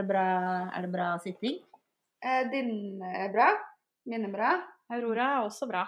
Er 0.00 0.04
det 0.06 0.12
bra, 0.14 0.28
er 0.72 0.84
det 0.86 0.88
bra 0.94 1.06
sitting? 1.20 1.56
Eh, 2.24 2.46
din 2.48 3.02
er 3.04 3.28
bra. 3.34 3.50
Min 4.08 4.22
er 4.24 4.30
bra. 4.32 4.52
Aurora 4.96 5.26
er 5.34 5.42
også 5.44 5.66
bra. 5.68 5.82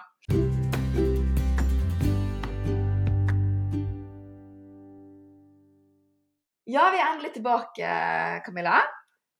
Ja, 6.69 6.83
vi 6.93 6.99
er 7.01 7.07
endelig 7.07 7.31
tilbake, 7.39 7.95
Camilla. 8.45 8.83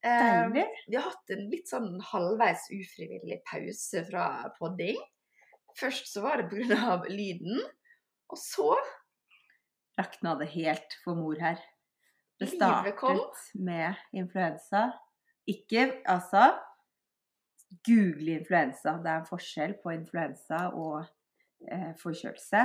Eh, 0.02 0.42
vi 0.50 0.96
har 0.96 1.06
hatt 1.06 1.34
en 1.36 1.46
litt 1.52 1.70
sånn 1.70 1.92
halvveis 2.10 2.66
ufrivillig 2.74 3.44
pause 3.46 4.02
fra 4.10 4.26
podding. 4.58 4.98
Først 5.78 6.10
så 6.10 6.26
var 6.26 6.42
det 6.42 6.50
pga. 6.50 6.98
lyden, 7.06 7.62
og 8.26 8.42
så 8.42 8.74
Rakna 9.94 10.34
det 10.34 10.50
helt 10.56 10.98
for 11.04 11.14
mor 11.14 11.38
her. 11.38 11.62
Det 12.40 12.50
startet 12.50 13.42
med 13.54 13.94
influensa. 14.12 14.88
Ikke 15.46 16.00
altså 16.10 16.48
Google 17.86 18.38
influensa. 18.40 18.96
Det 19.02 19.10
er 19.10 19.20
en 19.20 19.28
forskjell 19.28 19.76
på 19.82 19.92
influensa 19.94 20.66
og 20.72 21.04
eh, 21.70 21.92
forkjølelse. 22.00 22.64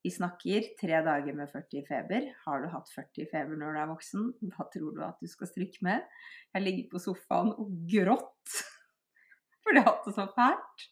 Vi 0.00 0.12
snakker 0.14 0.70
tre 0.80 1.02
dager 1.04 1.36
med 1.36 1.50
40 1.52 1.84
feber. 1.88 2.30
Har 2.46 2.62
du 2.62 2.70
hatt 2.72 2.88
40 2.94 3.28
feber 3.32 3.58
når 3.60 3.74
du 3.74 3.80
er 3.82 3.90
voksen? 3.90 4.30
Hva 4.54 4.64
tror 4.72 4.94
du 4.96 5.02
at 5.04 5.20
du 5.20 5.28
skal 5.28 5.50
stryke 5.50 5.84
med? 5.84 6.06
Jeg 6.54 6.64
ligger 6.64 6.88
på 6.94 7.02
sofaen 7.04 7.52
og 7.52 7.74
grått 7.90 8.56
fordi 9.62 9.76
jeg 9.76 9.84
har 9.84 9.92
hatt 9.92 10.08
det 10.08 10.16
så 10.16 10.26
fælt. 10.32 10.88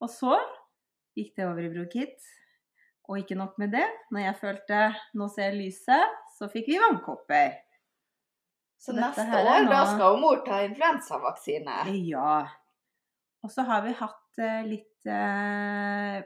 Og 0.00 0.12
så 0.12 0.34
gikk 1.18 1.34
det 1.36 1.48
over 1.48 1.66
i 1.66 1.72
bronkitt. 1.74 2.28
Og 3.08 3.22
ikke 3.22 3.36
nok 3.40 3.56
med 3.60 3.72
det, 3.72 3.86
når 4.12 4.24
jeg 4.26 4.40
følte 4.40 4.80
nå 5.16 5.28
ser 5.32 5.50
jeg 5.50 5.60
lyset, 5.62 6.18
så 6.36 6.48
fikk 6.52 6.68
vi 6.72 6.80
vannkopper. 6.80 7.56
Så 8.78 8.94
neste 8.94 9.26
år, 9.26 9.64
nå... 9.66 9.72
da 9.72 9.82
skal 9.90 10.14
jo 10.14 10.20
mor 10.22 10.42
ta 10.46 10.62
influensavaksine. 10.66 11.80
Ja. 12.06 12.34
Og 13.42 13.50
så 13.52 13.64
har 13.66 13.82
vi 13.86 13.94
hatt 13.98 14.40
uh, 14.42 14.60
litt 14.66 15.08
eh, 15.08 16.22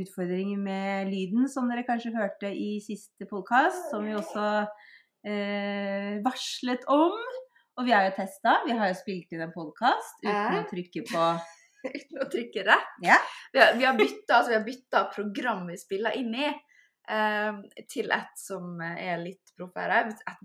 utfordringer 0.00 0.60
med 0.60 1.10
lyden, 1.12 1.48
som 1.48 1.68
dere 1.70 1.86
kanskje 1.88 2.14
hørte 2.14 2.50
i 2.52 2.78
siste 2.84 3.28
podkast, 3.28 3.90
som 3.92 4.04
vi 4.06 4.16
også 4.16 4.48
uh, 4.64 6.12
varslet 6.24 6.84
om. 6.92 7.16
Og 7.80 7.86
vi 7.86 7.94
har 7.96 8.08
jo 8.08 8.16
testa. 8.18 8.58
Vi 8.66 8.76
har 8.76 8.90
jo 8.90 8.98
spilt 8.98 9.32
inn 9.32 9.44
en 9.44 9.54
podkast 9.54 10.20
uten 10.24 10.56
eh? 10.56 10.60
å 10.60 10.68
trykke 10.68 11.04
på 11.08 11.30
Uten 11.96 12.20
å 12.20 12.26
trykke 12.28 12.64
rett. 12.66 12.96
Yeah. 13.00 13.28
Vi 13.54 13.60
har, 13.62 13.76
vi 13.78 13.86
har 13.88 13.94
bytta 13.96 14.34
altså, 14.36 14.50
vi 14.50 14.58
har 14.58 14.66
bytta 14.66 15.04
program 15.14 15.62
vi 15.70 15.78
spiller 15.80 16.16
inn 16.18 16.34
i, 16.36 16.50
eh, 17.08 17.60
til 17.88 18.12
et 18.12 18.34
som 18.36 18.82
er 18.84 19.22
litt 19.22 19.54
proffere, 19.56 20.02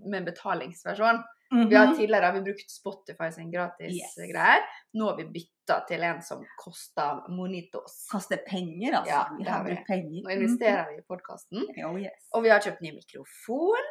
med 0.08 0.30
betalingsversjon. 0.30 1.20
Vi 1.50 1.74
har 1.76 1.86
Mhm. 1.86 1.96
tidligere 1.96 2.32
vi 2.34 2.40
brukt 2.50 2.70
Spotify 2.70 3.30
sin 3.30 3.50
gratis 3.52 3.92
Yes. 3.94 4.14
greier. 4.16 4.62
Nå 4.94 5.04
har 5.10 5.16
vi 5.16 5.24
bytta 5.24 5.86
til 5.88 6.02
en 6.02 6.22
som 6.22 6.44
koster 6.58 7.22
monitos. 7.28 8.08
Kaster 8.10 8.38
penger, 8.48 8.92
altså. 8.98 9.06
Ja, 9.10 9.28
vi 9.38 9.44
har 9.44 9.64
brukt 9.64 9.86
penger. 9.86 10.22
Nå 10.24 10.30
investerer 10.34 10.88
vi 10.90 10.98
i 10.98 11.06
podkasten. 11.08 11.62
Oh, 11.86 11.96
yes. 12.00 12.28
Og 12.34 12.42
vi 12.42 12.48
har 12.48 12.58
kjøpt 12.60 12.80
ny 12.82 12.90
mikrofon. 12.92 13.86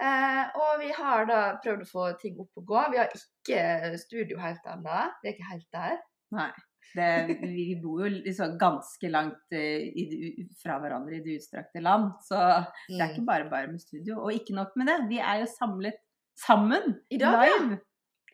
Eh, 0.00 0.44
og 0.58 0.80
vi 0.80 0.90
har 0.92 1.24
da 1.26 1.40
prøvd 1.64 1.82
å 1.82 1.90
få 1.90 2.18
ting 2.20 2.38
opp 2.40 2.50
og 2.56 2.64
gå. 2.66 2.90
Vi 2.90 2.96
har 2.98 3.06
ikke 3.14 3.98
studio 3.98 4.38
helt 4.38 4.64
ennå. 4.66 5.10
Vi 5.22 5.28
er 5.28 5.34
ikke 5.34 5.50
helt 5.52 5.68
der. 5.72 5.98
Nei. 6.32 6.50
Det, 6.94 7.38
vi 7.42 7.74
bor 7.82 8.04
jo 8.04 8.10
liksom 8.22 8.56
ganske 8.58 9.08
langt 9.10 9.50
eh, 9.52 9.82
i, 9.82 10.46
fra 10.62 10.78
hverandre 10.78 11.16
i 11.16 11.22
det 11.24 11.40
utstrakte 11.40 11.80
land, 11.82 12.12
så 12.22 12.36
det 12.88 13.00
er 13.00 13.08
Mm. 13.08 13.10
ikke 13.10 13.26
bare 13.26 13.50
bare 13.50 13.66
med 13.66 13.80
studio. 13.80 14.20
Og 14.22 14.32
ikke 14.32 14.54
nok 14.54 14.76
med 14.76 14.86
det, 14.86 15.08
vi 15.08 15.18
er 15.18 15.40
jo 15.40 15.46
samlet 15.46 15.94
sammen 16.38 16.96
I 17.10 17.18
dag, 17.20 17.44
ja. 17.46 17.58
live, 17.60 17.78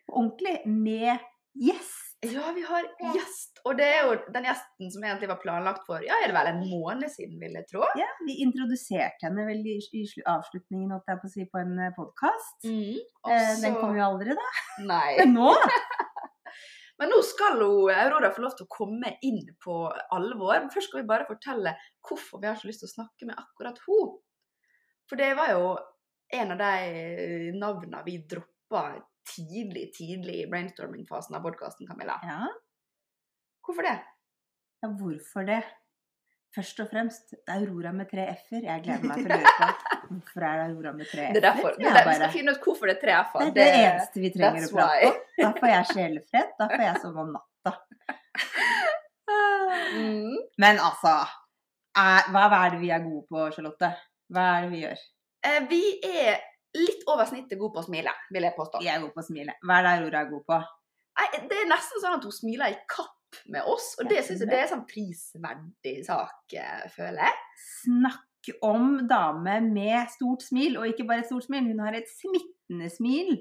ordentlig, 0.08 0.56
med 0.66 1.18
gjest. 1.60 2.06
Ja, 2.20 2.50
vi 2.52 2.62
har 2.68 2.84
gjest. 3.14 3.62
Og 3.64 3.78
det 3.78 3.86
er 3.88 4.02
jo 4.04 4.16
den 4.34 4.44
gjesten 4.44 4.90
som 4.92 5.04
egentlig 5.06 5.30
var 5.30 5.38
planlagt 5.40 5.86
for 5.88 6.04
ja, 6.04 6.18
er 6.20 6.28
det 6.28 6.36
vel 6.36 6.50
en 6.50 6.60
måned 6.68 7.08
siden, 7.12 7.38
vil 7.40 7.56
jeg 7.56 7.68
tro. 7.70 7.86
Ja, 7.96 8.08
vi 8.26 8.36
introduserte 8.44 9.28
henne 9.28 9.46
vel 9.48 9.64
i, 9.64 9.78
i 9.80 10.04
avslutningen 10.28 10.92
holdt 10.92 11.08
jeg 11.08 11.22
på, 11.22 11.30
å 11.30 11.32
si, 11.32 11.46
på 11.48 11.62
en 11.62 11.78
podkast. 11.96 12.68
Og 13.24 13.32
Eh, 13.32 13.54
den 13.64 13.78
kom 13.80 13.96
jo 13.96 14.04
aldri, 14.04 14.36
da. 14.36 14.50
Nei. 14.84 15.16
Men 15.22 15.36
nå 15.38 15.54
Men 17.00 17.08
nå 17.08 17.22
skal 17.24 17.56
hun, 17.56 17.88
Aurora 17.96 18.28
få 18.34 18.42
lov 18.44 18.58
til 18.58 18.66
å 18.66 18.74
komme 18.74 19.14
inn 19.24 19.40
på 19.64 19.76
alvor. 20.12 20.58
Men 20.58 20.68
først 20.72 20.90
skal 20.90 21.00
vi 21.00 21.08
bare 21.08 21.28
fortelle 21.28 21.72
hvorfor 22.04 22.42
vi 22.42 22.50
har 22.50 22.58
så 22.60 22.68
lyst 22.68 22.84
til 22.84 22.90
å 22.90 22.96
snakke 22.98 23.28
med 23.30 23.40
akkurat 23.40 23.80
hun. 23.86 24.18
For 25.08 25.16
det 25.16 25.30
var 25.38 25.54
jo 25.54 25.70
en 26.32 26.54
av 26.54 26.58
de 26.60 27.52
navnene 27.58 28.02
vi 28.06 28.18
droppa 28.30 28.84
tidlig, 29.30 29.90
tidlig 29.96 30.40
i 30.44 30.48
brainstorming-fasen 30.50 31.36
av 31.38 31.44
podkasten, 31.44 31.86
Camilla. 31.88 32.18
Ja, 32.26 32.48
Hvorfor 33.66 33.86
det? 33.86 33.98
ja, 34.82 34.88
hvorfor 34.98 35.44
det? 35.46 35.60
Først 36.54 36.80
og 36.82 36.88
fremst, 36.90 37.28
det 37.30 37.52
er 37.54 37.60
Aurora 37.60 37.92
med 37.94 38.08
tre 38.10 38.24
f-er. 38.32 38.64
Jeg 38.66 38.82
gleder 38.82 39.04
meg 39.06 39.20
til 39.20 39.30
å 39.30 39.36
lure 39.38 39.52
på 39.58 39.68
hvorfor 40.08 40.46
er 40.48 40.56
det 40.58 40.64
Aurora 40.64 40.92
med 40.96 41.06
tre 41.06 41.26
f-er. 41.28 41.34
Det 41.36 41.38
er 41.42 41.44
derfor. 41.44 41.76
Det 41.78 41.90
er 41.90 42.08
vi 42.08 42.14
skal 42.16 42.32
finne 42.34 42.54
ut 42.56 42.64
hvorfor 42.64 42.90
det 42.90 42.96
er 42.96 43.02
tre 43.04 43.14
f-er. 43.20 43.44
er 43.44 43.52
det 43.58 43.66
eneste 43.76 44.22
vi 44.24 44.30
trenger 44.34 44.66
å 44.66 44.72
prate 44.74 45.10
om. 45.12 45.20
Da 45.38 45.50
får 45.60 45.70
jeg 45.74 45.86
sjelefred. 45.92 46.50
Da 46.58 46.68
får 46.72 46.82
jeg 46.88 47.02
sove 47.04 47.22
om 47.26 47.30
natta. 47.36 47.76
Mm. 49.90 50.36
Men 50.62 50.82
altså 50.82 51.12
er, 51.98 52.26
hva 52.34 52.48
er 52.64 52.74
det 52.74 52.80
vi 52.82 52.90
er 52.94 53.02
gode 53.04 53.24
på, 53.30 53.46
Charlotte? 53.54 53.92
Hva 54.30 54.48
er 54.56 54.66
det 54.66 54.72
vi 54.74 54.82
gjør? 54.84 55.00
Eh, 55.46 55.62
Vi 55.70 55.82
er 56.04 56.40
litt 56.76 57.06
over 57.10 57.26
snittet 57.26 57.58
gode 57.58 57.74
på 57.74 57.82
å 57.82 57.86
smile, 57.86 58.12
vil 58.30 58.46
jeg 58.46 58.56
påstå. 58.56 58.82
Jeg 58.84 58.94
er 58.94 59.02
god 59.04 59.14
på 59.16 59.22
å 59.22 59.26
smile. 59.26 59.56
Hva 59.66 59.78
er 59.78 59.86
det 59.86 59.94
Aurora 59.96 60.20
er 60.24 60.30
god 60.30 60.44
på? 60.46 60.58
Nei, 61.20 61.28
det 61.50 61.56
er 61.58 61.70
nesten 61.70 62.02
sånn 62.02 62.16
at 62.18 62.24
hun 62.24 62.34
smiler 62.34 62.72
i 62.72 62.78
kapp 62.88 63.40
med 63.50 63.66
oss, 63.68 63.92
og 64.00 64.08
det 64.10 64.22
syns 64.26 64.42
jeg 64.42 64.50
det 64.50 64.58
er 64.58 64.70
sånn 64.70 64.86
prisverdig 64.88 65.96
sak, 66.06 66.54
eh, 66.56 66.86
føler 66.94 67.26
jeg. 67.26 67.40
Snakk 67.84 68.50
om 68.66 69.06
dame 69.10 69.58
med 69.66 70.08
stort 70.14 70.42
smil, 70.46 70.78
og 70.80 70.88
ikke 70.88 71.06
bare 71.08 71.24
et 71.24 71.28
stort 71.28 71.46
smil, 71.46 71.68
hun 71.68 71.82
har 71.84 71.98
et 71.98 72.08
smittende 72.10 72.88
smil. 72.90 73.34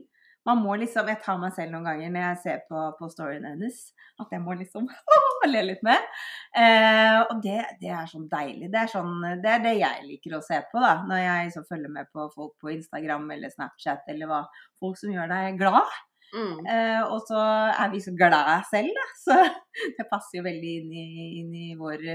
Man 0.49 0.63
må 0.65 0.75
liksom, 0.81 1.09
Jeg 1.11 1.21
tar 1.23 1.39
meg 1.41 1.53
selv 1.55 1.75
noen 1.75 1.85
ganger 1.85 2.13
når 2.13 2.25
jeg 2.25 2.41
ser 2.43 2.61
på, 2.69 2.81
på 2.97 3.09
storyen 3.13 3.45
hennes, 3.45 3.79
at 4.19 4.33
jeg 4.33 4.43
må 4.43 4.57
liksom 4.57 4.89
le 5.53 5.63
litt 5.67 5.85
med. 5.85 6.09
Eh, 6.57 7.19
og 7.21 7.39
det, 7.45 7.61
det 7.81 7.93
er 7.93 8.09
sånn 8.09 8.27
deilig. 8.31 8.71
Det 8.73 8.81
er, 8.81 8.91
sånn, 8.91 9.15
det 9.43 9.53
er 9.53 9.63
det 9.63 9.75
jeg 9.79 10.05
liker 10.07 10.38
å 10.38 10.43
se 10.45 10.59
på 10.71 10.83
da, 10.83 10.97
når 11.09 11.23
jeg 11.23 11.55
så 11.55 11.65
følger 11.69 11.93
med 11.93 12.09
på 12.13 12.27
folk 12.33 12.55
på 12.61 12.73
Instagram 12.75 13.29
eller 13.38 13.53
Snapchat 13.53 14.09
eller 14.11 14.29
hva. 14.29 14.43
Folk 14.81 14.99
som 14.99 15.13
gjør 15.13 15.31
deg 15.31 15.59
glad. 15.61 15.97
Mm. 16.29 16.65
Eh, 16.69 17.01
og 17.09 17.23
så 17.25 17.39
er 17.71 17.89
vi 17.93 18.01
så 18.03 18.13
glad 18.17 18.67
selv, 18.69 18.91
da. 18.97 19.07
Så 19.23 19.39
det 19.97 20.09
passer 20.11 20.39
jo 20.41 20.45
veldig 20.49 20.75
inn 20.81 20.93
i, 20.93 21.07
inn 21.41 21.55
i 21.55 21.71
vår 21.79 22.05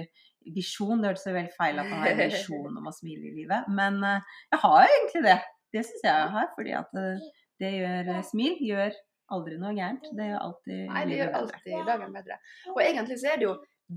visjon. 0.55 1.01
Det 1.01 1.13
hørtes 1.13 1.31
veldig 1.31 1.57
feil 1.57 1.81
at 1.81 1.91
man 1.91 2.05
har 2.05 2.15
en 2.15 2.23
visjon 2.35 2.79
om 2.83 2.91
å 2.91 2.95
smile 2.95 3.31
i 3.31 3.35
livet, 3.41 3.71
men 3.73 4.03
eh, 4.07 4.37
jeg 4.53 4.65
har 4.67 4.79
jo 4.83 4.99
egentlig 4.99 5.27
det. 5.31 5.41
Det 5.75 5.83
syns 5.83 6.05
jeg 6.07 6.13
jeg 6.13 6.35
har, 6.37 6.51
fordi 6.55 6.77
at 6.79 7.01
eh, 7.01 7.25
det 7.63 7.71
gjør 7.79 8.11
eh, 8.17 8.25
smil 8.27 8.61
gjør 8.65 8.97
aldri 9.35 9.59
noe 9.61 9.73
gærent. 9.77 10.11
Det 10.17 10.29
gjør 10.31 10.43
alltid 10.49 10.83
Nei, 10.91 11.05
det 11.09 11.21
gjør 11.21 11.39
alltid 11.41 11.89
dagen 11.89 12.15
bedre. 12.19 12.39
Og 12.75 12.83
egentlig 12.85 13.19
så 13.21 13.33
er 13.33 13.41
det 13.41 13.49
jo 13.49 13.55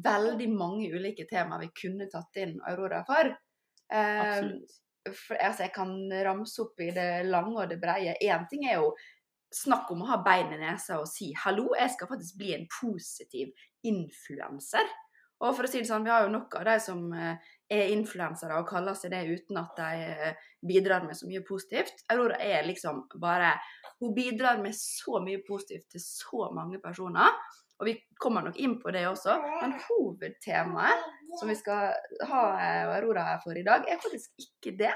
veldig 0.08 0.50
mange 0.54 0.90
ulike 0.94 1.28
temaer 1.30 1.66
vi 1.66 1.72
kunne 1.82 2.10
tatt 2.12 2.42
inn 2.44 2.58
Aurora 2.70 3.04
for. 3.08 3.32
Eh, 3.88 4.24
Absolutt. 4.24 4.80
for 5.08 5.40
altså, 5.40 5.68
jeg 5.68 5.74
kan 5.76 5.94
ramse 6.28 6.64
opp 6.64 6.82
i 6.84 6.90
det 6.96 7.12
lange 7.28 7.56
og 7.62 7.70
det 7.72 7.80
breie. 7.82 8.18
Én 8.22 8.48
ting 8.52 8.68
er 8.68 8.82
jo 8.82 8.92
snakk 9.54 9.92
om 9.94 10.04
å 10.04 10.10
ha 10.10 10.18
bein 10.24 10.52
i 10.52 10.60
nesa 10.60 11.00
og 11.00 11.08
si 11.08 11.32
'hallo, 11.34 11.70
jeg 11.80 11.94
skal 11.94 12.10
faktisk 12.10 12.38
bli 12.40 12.54
en 12.54 12.68
positiv 12.68 13.54
influenser'. 13.88 14.90
Og 15.38 15.54
for 15.54 15.68
å 15.68 15.70
si 15.70 15.82
det 15.82 15.90
sånn, 15.90 16.06
vi 16.06 16.10
har 16.10 16.26
jo 16.26 16.34
nok 16.34 16.56
av 16.58 16.66
de 16.66 16.76
som 16.82 17.02
eh, 17.14 17.50
er 17.70 17.92
influensere 17.94 18.58
og 18.58 18.70
kaller 18.70 18.96
seg 18.98 19.14
det 19.14 19.26
uten 19.30 19.60
at 19.62 19.78
de 19.78 20.06
eh, 20.08 20.48
bidrar 20.66 21.06
med 21.06 21.18
så 21.20 21.30
mye 21.30 21.44
positivt. 21.46 22.02
Aurora 22.14 22.40
er 22.42 22.66
liksom 22.66 23.04
bare 23.22 23.54
Hun 24.02 24.14
bidrar 24.14 24.60
med 24.62 24.76
så 24.78 25.22
mye 25.22 25.44
positivt 25.46 25.92
til 25.94 26.02
så 26.02 26.50
mange 26.54 26.82
personer. 26.82 27.38
Og 27.78 27.86
vi 27.86 27.94
kommer 28.18 28.46
nok 28.46 28.58
inn 28.58 28.80
på 28.82 28.94
det 28.94 29.04
også. 29.10 29.36
Men 29.62 29.76
hovedtemaet 29.86 31.06
som 31.38 31.50
vi 31.52 31.58
skal 31.60 31.94
ha 32.32 32.44
eh, 32.58 32.96
Aurora 32.98 33.36
for 33.44 33.58
i 33.58 33.66
dag, 33.66 33.86
er 33.86 34.02
faktisk 34.02 34.42
ikke 34.42 34.74
det. 34.80 34.96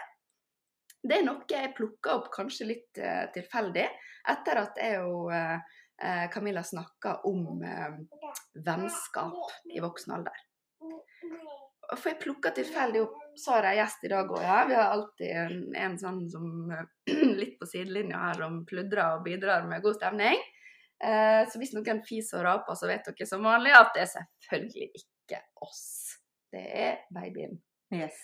Det 1.02 1.18
er 1.18 1.26
noe 1.26 1.46
jeg 1.50 1.74
plukka 1.78 2.18
opp 2.18 2.28
kanskje 2.34 2.68
litt 2.70 3.00
tilfeldig, 3.34 3.88
etter 4.30 4.60
at 4.62 4.76
jeg 4.78 5.00
og 5.02 5.32
eh, 6.04 6.30
Camilla 6.34 6.64
snakka 6.64 7.16
om 7.30 7.64
eh, 7.64 7.98
vennskap 8.66 9.54
i 9.74 9.82
voksen 9.84 10.16
alder. 10.18 10.48
For 11.92 12.14
jeg 12.14 12.22
plukka 12.22 12.54
tilfeldig 12.56 13.02
opp 13.04 13.18
Sara 13.40 13.72
er 13.72 13.82
gjest 13.82 14.04
i 14.08 14.12
dag 14.12 14.30
òg, 14.32 14.42
ja. 14.44 14.58
Vi 14.68 14.76
har 14.76 14.94
alltid 14.94 15.30
en, 15.42 15.62
en 15.76 15.98
sånn 16.00 16.24
som 16.32 16.72
eh, 16.72 17.22
litt 17.42 17.58
på 17.60 17.68
sidelinja 17.70 18.20
her 18.26 18.44
som 18.44 18.62
pludrer 18.68 19.18
og 19.18 19.26
bidrar 19.28 19.68
med 19.70 19.84
god 19.84 19.98
stemning. 20.00 20.42
Eh, 21.02 21.42
så 21.50 21.62
hvis 21.62 21.74
noen 21.74 22.04
fiser 22.06 22.42
og 22.42 22.48
raper, 22.48 22.78
så 22.78 22.90
vet 22.92 23.08
dere 23.08 23.28
som 23.30 23.48
vanlig 23.48 23.74
at 23.78 23.96
det 23.96 24.06
er 24.06 24.12
selvfølgelig 24.14 24.90
ikke 25.02 25.42
oss. 25.66 25.86
Det 26.52 26.64
er 26.84 27.02
babyen. 27.14 27.58
Yes. 27.96 28.20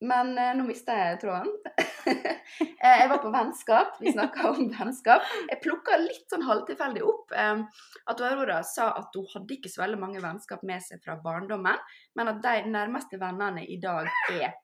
Men 0.00 0.32
eh, 0.38 0.54
nå 0.56 0.64
mista 0.68 0.96
jeg 0.96 1.20
tråden. 1.24 1.52
Eh, 2.80 2.96
jeg 3.02 3.08
var 3.10 3.18
på 3.20 3.30
vennskap. 3.32 3.98
Vi 4.00 4.12
snakka 4.12 4.50
om 4.50 4.70
vennskap. 4.72 5.24
Jeg 5.50 5.60
plukka 5.60 5.98
litt 6.00 6.32
sånn 6.32 6.44
halvtilfeldig 6.48 7.02
opp 7.04 7.32
eh, 7.36 7.60
at 8.08 8.22
Aurora 8.24 8.62
sa 8.64 8.86
at 8.96 9.14
hun 9.16 9.26
hadde 9.34 9.56
ikke 9.58 9.68
så 9.72 9.82
veldig 9.82 9.98
mange 10.00 10.22
vennskap 10.24 10.62
med 10.66 10.80
seg 10.84 11.02
fra 11.04 11.18
barndommen, 11.20 11.76
men 12.16 12.32
at 12.32 12.40
de 12.44 12.54
nærmeste 12.72 13.20
vennene 13.20 13.66
i 13.68 13.76
dag 13.82 14.08
er 14.32 14.54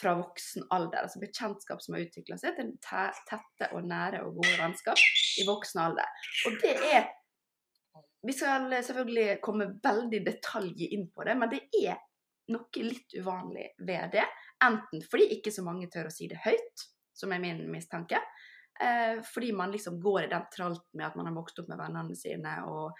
fra 0.00 0.14
voksen 0.20 0.68
alder. 0.72 1.06
Altså 1.06 1.20
bekjentskap 1.22 1.80
som 1.84 1.96
har 1.96 2.04
utvikla 2.04 2.38
seg 2.40 2.56
til 2.60 2.70
te- 2.84 3.24
tette 3.28 3.70
og 3.72 3.88
nære 3.88 4.22
og 4.26 4.38
gode 4.42 4.54
vennskap 4.60 5.00
i 5.40 5.48
voksen 5.48 5.82
alder. 5.88 6.22
Og 6.48 6.60
det 6.62 6.76
er 6.92 7.10
Vi 8.22 8.32
skal 8.36 8.68
selvfølgelig 8.70 9.40
komme 9.42 9.72
veldig 9.82 10.20
detalj 10.28 10.84
inn 10.94 11.08
på 11.10 11.24
det, 11.26 11.34
men 11.40 11.50
det 11.50 11.64
er 11.82 11.96
noe 12.54 12.82
litt 12.84 13.14
uvanlig 13.18 13.64
ved 13.82 14.12
det. 14.14 14.24
Enten 14.62 15.02
fordi 15.10 15.30
ikke 15.38 15.52
så 15.54 15.64
mange 15.66 15.88
tør 15.92 16.10
å 16.10 16.14
si 16.14 16.28
det 16.30 16.40
høyt, 16.44 16.86
som 17.16 17.32
er 17.34 17.42
min 17.42 17.64
mistanke. 17.70 18.20
Eh, 18.80 19.22
fordi 19.34 19.52
man 19.52 19.72
liksom 19.72 20.00
går 20.00 20.24
i 20.24 20.30
den 20.32 20.46
tralten 20.56 20.98
med 20.98 21.06
at 21.06 21.18
man 21.18 21.28
har 21.28 21.34
vokst 21.36 21.58
opp 21.62 21.68
med 21.70 21.80
vennene 21.80 22.16
sine, 22.18 22.54
og, 22.66 22.96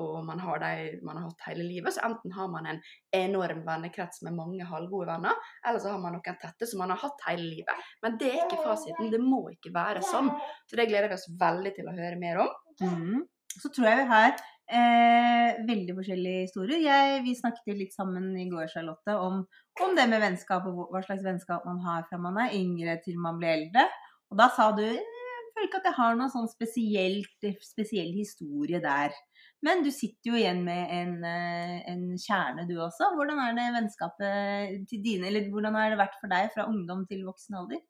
og 0.00 0.16
man 0.26 0.40
har 0.42 0.58
de 0.60 0.72
man 1.06 1.20
har 1.20 1.28
hatt 1.28 1.46
hele 1.46 1.66
livet. 1.68 1.94
Så 1.94 2.02
enten 2.06 2.34
har 2.36 2.48
man 2.52 2.68
en 2.68 2.80
enorm 3.16 3.62
vennekrets 3.66 4.24
med 4.26 4.36
mange 4.36 4.66
halvgode 4.68 5.12
venner, 5.12 5.52
eller 5.66 5.82
så 5.82 5.94
har 5.94 6.02
man 6.02 6.16
noen 6.16 6.40
tette 6.42 6.68
som 6.68 6.82
man 6.82 6.94
har 6.94 7.02
hatt 7.04 7.28
hele 7.28 7.46
livet. 7.48 7.92
Men 8.04 8.18
det 8.20 8.32
er 8.32 8.42
ikke 8.46 8.64
fasiten. 8.64 9.12
Det 9.12 9.22
må 9.22 9.44
ikke 9.54 9.74
være 9.74 10.04
sånn. 10.06 10.32
Så 10.66 10.80
det 10.80 10.88
gleder 10.90 11.12
vi 11.12 11.20
oss 11.20 11.30
veldig 11.40 11.76
til 11.78 11.92
å 11.92 11.96
høre 11.96 12.18
mer 12.20 12.42
om. 12.46 12.58
Mm. 12.82 13.22
Så 13.52 13.68
tror 13.68 13.88
jeg 13.90 14.02
vi 14.02 14.10
har 14.10 14.36
eh, 14.74 15.58
veldig 15.68 15.96
forskjellige 15.98 16.46
historier. 16.46 16.82
Jeg, 16.84 17.22
vi 17.26 17.34
snakket 17.38 17.78
litt 17.78 17.94
sammen 17.94 18.30
i 18.40 18.48
går, 18.50 18.68
Charlotte, 18.72 19.16
om, 19.20 19.42
om 19.84 19.96
det 19.98 20.06
med 20.10 20.22
vennskap 20.24 20.66
og 20.70 20.92
hva 20.92 21.02
slags 21.04 21.24
vennskap 21.26 21.66
man 21.68 21.82
har 21.84 22.06
fra 22.08 22.20
man 22.20 22.40
er 22.42 22.56
yngre 22.58 22.98
til 23.04 23.20
man 23.20 23.40
blir 23.40 23.54
eldre. 23.58 23.86
Og 24.32 24.40
da 24.40 24.48
sa 24.56 24.70
du 24.76 24.84
eh, 24.86 24.96
jeg 24.96 25.50
føler 25.52 25.68
ikke 25.68 25.80
at 25.82 25.88
jeg 25.90 25.98
har 25.98 26.14
noen 26.16 26.32
sånn 26.32 26.48
spesiell 26.48 28.12
historie 28.16 28.80
der. 28.80 29.16
Men 29.62 29.84
du 29.84 29.90
sitter 29.94 30.32
jo 30.32 30.38
igjen 30.38 30.62
med 30.66 30.90
en, 30.96 31.10
eh, 31.28 31.74
en 31.92 32.04
kjerne, 32.18 32.64
du 32.66 32.78
også. 32.80 33.12
Hvordan 33.14 33.38
er 33.44 33.58
det 33.58 33.66
vennskapet 33.76 34.86
til 34.90 35.02
dine, 35.04 35.28
eller 35.28 35.50
hvordan 35.52 35.76
har 35.76 35.92
det 35.92 36.00
vært 36.00 36.16
for 36.18 36.32
deg 36.32 36.48
fra 36.54 36.66
ungdom 36.70 37.04
til 37.10 37.26
voksen 37.28 37.60
alder? 37.60 37.82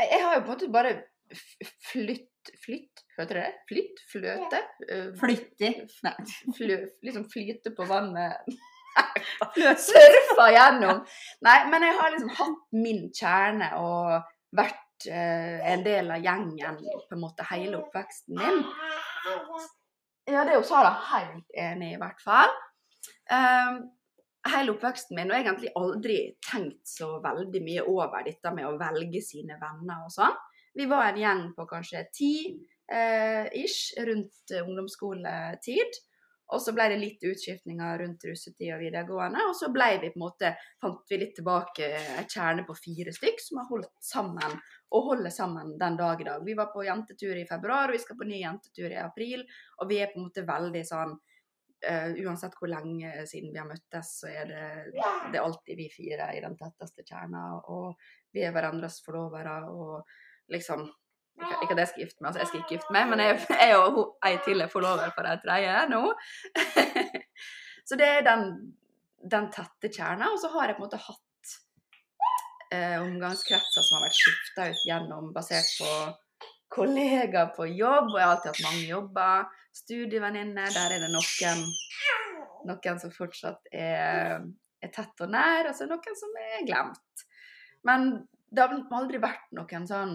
Jeg 0.00 0.24
har 0.24 0.34
jo 0.34 0.40
på 0.42 0.48
en 0.48 0.56
måte 0.56 0.72
bare 0.74 0.94
flytt 1.92 2.30
Flytt? 2.64 3.04
Heter 3.16 3.34
det? 3.34 3.52
Flytt? 3.68 4.00
Fløte? 4.12 4.60
Eh, 4.92 5.06
Flytti. 5.20 5.70
Nei. 6.04 6.12
Flø, 6.56 6.76
liksom 7.02 7.24
flyte 7.32 7.72
på 7.76 7.86
vannet. 7.88 8.44
Surfa 9.86 10.48
gjennom. 10.52 11.00
Nei, 11.46 11.58
men 11.72 11.86
jeg 11.88 11.96
har 12.00 12.12
liksom 12.12 12.34
hatt 12.36 12.76
min 12.76 13.06
kjerne 13.16 13.70
og 13.80 14.28
vært 14.54 15.08
eh, 15.08 15.64
en 15.72 15.86
del 15.86 16.12
av 16.14 16.22
gjengen 16.22 16.78
på 16.84 17.16
en 17.16 17.24
måte 17.24 17.48
hele 17.48 17.80
oppveksten 17.80 18.38
min. 18.38 18.62
Ja, 20.28 20.44
det 20.44 20.54
er 20.54 20.56
jo 20.58 20.68
Sara 20.68 20.92
helt 21.14 21.58
enig 21.58 21.94
i 21.94 22.00
hvert 22.00 22.20
fall. 22.24 22.52
Um, 23.32 23.80
hele 24.52 24.72
oppveksten 24.74 25.16
min, 25.16 25.32
og 25.32 25.40
egentlig 25.40 25.72
aldri 25.80 26.18
tenkt 26.44 26.88
så 26.88 27.16
veldig 27.24 27.60
mye 27.64 27.84
over 27.88 28.24
dette 28.26 28.52
med 28.56 28.68
å 28.68 28.76
velge 28.80 29.20
sine 29.24 29.56
venner 29.60 30.04
og 30.04 30.12
sånn. 30.12 30.36
Vi 30.74 30.86
var 30.90 31.08
en 31.08 31.20
gjeng 31.20 31.44
på 31.54 31.66
kanskje 31.70 32.06
ti 32.12 32.34
eh, 32.92 33.46
ish 33.64 33.94
rundt 34.06 34.50
eh, 34.54 34.66
ungdomsskoletid. 34.66 36.02
Og 36.52 36.60
så 36.60 36.74
ble 36.76 36.90
det 36.92 37.00
litt 37.00 37.22
utskiftninger 37.24 37.98
rundt 38.02 38.24
russetid 38.28 38.74
og 38.74 38.82
videregående. 38.82 39.46
Og 39.48 39.54
så 39.56 39.70
ble 39.72 39.86
vi 40.02 40.10
på 40.12 40.18
en 40.18 40.24
måte, 40.26 40.50
fant 40.82 41.10
vi 41.10 41.18
litt 41.22 41.32
tilbake 41.38 41.88
en 42.18 42.28
kjerne 42.28 42.66
på 42.68 42.76
fire 42.76 43.14
stykk 43.16 43.40
som 43.40 43.62
har 43.62 43.70
holdt 43.70 43.94
sammen, 44.04 44.58
og 44.94 45.08
holder 45.08 45.32
sammen 45.34 45.72
den 45.80 45.96
dag 45.98 46.20
i 46.20 46.26
dag. 46.28 46.44
Vi 46.44 46.56
var 46.58 46.68
på 46.74 46.84
jentetur 46.84 47.38
i 47.40 47.46
februar, 47.48 47.88
og 47.88 47.96
vi 47.96 48.02
skal 48.02 48.18
på 48.20 48.28
ny 48.28 48.42
jentetur 48.42 48.92
i 48.92 49.00
april. 49.00 49.46
Og 49.80 49.88
vi 49.90 50.02
er 50.02 50.12
på 50.12 50.20
en 50.20 50.28
måte 50.28 50.48
veldig 50.48 50.84
sånn 50.90 51.16
Uh, 51.84 52.14
Uansett 52.24 52.54
hvor 52.56 52.70
lenge 52.72 53.10
siden 53.28 53.50
vi 53.52 53.58
har 53.60 53.66
møttes, 53.68 54.14
så 54.22 54.30
er 54.30 54.46
det, 54.48 54.68
det 54.94 55.36
er 55.36 55.42
alltid 55.42 55.76
vi 55.76 55.90
fire 55.92 56.30
i 56.32 56.38
den 56.40 56.54
tetteste 56.56 57.04
kjerna. 57.04 57.42
Og 57.74 57.98
vi 58.32 58.40
er 58.40 58.54
hverandres 58.56 59.02
forlovere 59.04 59.58
og 59.68 60.14
liksom 60.52 60.86
ikke, 61.34 61.56
ikke 61.62 61.74
at 61.74 61.82
jeg 61.82 61.90
skal 61.90 62.02
gifte 62.04 62.20
meg, 62.20 62.28
altså 62.28 62.40
jeg 62.40 62.48
skal 62.48 62.60
ikke 62.60 62.72
gifte 62.76 62.94
meg, 62.94 63.10
men 63.10 63.22
jeg, 63.24 63.38
jeg 63.50 63.76
og 63.76 63.96
hun, 63.96 64.10
ei 64.28 64.34
til 64.46 64.62
er 64.62 64.72
forlover 64.72 65.12
for 65.16 65.28
ei 65.28 65.36
tredje 65.42 65.76
nå. 65.90 66.02
så 67.88 67.98
det 68.00 68.10
er 68.10 68.26
den, 68.26 68.44
den 69.34 69.48
tette 69.54 69.90
kjerna. 69.90 70.30
Og 70.30 70.40
så 70.42 70.50
har 70.54 70.70
jeg 70.70 70.78
på 70.78 70.84
en 70.84 70.86
måte 70.86 71.00
hatt 71.02 71.54
eh, 72.74 72.98
omgangskretser 73.02 73.86
som 73.86 73.98
har 73.98 74.06
vært 74.06 74.20
skifta 74.20 74.68
ut 74.70 74.84
gjennom, 74.88 75.32
basert 75.34 75.72
på 75.80 75.90
kollegaer 76.74 77.52
på 77.54 77.66
jobb, 77.70 78.12
og 78.12 78.18
jeg 78.18 78.26
har 78.26 78.34
alltid 78.34 78.50
hatt 78.50 78.66
mange 78.66 78.84
jobber. 78.88 79.48
Studievenninner, 79.74 80.70
der 80.74 80.94
er 80.94 81.02
det 81.02 81.10
noen, 81.10 81.64
noen 82.70 83.00
som 83.02 83.14
fortsatt 83.14 83.72
er, 83.74 84.44
er 84.82 84.94
tett 84.94 85.24
og 85.26 85.34
nær, 85.34 85.70
og 85.70 85.74
så 85.76 85.86
noen 85.90 86.18
som 86.18 86.38
er 86.42 86.62
glemt. 86.66 87.26
Men 87.86 88.08
det 88.54 88.62
har 88.62 88.74
aldri 88.98 89.18
vært 89.22 89.50
noen 89.56 89.86
sånn 89.90 90.14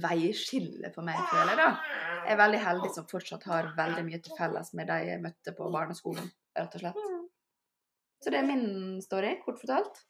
veiskille 0.00 0.92
for 0.94 1.04
meg, 1.06 1.18
føler 1.30 1.52
jeg 1.52 1.60
da. 1.60 1.98
Jeg 2.22 2.34
er 2.34 2.40
veldig 2.40 2.62
heldig 2.62 2.90
som 2.94 3.08
fortsatt 3.10 3.44
har 3.50 3.72
veldig 3.76 4.04
mye 4.06 4.20
til 4.22 4.36
felles 4.38 4.72
med 4.78 4.88
de 4.88 4.98
jeg 5.08 5.22
møtte 5.22 5.54
på 5.56 5.68
barneskolen, 5.74 6.30
rett 6.58 6.78
og 6.78 6.84
slett. 6.84 7.04
Så 8.22 8.30
det 8.30 8.38
er 8.38 8.46
min 8.46 9.00
story, 9.02 9.34
kort 9.42 9.58
fortalt. 9.60 10.04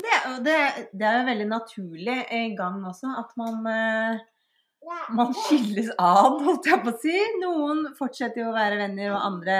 Det, 0.00 0.16
og 0.30 0.42
det, 0.44 0.58
det 0.92 1.06
er 1.06 1.16
jo 1.18 1.28
veldig 1.30 1.46
naturlig 1.50 2.18
i 2.36 2.42
gang 2.56 2.82
også 2.86 3.10
at 3.20 3.32
man, 3.40 3.64
eh, 3.66 4.20
man 5.16 5.32
skilles 5.34 5.90
ad, 5.96 6.38
holdt 6.44 6.68
jeg 6.68 6.82
på 6.84 6.92
å 6.92 7.00
si. 7.00 7.16
Noen 7.42 7.86
fortsetter 7.98 8.44
jo 8.44 8.50
å 8.52 8.56
være 8.56 8.78
venner, 8.84 9.14
og 9.16 9.24
andre 9.24 9.58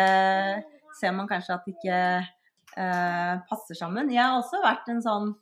ser 1.01 1.17
man 1.17 1.29
kanskje 1.31 1.57
at 1.57 1.71
ikke 1.73 2.01
eh, 2.21 3.35
passer 3.49 3.79
sammen. 3.79 4.13
Jeg 4.13 4.23
har 4.23 4.39
også 4.39 4.63
vært 4.65 4.93
en 4.93 5.03
sånn 5.05 5.33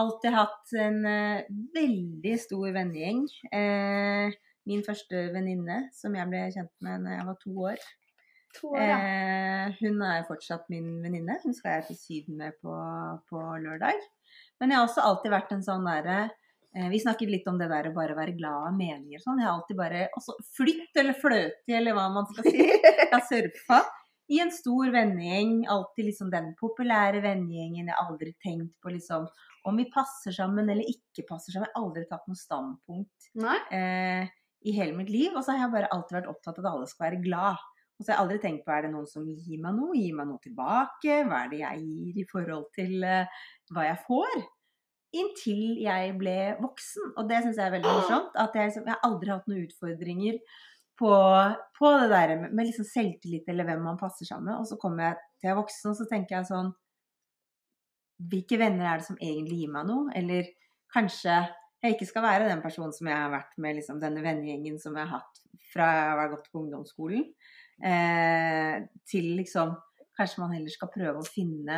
Alltid 0.00 0.32
hatt 0.32 0.72
en 0.80 1.02
uh, 1.04 1.42
veldig 1.74 2.36
stor 2.40 2.70
vennegjeng. 2.72 3.26
Uh, 3.52 4.32
min 4.68 4.84
første 4.86 5.26
venninne, 5.34 5.88
som 5.96 6.14
jeg 6.14 6.30
ble 6.30 6.44
kjent 6.54 6.72
med 6.84 7.06
da 7.06 7.16
jeg 7.16 7.28
var 7.28 7.38
to 7.42 7.54
år. 7.70 7.88
To 8.58 8.74
år, 8.76 8.84
ja. 8.84 8.98
Eh, 9.00 9.80
hun 9.80 10.02
er 10.06 10.26
fortsatt 10.28 10.68
min 10.72 11.00
venninne. 11.02 11.38
Hun 11.42 11.56
skal 11.56 11.78
jeg 11.78 11.88
til 11.88 11.98
Syden 11.98 12.38
med 12.40 12.58
på, 12.62 12.74
på 13.30 13.42
lørdag. 13.64 13.98
Men 14.60 14.70
jeg 14.70 14.78
har 14.78 14.86
også 14.86 15.04
alltid 15.06 15.32
vært 15.32 15.54
en 15.54 15.64
sånn 15.64 15.86
derre 15.88 16.18
eh, 16.76 16.86
Vi 16.92 17.00
snakket 17.02 17.32
litt 17.32 17.48
om 17.50 17.58
det 17.60 17.68
der 17.72 17.88
å 17.88 17.94
bare 17.96 18.16
være 18.16 18.36
glad 18.36 18.68
av 18.68 18.76
meninger 18.76 19.18
og 19.18 19.24
sånn. 19.24 19.40
Jeg 19.40 19.48
har 19.48 19.56
alltid 19.56 19.80
bare 19.80 20.04
også 20.18 20.36
Flytt 20.58 21.00
eller 21.02 21.18
fløte 21.18 21.78
eller 21.80 21.96
hva 21.96 22.06
man 22.14 22.28
skal 22.30 22.48
si. 22.50 22.68
Jeg 22.68 23.10
har 23.10 23.24
surfa 23.28 23.80
i 24.32 24.38
en 24.44 24.52
stor 24.54 24.92
vennegjeng. 24.94 25.56
Alltid 25.72 26.12
liksom 26.12 26.30
den 26.32 26.52
populære 26.60 27.24
vennegjengen. 27.24 27.88
Jeg 27.88 27.96
har 27.96 28.12
aldri 28.12 28.36
tenkt 28.44 28.76
på 28.84 28.92
liksom 28.94 29.26
om 29.68 29.78
vi 29.78 29.88
passer 29.92 30.34
sammen 30.34 30.70
eller 30.72 30.88
ikke 30.90 31.26
passer 31.28 31.54
sammen. 31.54 31.68
Jeg 31.68 31.74
har 31.74 31.82
aldri 31.82 32.06
tatt 32.10 32.24
noe 32.30 32.38
standpunkt 32.38 33.28
eh, 33.74 34.30
i 34.66 34.74
hele 34.76 34.96
mitt 34.96 35.12
liv. 35.12 35.30
Og 35.34 35.44
så 35.44 35.54
har 35.54 35.66
jeg 35.66 35.74
bare 35.76 35.92
alltid 35.94 36.18
vært 36.18 36.32
opptatt 36.32 36.58
av 36.58 36.64
at 36.64 36.72
alle 36.72 36.88
skal 36.90 37.06
være 37.08 37.20
glad. 37.24 37.68
Og 37.98 38.02
så 38.02 38.10
har 38.10 38.16
jeg 38.16 38.24
aldri 38.24 38.40
tenkt 38.42 38.64
på 38.66 38.74
er 38.74 38.86
det 38.86 38.90
noen 38.94 39.06
som 39.10 39.28
gir 39.28 39.60
meg 39.62 39.76
noe, 39.76 39.94
gir 39.98 40.16
meg 40.18 40.28
noe 40.30 40.42
tilbake? 40.42 41.20
Hva 41.28 41.44
er 41.44 41.52
det 41.52 41.62
jeg 41.62 41.86
gir 41.86 42.18
i 42.24 42.26
forhold 42.32 42.66
til 42.74 43.06
eh, 43.06 43.46
hva 43.74 43.86
jeg 43.86 44.02
får? 44.08 44.42
Inntil 45.22 45.64
jeg 45.84 46.12
ble 46.18 46.36
voksen. 46.62 47.14
Og 47.20 47.30
det 47.30 47.42
syns 47.44 47.60
jeg 47.60 47.68
er 47.68 47.76
veldig 47.76 47.96
morsomt. 48.00 48.36
At 48.42 48.58
jeg, 48.58 48.72
liksom, 48.72 48.86
jeg 48.88 48.96
har 48.96 49.08
aldri 49.10 49.34
hatt 49.34 49.50
noen 49.50 49.66
utfordringer 49.68 50.40
på, 50.98 51.12
på 51.78 51.92
det 52.02 52.08
der 52.12 52.36
med, 52.40 52.54
med 52.54 52.68
liksom 52.68 52.86
selvtillit 52.88 53.48
eller 53.50 53.66
hvem 53.68 53.86
man 53.86 54.00
passer 54.00 54.26
sammen 54.28 54.50
med. 54.50 54.58
Og 54.58 54.70
så 54.70 54.78
kommer 54.82 55.10
jeg 55.12 55.20
til 55.20 55.48
jeg 55.48 55.54
er 55.54 55.58
voksen, 55.58 55.90
og 55.90 55.98
så 55.98 56.06
tenker 56.10 56.38
jeg 56.38 56.50
sånn 56.50 56.68
Hvilke 58.30 58.58
venner 58.60 58.88
er 58.88 59.00
det 59.00 59.08
som 59.08 59.18
egentlig 59.20 59.62
gir 59.62 59.72
meg 59.74 59.88
noe? 59.88 60.12
Eller 60.18 60.50
kanskje 60.92 61.40
jeg 61.82 61.96
ikke 61.96 62.08
skal 62.10 62.26
være 62.26 62.50
den 62.50 62.62
personen 62.62 62.94
som 62.94 63.08
jeg 63.10 63.18
har 63.18 63.32
vært 63.32 63.56
med 63.62 63.78
liksom, 63.78 63.98
denne 64.02 64.22
vennegjengen 64.22 64.76
som 64.82 64.94
jeg 64.98 65.08
har 65.08 65.18
hatt 65.22 65.40
fra 65.72 65.88
jeg 65.96 66.18
var 66.20 66.30
gått 66.34 66.50
på 66.52 66.60
ungdomsskolen, 66.60 67.24
eh, 67.84 68.84
til 69.08 69.32
liksom 69.40 69.78
Kanskje 70.12 70.42
man 70.42 70.50
heller 70.52 70.68
skal 70.68 70.90
prøve 70.92 71.22
å 71.22 71.24
finne 71.24 71.76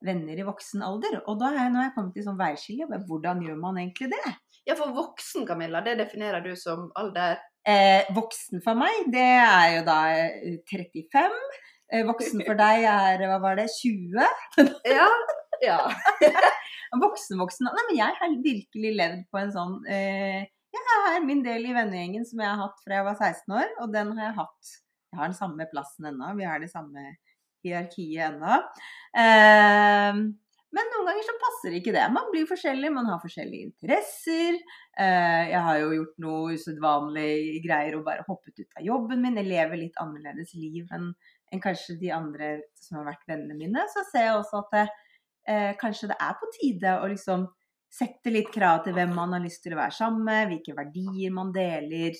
venner 0.00 0.38
i 0.40 0.44
voksen 0.46 0.80
alder. 0.86 1.18
Og 1.28 1.36
da 1.36 1.50
er 1.50 1.58
jeg, 1.58 1.72
når 1.74 1.82
har 1.82 1.84
jeg 1.90 1.92
kommet 1.98 2.14
til 2.16 2.24
sånn 2.24 2.38
veiskille. 2.38 2.98
Hvordan 3.10 3.42
gjør 3.44 3.58
man 3.60 3.76
egentlig 3.82 4.08
det? 4.08 4.32
Ja, 4.64 4.72
for 4.78 4.94
voksen, 4.96 5.44
Camilla, 5.44 5.82
det 5.84 5.98
definerer 6.00 6.40
du 6.40 6.54
som 6.56 6.86
alder 6.96 7.36
Eh, 7.64 8.04
voksen 8.12 8.60
for 8.60 8.76
meg, 8.76 9.06
det 9.12 9.24
er 9.24 9.68
jo 9.78 9.84
da 9.86 10.00
eh, 10.12 10.58
35. 10.68 11.36
Eh, 11.88 12.02
voksen 12.04 12.42
for 12.46 12.60
deg 12.60 12.84
er, 12.90 13.24
hva 13.30 13.38
var 13.40 13.56
det, 13.56 13.70
20? 13.72 14.20
Ja. 14.84 15.08
Ja. 15.64 15.78
Voksen, 17.02 17.40
voksen. 17.40 17.66
Nei, 17.66 17.84
men 17.88 17.96
jeg 17.98 18.16
har 18.20 18.34
virkelig 18.44 18.90
levd 18.94 19.22
på 19.34 19.40
en 19.40 19.48
sånn 19.50 19.72
eh, 19.90 20.44
Jeg 20.74 20.84
har 20.90 21.24
min 21.26 21.40
del 21.42 21.64
i 21.66 21.74
vennegjengen 21.74 22.22
som 22.28 22.38
jeg 22.42 22.50
har 22.52 22.60
hatt 22.60 22.78
fra 22.84 23.00
jeg 23.00 23.06
var 23.08 23.18
16 23.18 23.54
år, 23.58 23.72
og 23.82 23.92
den 23.94 24.12
har 24.14 24.28
jeg 24.28 24.36
hatt. 24.38 24.70
Jeg 25.10 25.18
har 25.18 25.30
den 25.32 25.38
samme 25.38 25.66
plassen 25.72 26.06
ennå. 26.12 26.30
Vi 26.38 26.46
har 26.46 26.62
det 26.62 26.70
samme 26.70 27.02
hierarkiet 27.64 28.28
ennå. 28.28 28.60
Eh, 29.24 30.22
Men 30.74 30.88
noen 30.90 31.06
ganger 31.06 31.26
så 31.26 31.36
passer 31.38 31.76
ikke 31.78 31.92
det. 31.94 32.06
Man 32.10 32.30
blir 32.32 32.48
forskjellig, 32.50 32.88
man 32.94 33.06
har 33.06 33.20
forskjellige 33.22 33.68
interesser. 33.68 34.56
Eh, 34.98 35.44
jeg 35.52 35.60
har 35.66 35.78
jo 35.82 35.92
gjort 35.98 36.16
noe 36.24 36.56
usedvanlig 36.56 37.60
greier 37.66 37.98
og 37.98 38.06
bare 38.08 38.26
hoppet 38.26 38.58
ut 38.58 38.80
av 38.80 38.86
jobben 38.86 39.22
min. 39.22 39.38
Jeg 39.38 39.50
lever 39.52 39.82
litt 39.82 40.02
annerledes 40.02 40.54
liv 40.58 40.90
enn 40.94 41.12
enn 41.54 41.62
kanskje 41.62 41.94
de 42.00 42.10
andre 42.10 42.48
som 42.74 42.98
har 42.98 43.12
vært 43.12 43.28
vennene 43.30 43.54
mine. 43.54 43.82
Så 43.92 44.02
ser 44.08 44.24
jeg 44.26 44.38
også 44.40 44.64
at 44.64 44.94
eh, 45.48 45.74
kanskje 45.80 46.08
det 46.12 46.16
er 46.20 46.34
på 46.40 46.48
tide 46.58 46.96
å 47.02 47.10
liksom 47.10 47.46
sette 47.94 48.32
litt 48.34 48.50
krav 48.50 48.82
til 48.84 48.96
hvem 48.96 49.12
man 49.14 49.32
har 49.36 49.42
lyst 49.44 49.62
til 49.62 49.74
å 49.76 49.78
være 49.78 49.94
sammen 49.94 50.24
med, 50.26 50.48
hvilke 50.50 50.74
verdier 50.74 51.30
man 51.34 51.52
deler. 51.54 52.16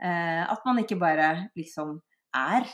Eh, 0.00 0.44
at 0.46 0.62
man 0.64 0.78
ikke 0.80 0.98
bare 1.00 1.50
liksom 1.58 1.98
er. 2.36 2.68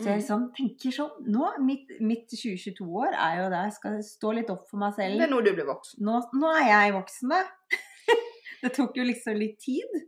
Så 0.00 0.06
jeg 0.06 0.14
Mm. 0.14 0.20
liksom 0.20 0.44
tenker 0.56 0.92
sånn 0.96 1.10
Nå, 1.28 1.48
mitt, 1.60 1.90
mitt 2.00 2.28
2022-år 2.32 3.12
er 3.12 3.34
jo 3.42 3.48
det 3.52 3.58
jeg 3.66 3.72
skal 3.76 3.96
stå 4.02 4.30
litt 4.34 4.50
opp 4.50 4.62
for 4.70 4.78
meg 4.80 4.94
selv. 4.96 5.18
Det 5.18 5.26
er 5.26 5.32
nå 5.32 5.40
du 5.44 5.52
blir 5.52 5.66
voksen. 5.68 6.00
Nå, 6.06 6.20
nå 6.40 6.52
er 6.56 6.68
jeg 6.68 6.94
voksen, 6.94 7.28
da. 7.34 7.42
det 8.62 8.72
tok 8.76 8.96
jo 8.96 9.04
liksom 9.04 9.36
litt 9.36 9.58
tid. 9.60 9.98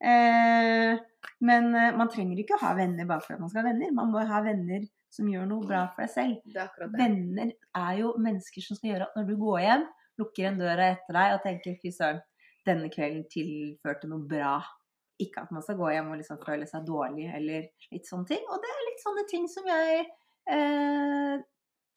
Eh, 0.00 0.98
men 1.44 1.74
eh, 1.74 1.92
man 1.96 2.08
trenger 2.12 2.40
ikke 2.40 2.56
å 2.56 2.62
ha 2.64 2.74
venner 2.78 3.08
bare 3.08 3.20
for 3.24 3.36
at 3.36 3.40
man 3.40 3.52
skal 3.52 3.64
ha 3.64 3.70
venner. 3.70 3.92
Man 3.96 4.12
må 4.12 4.24
ha 4.26 4.40
venner 4.44 4.84
som 5.10 5.28
gjør 5.30 5.46
noe 5.50 5.66
bra 5.66 5.84
for 5.94 6.06
deg 6.06 6.12
selv. 6.12 6.56
Er. 6.56 6.90
Venner 6.94 7.52
er 7.76 7.94
jo 8.00 8.14
mennesker 8.22 8.64
som 8.64 8.78
skal 8.78 8.92
gjøre 8.92 9.08
at 9.08 9.16
når 9.18 9.30
du 9.30 9.36
går 9.40 9.62
hjem, 9.64 9.86
lukker 10.20 10.50
en 10.50 10.60
døra 10.60 10.90
etter 10.94 11.16
deg 11.16 11.36
og 11.36 11.42
tenker 11.46 11.78
fy 11.80 11.92
søren, 11.94 12.20
denne 12.68 12.90
kvelden 12.92 13.24
tilførte 13.32 14.10
noe 14.10 14.26
bra. 14.28 14.58
Ikke 15.20 15.44
at 15.44 15.52
man 15.52 15.64
skal 15.64 15.78
gå 15.80 15.90
hjem 15.94 16.12
og 16.12 16.20
liksom 16.20 16.40
føle 16.44 16.68
seg 16.68 16.86
dårlig 16.88 17.28
eller 17.36 17.66
litt 17.92 18.08
sånne 18.08 18.28
ting. 18.28 18.42
Og 18.48 18.60
det 18.62 18.72
er 18.72 18.86
litt 18.86 19.04
sånne 19.04 19.24
ting 19.30 19.46
som 19.52 19.68
jeg 19.68 20.04
eh, 20.54 21.42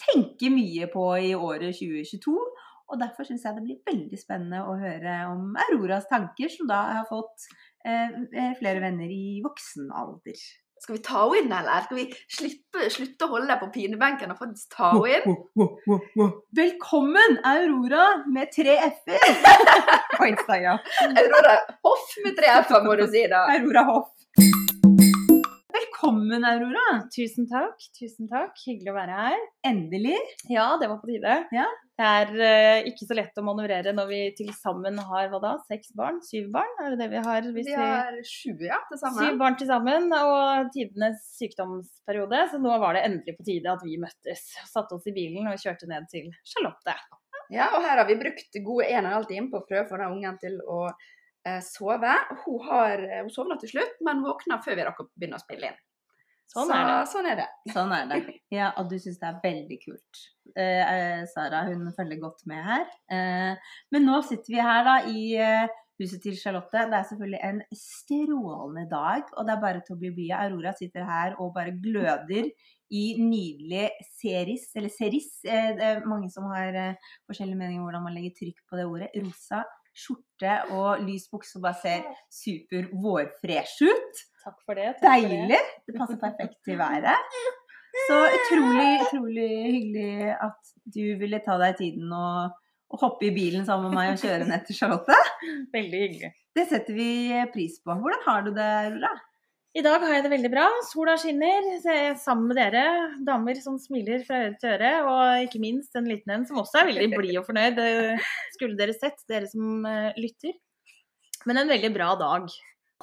tenker 0.03 0.55
mye 0.55 0.89
på 0.91 1.05
i 1.29 1.33
året 1.35 1.77
2022. 1.79 2.35
Og 2.93 2.99
derfor 2.99 3.27
syns 3.27 3.45
jeg 3.47 3.57
det 3.57 3.63
blir 3.65 3.79
veldig 3.87 4.19
spennende 4.19 4.65
å 4.67 4.75
høre 4.77 5.15
om 5.31 5.53
Auroras 5.69 6.09
tanker, 6.09 6.51
som 6.51 6.67
da 6.69 6.81
har 6.99 7.07
fått 7.09 7.47
eh, 7.87 8.11
flere 8.59 8.83
venner 8.83 9.11
i 9.11 9.39
voksen 9.43 9.87
alder. 9.95 10.43
Skal 10.83 10.97
vi 10.97 11.01
ta 11.01 11.19
henne 11.21 11.37
inn, 11.39 11.51
eller? 11.55 11.83
Skal 11.85 11.95
vi 11.95 12.05
slippe, 12.27 12.89
slutte 12.91 13.23
å 13.23 13.31
holde 13.31 13.47
deg 13.47 13.61
på 13.61 13.69
pinebenken 13.71 14.33
og 14.33 14.41
faktisk 14.41 14.75
ta 14.75 14.89
henne 14.91 15.21
inn? 15.23 16.33
Velkommen, 16.59 17.37
Aurora, 17.47 18.09
med 18.27 18.51
tre 18.51 18.75
f-er 18.89 19.23
på 20.17 20.27
Instagram. 20.33 20.83
Aurora 21.13 21.55
Hoff 21.87 22.19
med 22.25 22.35
tre 22.35 22.51
f-er, 22.65 22.83
må 22.83 22.99
du 22.99 23.07
si 23.07 23.23
da. 23.31 23.45
Aurora 23.55 23.87
Hoff. 23.93 24.11
Velkommen, 26.03 26.43
Aurora. 26.43 26.87
Tusen 27.15 27.45
takk. 27.47 27.79
tusen 27.95 28.27
takk. 28.27 28.57
Hyggelig 28.67 28.91
å 28.91 28.95
være 28.97 29.13
her. 29.15 29.43
Endelig. 29.69 30.17
Ja, 30.51 30.65
det 30.75 30.89
var 30.91 30.97
på 30.99 31.07
tide. 31.07 31.37
Ja. 31.55 31.63
Det 31.95 32.09
er 32.09 32.33
uh, 32.41 32.87
ikke 32.89 33.05
så 33.07 33.15
lett 33.15 33.39
å 33.39 33.43
manøvrere 33.47 33.93
når 33.95 34.09
vi 34.09 34.17
til 34.35 34.49
sammen 34.57 34.99
har 34.99 35.29
hva 35.31 35.39
da, 35.39 35.53
seks 35.69 35.93
barn? 35.95 36.17
Syv 36.27 36.49
barn? 36.51 36.73
Er 36.83 36.91
det 36.91 37.05
det 37.05 37.07
vi 37.13 37.21
har? 37.23 37.47
Vi 37.55 37.63
har 37.69 38.17
sju, 38.27 38.51
ja, 38.67 38.81
til 38.89 38.99
Syv 38.99 39.39
barn 39.39 39.55
til 39.61 39.69
sammen, 39.71 40.09
og 40.17 40.73
tidenes 40.75 41.23
sykdomsperiode. 41.37 42.41
Så 42.51 42.59
nå 42.59 42.75
var 42.83 42.99
det 42.99 43.05
endelig 43.07 43.37
på 43.37 43.47
tide 43.47 43.71
at 43.71 43.87
vi 43.87 43.95
møttes. 44.03 44.43
Satte 44.73 44.99
oss 44.99 45.07
i 45.07 45.15
bilen 45.15 45.47
og 45.53 45.63
kjørte 45.63 45.87
ned 45.87 46.11
til 46.11 46.27
Charlotte. 46.43 46.97
Ja, 47.55 47.69
og 47.69 47.79
her 47.87 48.03
har 48.03 48.11
vi 48.11 48.19
brukt 48.19 48.59
gode 48.67 48.91
en 48.91 49.05
og 49.05 49.13
en 49.13 49.17
halv 49.21 49.31
time 49.31 49.47
på 49.55 49.63
å 49.63 49.69
prøve 49.71 49.87
å 49.87 49.91
få 49.93 50.03
den 50.03 50.19
ungen 50.19 50.43
til 50.43 50.59
å 50.67 50.81
eh, 50.91 51.63
sove. 51.63 52.19
Hun, 52.43 52.59
har, 52.67 53.07
hun 53.21 53.31
sovna 53.31 53.55
til 53.63 53.77
slutt, 53.77 54.03
men 54.03 54.27
våkna 54.27 54.59
før 54.67 54.81
vi 54.81 54.89
rakk 54.91 55.03
å 55.05 55.09
begynne 55.15 55.39
å 55.39 55.47
spille 55.47 55.71
inn. 55.71 55.81
Sånn 56.53 56.69
Så, 56.69 56.75
er 56.77 56.85
det. 56.85 56.97
Sånn 57.09 57.27
er 57.29 57.39
det. 57.39 57.47
Sånn 57.73 57.93
er 57.95 58.09
det. 58.09 58.17
Ja, 58.53 58.71
og 58.77 58.89
du 58.91 58.99
syns 59.01 59.17
det 59.21 59.29
er 59.29 59.39
veldig 59.41 59.77
kult. 59.81 60.25
Eh, 60.53 60.81
eh, 60.83 61.23
Sara 61.31 61.63
hun 61.69 61.87
følger 61.95 62.19
godt 62.21 62.43
med 62.49 62.61
her. 62.67 62.83
Eh, 63.09 63.71
men 63.93 64.05
nå 64.05 64.19
sitter 64.27 64.53
vi 64.53 64.61
her 64.61 64.85
da 64.85 64.97
i 65.09 65.23
eh, 65.41 65.79
huset 66.01 66.21
til 66.21 66.37
Charlotte. 66.37 66.85
Det 66.91 66.99
er 66.99 67.09
selvfølgelig 67.09 67.41
en 67.49 67.63
strålende 67.79 68.85
dag, 68.91 69.33
og 69.33 69.47
det 69.47 69.55
er 69.55 69.65
bare 69.65 69.81
til 69.81 69.97
å 69.97 69.99
bli 70.03 70.13
blid. 70.13 70.35
Aurora 70.37 70.75
sitter 70.77 71.09
her 71.09 71.37
og 71.41 71.55
bare 71.57 71.73
gløder 71.73 72.51
i 72.93 73.05
nydelig 73.17 73.87
seris, 74.19 74.69
eller 74.77 74.93
seris. 74.93 75.31
Eh, 75.47 75.71
det 75.79 75.89
er 75.89 76.05
mange 76.09 76.29
som 76.33 76.51
har 76.53 76.77
forskjellige 77.25 77.57
meninger 77.57 77.81
om 77.81 77.89
hvordan 77.89 78.05
man 78.05 78.19
legger 78.19 78.37
trykk 78.43 78.61
på 78.69 78.77
det 78.77 78.91
ordet. 78.91 79.15
Rosa 79.25 79.63
skjorte 79.97 80.53
og 80.73 81.03
lys 81.05 81.27
bukse 81.31 81.57
og 81.59 81.65
bare 81.67 81.79
ser 81.81 82.07
super 82.33 82.87
vårfresh 83.03 83.85
ut. 83.85 84.23
Takk 84.43 84.57
for 84.65 84.79
det. 84.79 84.89
Takk 85.01 85.27
for 85.27 85.51
det. 85.53 85.61
Det 85.87 85.95
passer 85.97 86.19
perfekt 86.21 86.57
til 86.67 86.79
været. 86.81 87.35
Så 88.07 88.17
utrolig, 88.35 88.91
utrolig 89.05 89.49
hyggelig 89.69 90.31
at 90.33 90.73
du 90.95 91.03
ville 91.21 91.39
ta 91.45 91.59
deg 91.61 91.77
tiden 91.77 92.09
og, 92.17 92.55
og 92.89 93.03
hoppe 93.05 93.29
i 93.29 93.35
bilen 93.35 93.67
sammen 93.67 93.91
med 93.91 93.99
meg 93.99 94.15
og 94.15 94.23
kjøre 94.23 94.47
ned 94.49 94.65
til 94.67 94.79
Charlotte. 94.79 95.19
Veldig 95.75 96.01
hyggelig. 96.07 96.33
Det 96.57 96.65
setter 96.69 96.97
vi 96.97 97.11
pris 97.53 97.77
på. 97.85 97.93
Hvordan 97.93 98.25
har 98.25 98.43
du 98.45 98.51
det, 98.57 98.71
Aurora? 98.87 99.13
I 99.73 99.81
dag 99.81 100.03
har 100.05 100.11
jeg 100.13 100.21
det 100.21 100.29
veldig 100.29 100.49
bra. 100.53 100.67
Sola 100.85 101.15
skinner. 101.17 101.65
Jeg 101.81 102.01
er 102.11 102.17
sammen 102.21 102.51
med 102.51 102.59
dere. 102.59 102.83
Damer 103.25 103.57
som 103.57 103.79
smiler 103.81 104.21
fra 104.27 104.43
øre 104.43 104.51
til 104.61 104.69
øre. 104.69 104.91
Og 105.09 105.47
ikke 105.47 105.61
minst 105.63 105.97
en 105.97 106.05
liten 106.05 106.29
en 106.29 106.43
som 106.45 106.59
også 106.61 106.83
er 106.83 106.91
veldig 106.91 107.07
blid 107.15 107.39
og 107.41 107.47
fornøyd. 107.47 107.79
Det 107.79 108.19
skulle 108.53 108.77
dere 108.77 108.93
sett, 108.93 109.17
dere 109.31 109.49
som 109.49 109.87
eh, 109.89 110.19
lytter. 110.21 110.53
Men 111.49 111.63
en 111.63 111.73
veldig 111.73 111.89
bra 111.95 112.11
dag. 112.19 112.45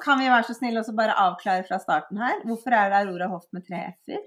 Kan 0.00 0.22
vi 0.22 0.30
være 0.30 0.46
så 0.46 0.54
snille 0.60 0.84
og 0.86 0.94
bare 1.00 1.18
avklare 1.18 1.66
fra 1.66 1.80
starten 1.82 2.22
her? 2.22 2.38
Hvorfor 2.46 2.78
er 2.78 2.94
det 2.94 3.00
Aurora 3.02 3.26
Hoff 3.34 3.50
med 3.56 3.66
tre 3.66 3.82
f-er? 3.90 4.22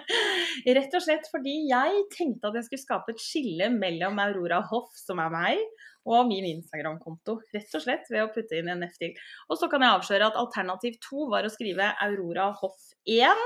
Rett 0.76 0.92
og 0.98 1.06
slett 1.06 1.32
fordi 1.32 1.62
jeg 1.70 2.04
tenkte 2.12 2.50
at 2.50 2.60
jeg 2.60 2.68
skulle 2.68 2.84
skape 2.84 3.14
et 3.14 3.24
skille 3.24 3.72
mellom 3.72 4.20
Aurora 4.20 4.60
Hoff, 4.68 4.92
som 5.00 5.22
er 5.24 5.32
meg, 5.32 5.64
og 6.08 6.28
min 6.28 6.46
Instagram-konto. 6.48 7.36
Rett 7.54 7.76
og 7.76 7.84
slett 7.84 8.08
ved 8.12 8.24
å 8.24 8.30
putte 8.34 8.58
inn 8.58 8.70
en 8.72 8.86
F 8.86 8.96
til. 9.00 9.12
Og 9.50 9.60
så 9.60 9.68
kan 9.72 9.84
jeg 9.84 9.98
avsløre 9.98 10.30
at 10.30 10.40
alternativ 10.40 10.96
to 11.04 11.28
var 11.32 11.46
å 11.46 11.52
skrive 11.52 11.92
Aurora 12.06 12.46
Hoff 12.60 12.80
1. 13.04 13.44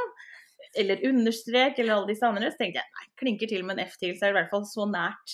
Eller 0.80 1.04
understrek, 1.06 1.78
eller 1.78 1.98
alle 1.98 2.12
disse 2.12 2.26
andre. 2.26 2.52
Så 2.52 2.62
tenkte 2.62 2.80
jeg 2.80 2.96
nei, 2.98 3.06
klinker 3.20 3.50
til 3.50 3.66
med 3.66 3.78
en 3.78 3.88
F 3.88 3.98
til, 4.00 4.12
så 4.16 4.26
er 4.26 4.32
det 4.32 4.36
i 4.36 4.40
hvert 4.42 4.54
fall 4.54 4.66
så 4.70 4.82
nært 4.90 5.28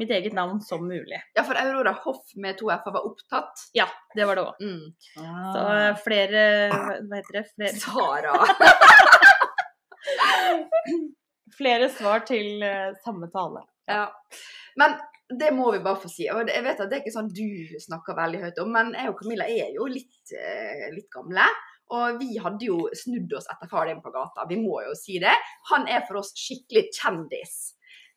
mitt 0.00 0.12
eget 0.14 0.32
navn 0.32 0.62
som 0.64 0.86
mulig. 0.88 1.18
Ja, 1.36 1.42
for 1.44 1.58
Aurora 1.60 1.92
Hoff 2.04 2.30
med 2.40 2.56
to 2.58 2.70
f-er 2.72 2.94
var 2.94 3.04
opptatt. 3.04 3.54
Ja, 3.76 3.86
det 4.16 4.24
var 4.28 4.38
det 4.38 4.44
òg. 4.46 4.62
Mm. 4.64 4.86
Så 5.12 5.64
eh, 5.74 5.98
flere 6.06 6.42
Hva 6.72 7.16
heter 7.18 7.34
det? 7.36 7.44
Flere, 7.52 7.76
Sara. 7.82 8.34
flere 11.60 11.90
svar 11.92 12.24
til 12.28 12.62
uh, 12.64 12.96
samme 13.04 13.28
tale. 13.34 13.60
Ja. 13.90 14.06
Men 14.80 14.90
det 15.38 15.50
må 15.54 15.70
vi 15.72 15.82
bare 15.84 16.00
få 16.02 16.10
si. 16.10 16.26
Og 16.32 16.48
jeg 16.50 16.64
vet 16.64 16.80
at 16.82 16.90
det 16.90 16.98
er 16.98 17.02
ikke 17.04 17.14
sånn 17.14 17.32
du 17.34 17.80
snakker 17.82 18.18
veldig 18.18 18.44
høyt 18.44 18.62
om, 18.62 18.70
men 18.74 18.94
jeg 18.98 19.12
og 19.12 19.18
Camilla 19.20 19.46
er 19.46 19.74
jo 19.76 19.86
litt, 19.90 20.32
eh, 20.34 20.88
litt 20.94 21.10
gamle. 21.14 21.46
Og 21.94 22.20
vi 22.20 22.36
hadde 22.38 22.66
jo 22.66 22.84
snudd 22.94 23.32
oss 23.34 23.48
etter 23.50 23.70
far 23.70 23.88
din 23.88 24.02
på 24.02 24.12
gata, 24.14 24.46
vi 24.50 24.60
må 24.60 24.82
jo 24.86 24.94
si 24.98 25.18
det. 25.22 25.34
Han 25.72 25.88
er 25.90 26.04
for 26.06 26.20
oss 26.22 26.30
skikkelig 26.38 26.88
kjendis. 26.94 27.56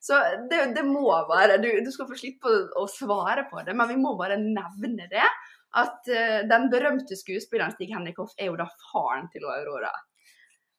Så 0.04 0.18
det, 0.50 0.60
det 0.76 0.84
må 0.84 1.08
være 1.30 1.56
du, 1.62 1.70
du 1.80 1.90
skal 1.90 2.06
få 2.10 2.18
slippe 2.18 2.50
å, 2.76 2.84
svare 2.90 3.46
på 3.50 3.62
det, 3.64 3.74
men 3.74 3.88
vi 3.88 3.96
må 3.98 4.14
bare 4.20 4.36
nevne 4.40 5.08
det. 5.10 5.28
At 5.74 6.06
eh, 6.06 6.42
den 6.46 6.68
berømte 6.70 7.16
skuespilleren 7.18 7.74
Stig 7.74 7.90
Henrik 7.90 8.20
Hoff 8.22 8.34
er 8.38 8.52
jo 8.52 8.58
da 8.58 8.68
faren 8.92 9.26
til 9.32 9.46
Aurora. 9.50 9.90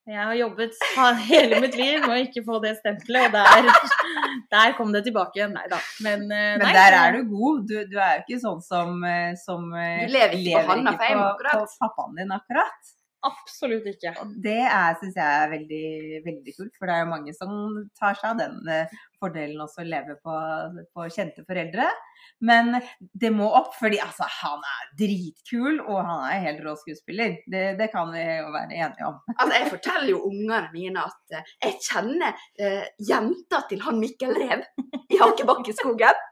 Jeg 0.05 0.21
har 0.21 0.35
jobbet 0.37 0.75
hele 1.29 1.59
mitt 1.63 1.75
liv 1.79 1.99
med 2.03 2.11
å 2.13 2.17
ikke 2.21 2.43
få 2.45 2.59
det 2.61 2.75
stempelet, 2.77 3.25
og 3.25 3.33
der, 3.33 3.69
der 4.53 4.75
kom 4.77 4.91
det 4.93 5.01
tilbake 5.07 5.39
igjen. 5.39 5.55
Nei 5.57 5.65
da. 5.71 5.79
Men, 6.05 6.27
eh, 6.29 6.51
Men 6.59 6.65
nei, 6.67 6.73
der 6.77 6.97
er 6.99 7.15
du 7.17 7.23
god. 7.31 7.63
Du, 7.71 7.73
du 7.89 7.95
er 7.97 8.19
jo 8.19 8.25
ikke 8.27 8.41
sånn 8.43 8.61
som, 8.61 8.99
eh, 9.09 9.33
som 9.41 9.65
eh, 9.73 10.03
Du 10.05 10.13
lever 10.13 10.37
ikke 10.37 10.61
på 10.61 10.69
Hanna 10.75 10.93
ikke 10.93 11.09
på- 11.15 11.57
på 11.63 11.65
pappaen 11.87 12.15
din, 12.21 12.35
akkurat. 12.37 12.93
Absolutt 13.25 13.87
ikke. 13.89 14.13
Og 14.21 14.33
det 14.43 14.59
syns 14.99 15.17
jeg 15.17 15.25
er 15.25 15.51
veldig, 15.51 15.85
veldig 16.25 16.53
kult, 16.57 16.75
for 16.77 16.89
det 16.89 16.95
er 16.95 17.03
jo 17.03 17.11
mange 17.11 17.33
som 17.35 17.53
tar 17.97 18.17
seg 18.19 18.33
av 18.33 18.41
den 18.43 18.69
eh, 18.69 18.93
fordelen 19.21 19.63
også 19.63 19.81
å 19.81 19.87
leve 19.87 20.17
på, 20.21 20.35
på 20.93 21.07
kjente 21.13 21.45
foreldre. 21.47 21.87
Men 22.45 22.75
det 22.99 23.31
må 23.33 23.47
opp, 23.57 23.73
fordi 23.79 23.99
altså, 24.03 24.27
han 24.41 24.61
er 24.69 24.91
dritkul, 24.99 25.81
og 25.87 25.99
han 26.05 26.25
er 26.29 26.45
helt 26.45 26.63
rå 26.65 26.75
skuespiller. 26.79 27.39
Det, 27.49 27.65
det 27.79 27.89
kan 27.93 28.11
vi 28.13 28.23
jo 28.23 28.51
være 28.53 28.77
enige 28.77 29.09
om. 29.09 29.19
Altså, 29.37 29.51
jeg 29.55 29.71
forteller 29.73 30.11
jo 30.13 30.23
ungene 30.29 30.63
mine 30.75 31.05
at 31.09 31.37
eh, 31.39 31.53
jeg 31.65 31.79
kjenner 31.87 32.47
eh, 32.61 32.85
jenta 33.09 33.65
til 33.69 33.81
han 33.85 34.01
Mikkel 34.01 34.35
Rev 34.37 34.65
i 35.09 35.21
Hakebakkeskogen. 35.21 36.25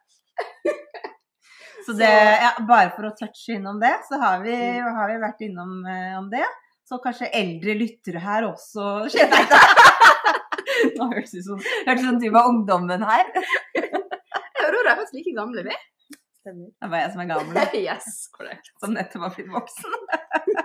Så 1.83 1.91
det, 1.99 2.07
ja, 2.07 2.53
bare 2.63 2.93
for 2.95 3.09
å 3.09 3.15
touche 3.17 3.57
innom 3.57 3.81
det, 3.81 3.91
så 4.07 4.15
har 4.21 4.43
vi, 4.45 4.55
har 4.55 5.09
vi 5.09 5.17
vært 5.19 5.41
innom 5.43 5.81
om 6.21 6.29
det. 6.31 6.45
Så 6.93 6.99
kanskje 7.01 7.31
eldre 7.33 7.73
lyttere 7.73 8.19
her 8.21 8.45
også 8.45 9.07
kjenner 9.09 9.47
Nå 10.97 11.07
hørtes 11.09 11.31
det 11.33 11.39
ut 11.41 11.47
som, 11.47 11.63
hørtes 11.87 12.05
ut 12.05 12.19
du 12.21 12.27
var 12.35 12.49
ungdommen 12.51 13.01
her. 13.07 13.31
Aurora 14.61 14.91
er 14.91 14.99
faktisk 14.99 15.15
like 15.17 15.33
gamle, 15.33 15.63
vi. 15.65 15.73
Stemmer. 16.43 16.69
Det 16.69 16.89
var 16.91 17.01
jeg 17.01 17.13
som 17.15 17.23
er 17.23 17.29
gammel. 17.31 17.57
Yes, 17.87 18.11
korrekt. 18.35 18.69
som 18.83 18.93
nettopp 18.93 19.25
har 19.25 19.33
blitt 19.33 19.49
voksen. 19.55 19.97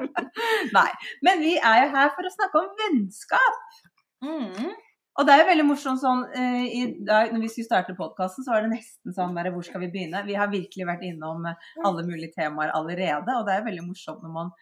Nei. 0.76 0.90
Men 1.24 1.40
vi 1.46 1.54
er 1.56 1.80
jo 1.86 1.90
her 1.96 2.12
for 2.18 2.28
å 2.28 2.34
snakke 2.34 2.60
om 2.60 2.70
vennskap. 2.82 3.82
Mm. 4.26 4.72
Og 5.18 5.26
det 5.26 5.34
er 5.34 5.42
jo 5.42 5.50
veldig 5.54 5.68
morsomt 5.70 6.02
sånn 6.02 6.24
eh, 6.36 6.64
i 6.66 6.80
dag, 7.08 7.32
Når 7.32 7.44
vi 7.46 7.52
skulle 7.54 7.70
starte 7.70 7.96
podkasten, 7.96 8.44
så 8.44 8.52
var 8.52 8.66
det 8.66 8.74
nesten 8.74 9.16
sånn 9.16 9.32
bare 9.38 9.54
Hvor 9.54 9.64
skal 9.64 9.86
vi 9.86 9.92
begynne? 9.94 10.26
Vi 10.28 10.36
har 10.36 10.52
virkelig 10.52 10.90
vært 10.92 11.08
innom 11.08 11.48
eh, 11.48 11.70
alle 11.88 12.04
mulige 12.04 12.36
temaer 12.36 12.74
allerede. 12.76 13.38
Og 13.38 13.46
det 13.46 13.54
er 13.54 13.62
jo 13.62 13.70
veldig 13.72 13.86
morsomt 13.88 14.26
når 14.26 14.34
man 14.34 14.58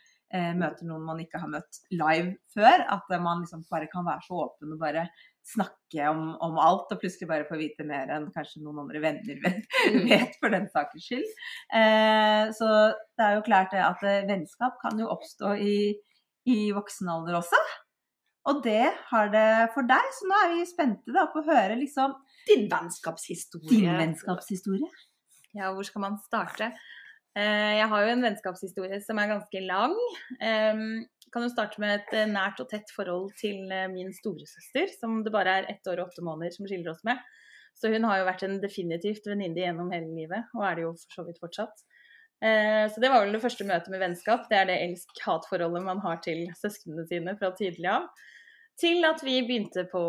møter 0.58 0.88
noen 0.88 1.04
man 1.06 1.20
ikke 1.22 1.38
har 1.42 1.50
møtt 1.52 1.80
live 1.94 2.34
før. 2.54 2.82
At 2.96 3.10
eh, 3.12 3.22
man 3.22 3.44
liksom 3.44 3.64
bare 3.70 3.88
kan 3.92 4.06
være 4.06 4.26
så 4.26 4.42
åpen 4.46 4.74
og 4.74 4.82
bare 4.82 5.06
snakke 5.46 6.08
om, 6.10 6.34
om 6.42 6.58
alt. 6.62 6.90
Og 6.90 7.00
plutselig 7.02 7.28
bare 7.30 7.46
få 7.48 7.58
vite 7.60 7.86
mer 7.86 8.10
enn 8.14 8.28
kanskje 8.34 8.64
noen 8.64 8.84
andre 8.84 9.02
venner 9.04 9.40
vet, 9.44 9.64
vet 10.10 10.36
for 10.42 10.54
den 10.54 10.68
saks 10.72 11.06
skyld. 11.06 11.26
Eh, 11.78 12.52
så 12.56 12.70
det 13.16 13.28
er 13.28 13.38
jo 13.38 13.46
klart 13.46 13.74
det 13.74 13.82
at 13.86 14.06
eh, 14.06 14.26
vennskap 14.28 14.78
kan 14.82 14.98
jo 15.00 15.10
oppstå 15.14 15.56
i, 15.62 15.76
i 16.50 16.60
voksen 16.76 17.12
alder 17.12 17.40
også. 17.40 17.60
Og 18.46 18.60
det 18.62 18.92
har 19.10 19.30
det 19.32 19.48
for 19.74 19.86
deg, 19.88 20.10
så 20.14 20.28
nå 20.30 20.36
er 20.44 20.52
vi 20.54 20.66
spente 20.70 21.14
da 21.14 21.24
på 21.32 21.42
å 21.42 21.48
høre 21.48 21.78
liksom 21.80 22.14
Din 22.46 22.68
vennskapshistorie. 22.70 23.70
din 23.72 23.98
vennskapshistorie. 23.98 24.90
Ja, 25.56 25.72
hvor 25.74 25.86
skal 25.88 26.04
man 26.04 26.18
starte? 26.22 26.70
Eh, 27.36 27.72
Jeg 27.76 27.88
har 27.92 28.02
jo 28.02 28.12
en 28.14 28.24
vennskapshistorie 28.24 28.98
som 29.04 29.18
er 29.20 29.34
ganske 29.34 29.60
lang. 29.66 29.96
Em, 30.40 31.04
Kan 31.34 31.42
jo 31.42 31.50
starte 31.50 31.80
med 31.82 31.90
et 31.90 32.12
eh, 32.14 32.28
nært 32.30 32.60
og 32.62 32.68
tett 32.70 32.88
forhold 32.94 33.32
til 33.36 33.66
eh, 33.74 33.88
min 33.92 34.12
storesøster, 34.14 34.86
som 34.94 35.18
det 35.24 35.32
bare 35.34 35.56
er 35.58 35.66
ett 35.68 35.84
år 35.90 36.00
og 36.00 36.08
åtte 36.12 36.24
måneder 36.24 36.54
som 36.54 36.68
skiller 36.70 36.94
oss 36.94 37.02
med. 37.04 37.18
Så 37.76 37.90
hun 37.92 38.06
har 38.08 38.22
jo 38.22 38.28
vært 38.28 38.44
en 38.46 38.56
definitivt 38.62 39.26
venninne 39.28 39.58
gjennom 39.66 39.90
hele 39.92 40.08
livet, 40.16 40.46
og 40.54 40.64
er 40.64 40.78
det 40.78 40.86
jo 40.86 40.94
for 40.94 41.18
så 41.18 41.26
vidt 41.26 41.42
fortsatt. 41.42 41.82
Så 42.40 43.02
det 43.02 43.10
var 43.12 43.24
vel 43.24 43.36
det 43.36 43.42
første 43.42 43.66
møtet 43.68 43.92
med 43.92 44.00
vennskap. 44.00 44.46
Det 44.48 44.56
er 44.56 44.70
det 44.70 44.78
elsk-hat-forholdet 44.86 45.84
man 45.84 46.00
har 46.00 46.22
til 46.24 46.46
søsknene 46.56 47.04
sine 47.10 47.36
fra 47.36 47.52
tidlig 47.58 47.90
av. 47.92 48.08
Til 48.80 49.04
at 49.08 49.20
vi 49.24 49.42
begynte 49.44 49.84
på 49.92 50.02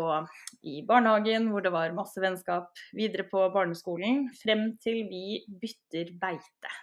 i 0.64 0.80
barnehagen, 0.88 1.52
hvor 1.52 1.64
det 1.64 1.72
var 1.76 1.92
masse 1.96 2.20
vennskap. 2.24 2.72
Videre 2.96 3.28
på 3.28 3.44
barneskolen, 3.52 4.30
frem 4.40 4.70
til 4.80 5.04
vi 5.12 5.42
bytter 5.60 6.16
beite. 6.20 6.78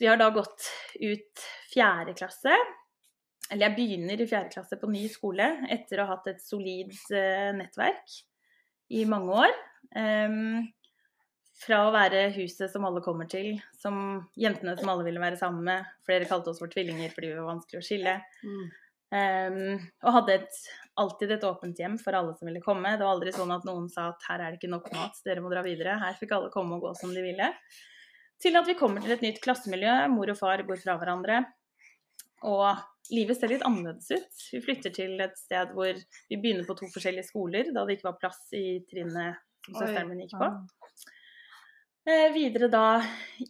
Så 0.00 0.04
vi 0.04 0.08
har 0.08 0.16
da 0.16 0.30
gått 0.32 0.64
ut 0.94 1.40
fjerde 1.74 2.14
klasse. 2.16 2.54
Eller 3.52 3.66
jeg 3.66 3.76
begynner 3.76 4.22
i 4.22 4.26
fjerde 4.30 4.48
klasse 4.54 4.78
på 4.80 4.88
ny 4.88 5.02
skole 5.12 5.44
etter 5.68 6.00
å 6.00 6.06
ha 6.08 6.14
hatt 6.14 6.30
et 6.30 6.40
solid 6.40 6.94
eh, 7.12 7.50
nettverk 7.52 8.14
i 8.96 9.02
mange 9.04 9.34
år. 9.42 9.52
Em, 10.00 10.38
fra 11.60 11.82
å 11.84 11.92
være 11.92 12.30
huset 12.38 12.72
som 12.72 12.88
alle 12.88 13.02
kommer 13.04 13.28
til, 13.28 13.58
som 13.76 14.22
jentene 14.40 14.72
som 14.80 14.88
alle 14.88 15.04
ville 15.04 15.20
være 15.20 15.36
sammen 15.36 15.68
med. 15.68 15.92
Flere 16.08 16.30
kalte 16.32 16.54
oss 16.54 16.64
for 16.64 16.72
tvillinger 16.72 17.12
fordi 17.12 17.34
vi 17.34 17.36
var 17.36 17.50
vanskelig 17.50 17.82
å 17.82 17.88
skille. 17.90 18.16
Mm. 18.40 18.64
Em, 19.20 19.60
og 20.00 20.16
hadde 20.16 20.38
et, 20.38 20.64
alltid 21.04 21.36
et 21.36 21.46
åpent 21.50 21.84
hjem 21.84 22.00
for 22.00 22.16
alle 22.16 22.32
som 22.40 22.48
ville 22.48 22.64
komme. 22.64 22.96
Det 22.96 23.04
var 23.04 23.18
aldri 23.18 23.36
sånn 23.36 23.52
at 23.52 23.68
noen 23.68 23.92
sa 23.92 24.14
at 24.14 24.24
her 24.32 24.46
er 24.46 24.48
det 24.48 24.62
ikke 24.62 24.72
nok 24.78 24.88
mat, 24.96 25.20
dere 25.28 25.44
må 25.44 25.52
dra 25.52 25.60
videre. 25.68 26.00
Her 26.00 26.16
fikk 26.16 26.38
alle 26.38 26.48
komme 26.56 26.80
og 26.80 26.88
gå 26.88 26.96
som 27.04 27.12
de 27.12 27.28
ville. 27.28 27.52
Til 28.40 28.56
at 28.56 28.68
vi 28.68 28.76
kommer 28.78 29.04
til 29.04 29.12
et 29.14 29.24
nytt 29.24 29.40
klassemiljø. 29.44 29.94
Mor 30.12 30.32
og 30.32 30.38
far 30.38 30.62
går 30.66 30.80
fra 30.80 30.96
hverandre. 31.00 31.42
Og 32.48 33.12
livet 33.12 33.36
ser 33.36 33.52
litt 33.52 33.64
annerledes 33.66 34.08
ut. 34.14 34.42
Vi 34.54 34.62
flytter 34.64 34.94
til 34.96 35.20
et 35.20 35.36
sted 35.38 35.74
hvor 35.76 35.92
vi 35.92 36.38
begynner 36.40 36.64
på 36.68 36.76
to 36.78 36.88
forskjellige 36.92 37.28
skoler, 37.28 37.72
da 37.74 37.84
det 37.84 37.98
ikke 37.98 38.08
var 38.08 38.20
plass 38.22 38.46
i 38.56 38.80
trinnet 38.88 39.40
som 39.66 39.76
søsteren 39.76 40.08
min 40.08 40.22
gikk 40.24 40.36
på. 40.40 40.50
Eh, 42.08 42.28
videre 42.32 42.70
da 42.72 42.84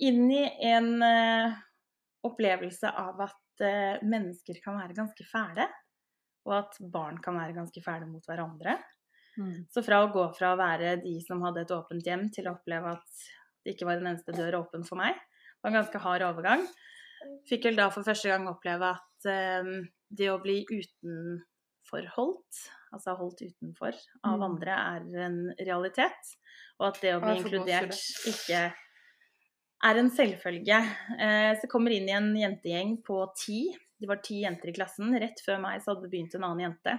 inn 0.03 0.25
i 0.35 0.43
en 0.73 0.91
eh, 1.07 1.59
opplevelse 2.27 2.91
av 2.91 3.21
at 3.29 3.63
eh, 3.65 4.01
mennesker 4.03 4.59
kan 4.65 4.81
være 4.81 4.97
ganske 4.97 5.27
fæle, 5.29 5.69
og 6.49 6.57
at 6.57 6.81
barn 6.93 7.21
kan 7.23 7.39
være 7.39 7.55
ganske 7.61 7.83
fæle 7.85 8.09
mot 8.11 8.27
hverandre. 8.27 8.75
Mm. 9.39 9.69
Så 9.71 9.85
fra 9.87 10.03
å 10.03 10.11
gå 10.13 10.25
fra 10.35 10.53
å 10.53 10.59
være 10.59 10.97
de 11.05 11.15
som 11.23 11.45
hadde 11.47 11.63
et 11.63 11.75
åpent 11.77 12.11
hjem, 12.11 12.27
til 12.35 12.51
å 12.51 12.57
oppleve 12.57 12.97
at 12.97 13.23
det 13.64 13.75
ikke 13.75 13.87
var 13.88 14.00
en 14.00 14.07
eneste 14.12 14.33
dør 14.37 14.61
åpen 14.62 14.85
for 14.87 14.97
meg, 15.00 15.14
Det 15.14 15.62
var 15.62 15.71
en 15.75 15.81
ganske 15.83 16.00
hard 16.00 16.23
overgang. 16.25 16.62
Fikk 17.49 17.64
vel 17.69 17.76
da 17.76 17.90
for 17.93 18.02
første 18.07 18.31
gang 18.31 18.47
oppleve 18.49 18.95
at 18.97 19.26
eh, 19.29 19.62
det 20.11 20.31
å 20.33 20.38
bli 20.40 20.62
utenforholdt, 20.71 22.61
altså 22.95 23.14
holdt 23.19 23.43
utenfor 23.45 23.93
av 24.25 24.39
Mm. 24.39 24.45
andre, 24.47 24.73
er 24.73 25.25
en 25.26 25.54
realitet. 25.61 26.37
Og 26.80 26.89
at 26.89 27.00
det 27.02 27.15
å 27.15 27.21
bli 27.21 27.37
inkludert 27.43 27.93
ikke 28.26 28.73
er 29.85 29.95
en 30.00 30.11
selvfølge. 30.11 30.80
Eh, 31.21 31.52
så 31.61 31.69
kommer 31.69 31.91
inn 31.93 32.08
i 32.08 32.13
en 32.17 32.35
jentegjeng 32.37 33.02
på 33.04 33.21
ti. 33.37 33.76
Det 34.00 34.08
var 34.08 34.17
ti 34.25 34.43
jenter 34.43 34.69
i 34.69 34.73
klassen. 34.73 35.13
Rett 35.21 35.41
før 35.45 35.61
meg 35.61 35.82
så 35.82 35.93
hadde 35.93 36.08
det 36.08 36.11
begynt 36.11 36.35
en 36.35 36.45
annen 36.45 36.71
jente. 36.73 36.99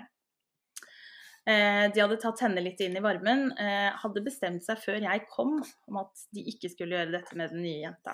Eh, 1.47 1.87
de 1.93 2.01
hadde 2.03 2.19
tatt 2.21 2.39
henne 2.45 2.61
litt 2.61 2.79
inn 2.85 2.97
i 2.97 3.01
varmen. 3.01 3.47
Eh, 3.57 3.89
hadde 4.03 4.21
bestemt 4.25 4.63
seg 4.65 4.77
før 4.77 4.99
jeg 5.01 5.23
kom 5.31 5.55
om 5.87 5.97
at 6.03 6.27
de 6.35 6.43
ikke 6.51 6.69
skulle 6.69 6.95
gjøre 6.99 7.15
dette 7.17 7.35
med 7.39 7.49
den 7.49 7.63
nye 7.65 7.81
jenta. 7.87 8.13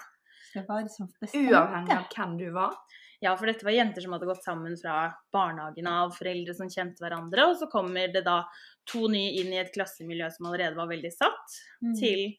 Liksom 0.56 1.10
Uavhengig 1.28 1.92
av 1.98 2.08
hvem 2.16 2.38
du 2.40 2.48
var. 2.56 2.74
Ja, 3.20 3.34
for 3.36 3.50
dette 3.50 3.66
var 3.66 3.74
jenter 3.74 4.02
som 4.02 4.14
hadde 4.14 4.28
gått 4.30 4.44
sammen 4.46 4.76
fra 4.78 5.12
barnehagen 5.34 5.88
av, 5.90 6.12
foreldre 6.16 6.54
som 6.56 6.70
kjente 6.70 7.02
hverandre. 7.02 7.48
Og 7.50 7.58
så 7.60 7.68
kommer 7.70 8.12
det 8.14 8.24
da 8.26 8.44
to 8.88 9.08
nye 9.12 9.34
inn 9.42 9.52
i 9.54 9.60
et 9.60 9.74
klassemiljø 9.74 10.30
som 10.36 10.48
allerede 10.48 10.78
var 10.78 10.88
veldig 10.88 11.12
satt, 11.14 11.58
Mm. 11.82 11.96
til 12.00 12.38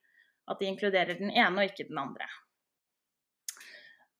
at 0.48 0.59
de 0.59 0.66
inkluderer 0.66 1.18
den 1.18 1.31
ene 1.31 1.59
og 1.59 1.68
ikke 1.68 1.88
den 1.88 1.98
andre. 1.98 2.27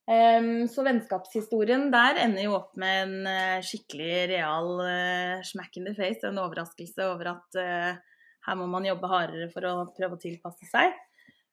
Em, 0.09 0.63
så 0.69 0.83
vennskapshistorien 0.87 1.91
der 1.93 2.17
ender 2.23 2.47
jo 2.47 2.55
opp 2.57 2.79
med 2.81 3.01
en 3.03 3.27
eh, 3.29 3.65
skikkelig 3.65 4.13
real 4.31 4.79
eh, 4.81 5.43
smack 5.45 5.75
in 5.77 5.85
the 5.85 5.93
face, 5.93 6.23
en 6.25 6.41
overraskelse 6.41 7.11
over 7.11 7.35
at 7.35 7.59
eh, 7.61 7.99
her 8.47 8.57
må 8.57 8.65
man 8.73 8.87
jobbe 8.89 9.11
hardere 9.11 9.51
for 9.53 9.67
å 9.69 9.75
prøve 9.93 10.17
å 10.17 10.23
tilpasse 10.23 10.65
seg. 10.71 10.95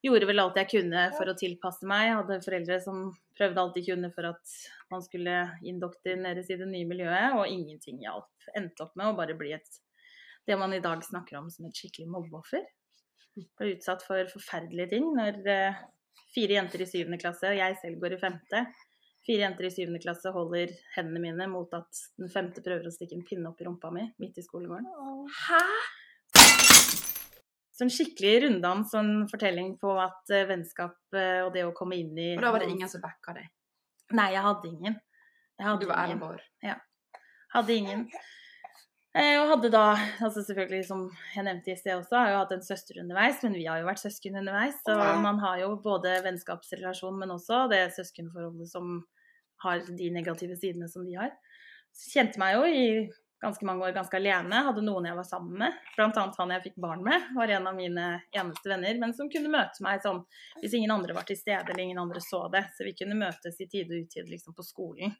Gjorde 0.06 0.28
vel 0.30 0.40
alt 0.40 0.56
jeg 0.56 0.70
kunne 0.70 1.02
for 1.18 1.28
å 1.28 1.34
tilpasse 1.36 1.84
meg. 1.88 2.14
Hadde 2.14 2.38
foreldre 2.44 2.78
som 2.80 3.10
prøvde 3.36 3.60
alt 3.60 3.76
de 3.76 3.82
kunne 3.90 4.10
for 4.14 4.28
at 4.30 4.54
man 4.92 5.04
skulle 5.04 5.34
indoktrineres 5.66 6.48
i 6.48 6.56
det 6.56 6.68
nye 6.70 6.88
miljøet, 6.88 7.36
og 7.36 7.50
ingenting 7.50 8.00
hjalp. 8.06 8.30
Endte 8.56 8.86
opp 8.86 8.94
med 8.96 9.10
å 9.10 9.18
bare 9.18 9.36
bli 9.36 9.52
et 9.56 9.82
det 10.46 10.56
man 10.56 10.72
i 10.72 10.80
dag 10.80 11.02
snakker 11.04 11.42
om 11.42 11.50
som 11.52 11.68
et 11.68 11.76
skikkelig 11.76 12.08
mobbeoffer. 12.08 12.64
Ble 13.58 13.74
utsatt 13.74 14.06
for 14.06 14.32
forferdelige 14.32 14.94
ting 14.94 15.10
når 15.18 15.42
fire 16.36 16.58
jenter 16.58 16.84
i 16.84 16.88
syvende 16.90 17.18
klasse, 17.20 17.48
og 17.48 17.56
jeg 17.56 17.76
selv 17.80 18.00
går 18.02 18.16
i 18.16 18.20
femte, 18.20 18.62
fire 19.26 19.46
jenter 19.46 19.68
i 19.68 19.72
syvende 19.74 20.00
klasse 20.02 20.30
holder 20.34 20.72
hendene 20.94 21.22
mine 21.24 21.48
mot 21.50 21.72
at 21.76 22.02
den 22.20 22.30
femte 22.32 22.62
prøver 22.64 22.86
å 22.86 22.94
stikke 22.94 23.16
en 23.18 23.24
pinne 23.26 23.50
opp 23.50 23.62
i 23.62 23.66
rumpa 23.66 23.90
mi 23.94 24.04
midt 24.22 24.38
i 24.38 24.44
skolegården. 24.44 24.86
Hæ? 25.46 25.62
Så 27.76 27.84
en 27.84 27.92
skikkelig 27.92 28.46
runddans 28.46 28.94
en 28.96 29.10
fortelling 29.28 29.74
på 29.80 29.90
at 30.00 30.30
eh, 30.32 30.46
vennskap 30.48 30.96
eh, 31.12 31.42
og 31.44 31.50
det 31.52 31.66
å 31.66 31.74
komme 31.76 31.98
inn 32.00 32.14
i 32.16 32.30
Og 32.38 32.46
da 32.46 32.52
var 32.54 32.64
det 32.64 32.70
ingen 32.72 32.88
som 32.88 33.02
backa 33.02 33.34
deg. 33.36 33.50
Nei, 34.16 34.30
jeg 34.32 34.44
hadde 34.46 34.70
ingen. 34.70 34.96
Jeg 35.58 35.66
hadde 35.66 35.82
Du 35.82 35.90
var 35.90 36.00
ærlig 36.04 36.16
elleve 36.16 36.30
år. 36.38 36.80
Hadde 37.52 37.76
ingen. 37.76 38.06
Eh, 39.16 39.34
og 39.40 39.48
hadde 39.54 39.70
da, 39.72 39.84
altså 40.20 40.42
selvfølgelig 40.44 40.84
som 40.90 41.06
jeg 41.32 41.46
nevnte 41.46 41.72
i 41.72 41.76
sted 41.78 41.94
også, 41.96 42.18
har 42.20 42.32
jo 42.34 42.40
hatt 42.42 42.50
en 42.52 42.64
søster 42.66 42.98
underveis, 43.00 43.38
men 43.46 43.54
vi 43.56 43.64
har 43.64 43.80
jo 43.80 43.88
vært 43.88 44.02
søsken 44.02 44.36
underveis. 44.42 44.76
Så 44.84 44.92
Ja. 44.92 45.14
man 45.22 45.38
har 45.40 45.60
jo 45.62 45.70
både 45.80 46.18
vennskapsrelasjon, 46.26 47.18
men 47.18 47.30
også 47.32 47.68
det 47.70 47.94
søskenforholdet 47.96 48.68
som 48.68 49.06
har 49.64 49.80
de 49.80 50.10
negative 50.10 50.56
sidene 50.56 50.88
som 50.88 51.06
de 51.06 51.14
har. 51.16 51.32
Så 51.96 52.12
kjente 52.12 52.38
meg 52.38 52.56
jo 52.56 52.64
i 52.68 53.10
ganske 53.42 53.64
mange 53.64 53.84
år 53.86 53.94
ganske 53.94 54.16
alene. 54.18 54.52
Hadde 54.52 54.84
noen 54.84 55.06
jeg 55.06 55.16
var 55.16 55.24
sammen 55.24 55.56
med. 55.58 55.72
Blant 55.96 56.16
annet 56.16 56.36
han 56.36 56.50
jeg 56.50 56.62
fikk 56.62 56.76
barn 56.76 57.02
med, 57.02 57.22
var 57.36 57.48
en 57.48 57.66
av 57.66 57.74
mine 57.74 58.22
eneste 58.34 58.68
venner. 58.68 58.98
Men 59.00 59.14
som 59.14 59.30
kunne 59.30 59.48
møte 59.48 59.80
meg 59.80 60.02
sånn 60.02 60.24
hvis 60.60 60.74
ingen 60.74 60.90
andre 60.90 61.14
var 61.14 61.22
til 61.28 61.36
stede 61.36 61.64
eller 61.70 61.82
ingen 61.82 61.98
andre 61.98 62.20
så 62.20 62.50
det. 62.52 62.66
Så 62.76 62.84
vi 62.84 62.92
kunne 62.92 63.16
møtes 63.16 63.60
i 63.60 63.66
tide 63.66 63.92
og 63.96 64.04
utide 64.04 64.28
liksom 64.28 64.54
på 64.56 64.64
skolen 64.64 65.16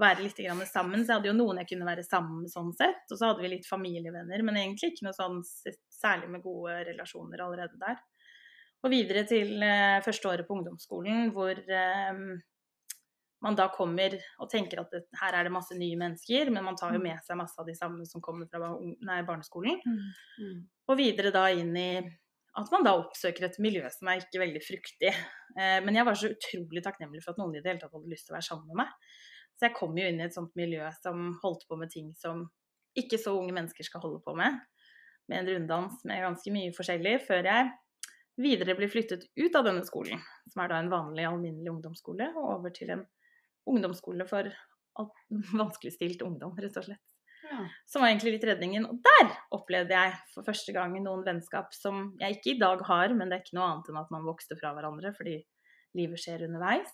være 0.00 0.24
litt 0.24 0.40
grann 0.42 0.62
sammen. 0.66 1.04
Så 1.04 1.12
jeg 1.12 1.20
hadde 1.20 1.30
jo 1.30 1.36
noen 1.36 1.60
jeg 1.62 1.70
kunne 1.72 1.88
være 1.88 2.06
sammen 2.06 2.42
med 2.44 2.52
sånn 2.52 2.72
sett. 2.76 3.04
Og 3.10 3.18
så 3.18 3.30
hadde 3.30 3.44
vi 3.44 3.52
litt 3.52 3.68
familievenner, 3.68 4.42
men 4.46 4.58
egentlig 4.60 4.92
ikke 4.92 5.08
noe 5.08 5.16
sånn 5.16 5.38
særlig 5.44 6.32
med 6.32 6.44
gode 6.44 6.80
relasjoner 6.90 7.44
allerede 7.44 7.78
der. 7.80 8.00
Og 8.84 8.92
videre 8.92 9.22
til 9.28 9.62
eh, 9.64 10.02
første 10.04 10.28
året 10.28 10.48
på 10.48 10.58
ungdomsskolen, 10.58 11.30
hvor 11.32 11.56
eh, 11.56 12.18
man 13.44 13.56
da 13.56 13.68
kommer 13.72 14.16
og 14.40 14.50
tenker 14.52 14.82
at 14.82 14.92
det, 14.92 15.04
her 15.20 15.38
er 15.38 15.46
det 15.46 15.54
masse 15.54 15.76
nye 15.76 15.96
mennesker, 16.00 16.50
men 16.52 16.66
man 16.66 16.76
tar 16.80 16.96
jo 16.96 17.00
med 17.00 17.20
seg 17.24 17.38
masse 17.40 17.56
av 17.60 17.68
de 17.68 17.76
samme 17.76 18.04
som 18.08 18.22
kommer 18.24 18.48
fra 18.50 18.74
nei, 18.80 19.22
barneskolen. 19.24 19.80
Mm. 19.84 20.60
Og 20.88 21.00
videre 21.00 21.32
da 21.32 21.46
inn 21.52 21.72
i 21.76 21.88
at 22.54 22.70
man 22.70 22.84
da 22.86 22.94
oppsøker 22.96 23.48
et 23.48 23.56
miljø 23.62 23.88
som 23.90 24.08
er 24.10 24.20
ikke 24.22 24.42
veldig 24.44 24.62
fruktig. 24.62 25.10
Eh, 25.10 25.78
men 25.84 25.96
jeg 25.96 26.06
var 26.06 26.18
så 26.18 26.30
utrolig 26.34 26.84
takknemlig 26.84 27.24
for 27.24 27.34
at 27.34 27.40
noen 27.40 27.56
i 27.56 27.62
det 27.62 27.72
hele 27.72 27.82
tatt 27.82 27.94
hadde 27.96 28.12
lyst 28.12 28.28
til 28.28 28.34
å 28.34 28.38
være 28.38 28.48
sammen 28.48 28.68
med 28.70 28.84
meg. 28.84 28.92
Så 29.54 29.68
jeg 29.68 29.76
kom 29.76 29.96
jo 29.98 30.06
inn 30.08 30.20
i 30.20 30.26
et 30.26 30.34
sånt 30.34 30.54
miljø 30.58 30.88
som 30.98 31.32
holdt 31.42 31.66
på 31.68 31.78
med 31.78 31.92
ting 31.92 32.10
som 32.18 32.46
ikke 32.98 33.18
så 33.18 33.34
unge 33.38 33.54
mennesker 33.54 33.86
skal 33.86 34.02
holde 34.02 34.20
på 34.24 34.34
med. 34.38 34.58
Med 35.30 35.40
en 35.40 35.50
runddans 35.52 36.02
med 36.04 36.22
ganske 36.22 36.52
mye 36.54 36.74
forskjellig, 36.76 37.16
før 37.26 37.48
jeg 37.48 37.70
videre 38.40 38.76
blir 38.76 38.90
flyttet 38.90 39.26
ut 39.38 39.56
av 39.56 39.66
denne 39.66 39.84
skolen, 39.86 40.20
som 40.50 40.62
er 40.64 40.72
da 40.72 40.82
en 40.82 40.92
vanlig, 40.92 41.24
alminnelig 41.28 41.72
ungdomsskole, 41.72 42.28
og 42.34 42.50
over 42.58 42.74
til 42.74 42.92
en 42.94 43.04
ungdomsskole 43.70 44.26
for 44.28 44.50
vanskeligstilt 45.62 46.22
ungdom, 46.26 46.56
rett 46.60 46.80
og 46.80 46.88
slett. 46.90 47.02
Ja. 47.44 47.66
som 47.84 48.00
var 48.00 48.08
egentlig 48.08 48.38
litt 48.38 48.46
redningen. 48.48 48.86
Og 48.88 49.02
der 49.04 49.32
opplevde 49.52 49.92
jeg 49.92 50.14
for 50.32 50.46
første 50.46 50.72
gang 50.72 50.94
noen 51.04 51.24
vennskap 51.26 51.74
som 51.76 52.14
jeg 52.20 52.38
ikke 52.38 52.54
i 52.54 52.60
dag 52.62 52.80
har, 52.88 53.12
men 53.12 53.28
det 53.28 53.36
er 53.36 53.44
ikke 53.44 53.58
noe 53.58 53.66
annet 53.68 53.90
enn 53.90 54.00
at 54.00 54.12
man 54.14 54.24
vokste 54.24 54.56
fra 54.56 54.72
hverandre 54.72 55.12
fordi 55.16 55.36
livet 55.98 56.22
skjer 56.22 56.46
underveis. 56.48 56.88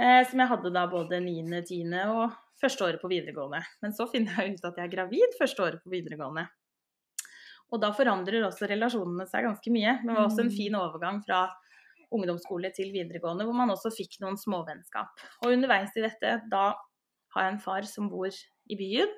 Eh, 0.00 0.22
som 0.30 0.40
jeg 0.40 0.48
hadde 0.48 0.72
da 0.72 0.86
både 0.88 1.18
9., 1.20 1.42
10. 1.68 1.92
og 2.08 2.36
første 2.60 2.86
året 2.86 3.02
på 3.02 3.10
videregående. 3.12 3.60
Men 3.82 3.92
så 3.96 4.06
finner 4.10 4.38
jeg 4.40 4.56
ut 4.56 4.64
at 4.68 4.78
jeg 4.80 4.88
er 4.88 4.94
gravid 4.94 5.36
første 5.38 5.64
året 5.64 5.82
på 5.84 5.92
videregående. 5.92 6.46
Og 7.70 7.80
da 7.82 7.92
forandrer 7.94 8.42
også 8.48 8.66
relasjonene 8.70 9.28
seg 9.30 9.46
ganske 9.46 9.72
mye. 9.72 9.98
Men 10.00 10.10
det 10.10 10.16
var 10.18 10.26
også 10.28 10.44
en 10.46 10.50
Mm. 10.50 10.56
fin 10.56 10.74
overgang 10.74 11.20
fra 11.24 11.40
ungdomsskole 12.10 12.72
til 12.74 12.90
videregående, 12.92 13.44
hvor 13.46 13.54
man 13.54 13.70
også 13.70 13.92
fikk 13.94 14.18
noen 14.20 14.36
småvennskap. 14.40 15.12
Og 15.44 15.52
underveis 15.52 15.94
i 15.96 16.02
dette, 16.02 16.42
da 16.50 16.74
har 17.34 17.42
jeg 17.44 17.52
en 17.52 17.60
far 17.60 17.82
som 17.86 18.08
bor 18.10 18.26
i 18.26 18.76
byen. 18.76 19.12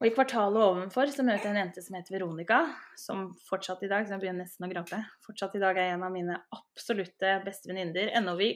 Og 0.00 0.08
i 0.08 0.10
kvartalet 0.10 0.58
ovenfor 0.58 1.06
så 1.14 1.22
møter 1.22 1.46
jeg 1.46 1.54
en 1.54 1.60
jente 1.62 1.82
som 1.84 1.94
heter 1.94 2.18
Veronica, 2.18 2.74
som 2.98 3.28
fortsatt 3.48 3.84
i 3.84 3.88
dag, 3.88 4.04
så 4.04 4.16
jeg 4.16 4.24
begynner 4.24 4.42
nesten 4.42 4.66
å 4.66 4.72
gråte, 4.72 4.98
fortsatt 5.24 5.54
i 5.54 5.62
dag 5.62 5.78
er 5.78 5.94
en 5.94 6.02
av 6.02 6.10
mine 6.12 6.40
absolutte 6.52 7.44
beste 7.44 7.70
venninner. 7.70 8.10
Ennå 8.10 8.34
vi 8.36 8.50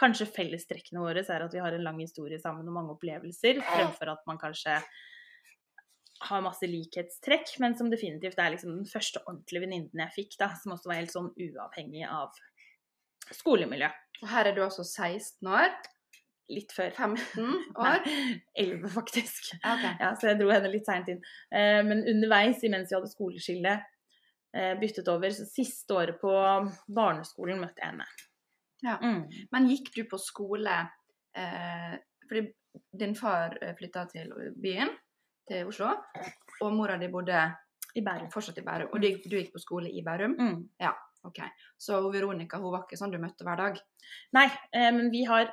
Kanskje 0.00 0.28
fellestrekkene 0.32 1.02
våre 1.02 1.22
er 1.22 1.44
at 1.44 1.54
vi 1.54 1.60
har 1.60 1.76
en 1.76 1.84
lang 1.84 2.00
historie 2.00 2.40
sammen 2.40 2.68
og 2.70 2.76
mange 2.76 2.94
opplevelser, 2.96 3.60
fremfor 3.66 4.14
at 4.14 4.22
man 4.28 4.40
kanskje 4.40 4.78
har 6.28 6.44
masse 6.44 6.68
likhetstrekk, 6.68 7.54
men 7.62 7.76
som 7.76 7.88
definitivt 7.92 8.40
er 8.40 8.52
liksom 8.52 8.74
den 8.74 8.88
første 8.88 9.22
ordentlige 9.24 9.64
venninnen 9.64 10.02
jeg 10.04 10.16
fikk, 10.16 10.36
da, 10.40 10.50
som 10.60 10.74
også 10.74 10.90
var 10.90 11.00
helt 11.00 11.14
sånn 11.14 11.30
uavhengig 11.32 12.04
av 12.08 12.36
skolemiljø. 13.32 13.88
Og 14.20 14.28
her 14.28 14.50
er 14.50 14.56
du 14.56 14.62
altså 14.64 14.84
16 14.84 15.48
år. 15.48 15.72
Litt 16.50 16.74
før. 16.74 16.90
15 16.90 17.46
år. 17.86 18.02
Nei, 18.04 18.40
11 18.58 18.92
faktisk. 18.96 19.52
Okay. 19.60 19.94
Ja, 20.02 20.10
så 20.18 20.32
jeg 20.32 20.40
dro 20.40 20.50
henne 20.52 20.72
litt 20.72 20.88
seint 20.88 21.08
inn. 21.12 21.22
Eh, 21.54 21.80
men 21.86 22.02
underveis, 22.10 22.64
imens 22.66 22.90
vi 22.90 22.98
hadde 22.98 23.12
skoleskille, 23.12 23.76
eh, 24.56 24.72
byttet 24.80 25.08
over, 25.12 25.32
så 25.32 25.46
siste 25.48 25.96
året 25.96 26.20
på 26.20 26.34
barneskolen 26.90 27.62
møtte 27.62 27.80
jeg 27.80 27.94
henne. 27.94 28.08
Ja. 28.82 28.96
Mm. 29.02 29.24
Men 29.52 29.68
gikk 29.68 29.90
du 29.94 30.04
på 30.08 30.18
skole 30.20 30.76
eh, 31.36 31.94
Fordi 32.28 32.46
din 32.94 33.16
far 33.18 33.56
flytta 33.78 34.04
til 34.12 34.30
byen, 34.62 34.92
til 35.48 35.66
Oslo, 35.66 35.90
og 36.62 36.74
mora 36.76 36.94
di 37.00 37.08
bodde 37.10 37.40
I 37.98 38.02
Bærum. 38.06 38.28
fortsatt 38.30 38.60
i 38.62 38.62
Bærum. 38.62 38.92
Og 38.94 39.02
du, 39.02 39.08
du 39.24 39.34
gikk 39.34 39.50
på 39.56 39.62
skole 39.62 39.90
i 39.90 40.04
Bærum? 40.06 40.36
Mm. 40.38 40.60
Ok. 41.26 41.40
Så 41.76 41.98
Veronica 42.12 42.60
hun 42.60 42.72
var 42.72 42.86
ikke 42.86 42.96
sånn 43.00 43.10
du 43.12 43.18
møtte 43.20 43.44
hver 43.44 43.58
dag? 43.58 43.80
Nei, 44.36 44.46
eh, 44.72 44.92
men 44.94 45.10
vi 45.12 45.24
har 45.28 45.50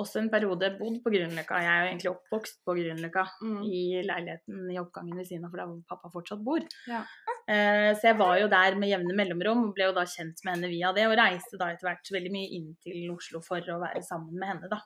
også 0.00 0.18
en 0.20 0.30
periode 0.32 0.70
bodd 0.78 0.96
på 1.04 1.12
Grünerløkka. 1.12 1.60
Jeg 1.62 1.70
er 1.70 1.82
jo 1.82 1.90
egentlig 1.90 2.10
oppvokst 2.10 2.60
på 2.66 2.74
Grünerløkka. 2.78 3.24
Mm. 3.44 3.60
i 3.62 3.82
leiligheten 4.06 4.70
i 4.72 4.78
oppgangen 4.80 5.18
ved 5.18 5.28
siden 5.28 5.46
av, 5.46 5.52
for 5.52 5.60
der 5.60 5.70
hvor 5.70 5.80
pappa 5.90 6.10
fortsatt 6.12 6.42
bor. 6.44 6.64
Ja. 6.90 7.02
Eh, 7.46 7.90
så 7.98 8.10
jeg 8.10 8.18
var 8.18 8.38
jo 8.40 8.50
der 8.50 8.78
med 8.80 8.90
jevne 8.90 9.16
mellomrom 9.16 9.68
ble 9.76 9.90
jo 9.90 9.96
da 9.96 10.06
kjent 10.08 10.42
med 10.44 10.56
henne 10.56 10.72
via 10.72 10.92
det, 10.96 11.06
og 11.08 11.16
reiste 11.20 11.60
da 11.60 11.70
etter 11.72 11.90
hvert 11.90 12.12
veldig 12.16 12.32
mye 12.34 12.52
inn 12.58 12.70
til 12.84 13.10
Oslo 13.14 13.42
for 13.44 13.74
å 13.74 13.80
være 13.82 14.02
sammen 14.06 14.38
med 14.40 14.52
henne, 14.54 14.70
da. 14.72 14.80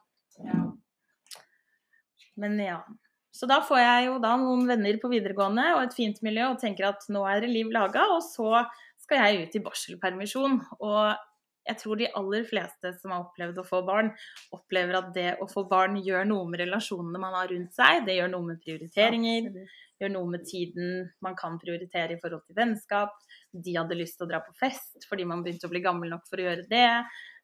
Ja. 0.44 0.64
Men 2.38 2.58
ja. 2.62 2.80
Så 3.34 3.46
da 3.46 3.60
får 3.62 3.80
jeg 3.80 4.06
jo 4.08 4.18
da 4.22 4.32
noen 4.40 4.66
venner 4.66 4.98
på 4.98 5.10
videregående 5.12 5.64
og 5.76 5.84
et 5.84 5.94
fint 5.94 6.16
miljø 6.26 6.48
og 6.52 6.60
tenker 6.62 6.88
at 6.88 7.04
nå 7.12 7.22
er 7.28 7.42
det 7.44 7.52
liv 7.52 7.70
laga, 7.74 8.08
og 8.16 8.22
så 8.24 8.64
skal 8.98 9.22
jeg 9.22 9.46
ut 9.46 9.56
i 9.56 9.62
barselpermisjon. 9.64 10.58
Og 10.82 11.27
jeg 11.68 11.78
tror 11.82 11.98
de 12.00 12.08
aller 12.16 12.46
fleste 12.48 12.92
som 12.96 13.12
har 13.12 13.26
opplevd 13.26 13.60
å 13.60 13.66
få 13.66 13.82
barn, 13.86 14.08
opplever 14.56 14.96
at 14.98 15.10
det 15.16 15.28
å 15.42 15.48
få 15.50 15.66
barn 15.68 15.98
gjør 16.00 16.24
noe 16.28 16.46
med 16.48 16.62
relasjonene 16.62 17.20
man 17.20 17.36
har 17.36 17.50
rundt 17.52 17.76
seg. 17.76 18.06
Det 18.06 18.16
gjør 18.16 18.32
noe 18.32 18.46
med 18.52 18.62
prioriteringer. 18.64 19.50
gjør 19.98 20.12
noe 20.14 20.30
med 20.30 20.44
tiden 20.46 21.08
man 21.24 21.34
kan 21.36 21.58
prioritere 21.58 22.14
i 22.14 22.20
forhold 22.22 22.44
til 22.46 22.56
vennskap. 22.56 23.16
De 23.52 23.74
hadde 23.76 23.98
lyst 23.98 24.16
til 24.18 24.28
å 24.28 24.30
dra 24.30 24.40
på 24.44 24.54
fest 24.60 25.08
fordi 25.10 25.26
man 25.28 25.42
begynte 25.42 25.66
å 25.66 25.72
bli 25.72 25.82
gammel 25.84 26.12
nok 26.14 26.24
for 26.30 26.40
å 26.40 26.46
gjøre 26.48 26.68
det. 26.70 26.86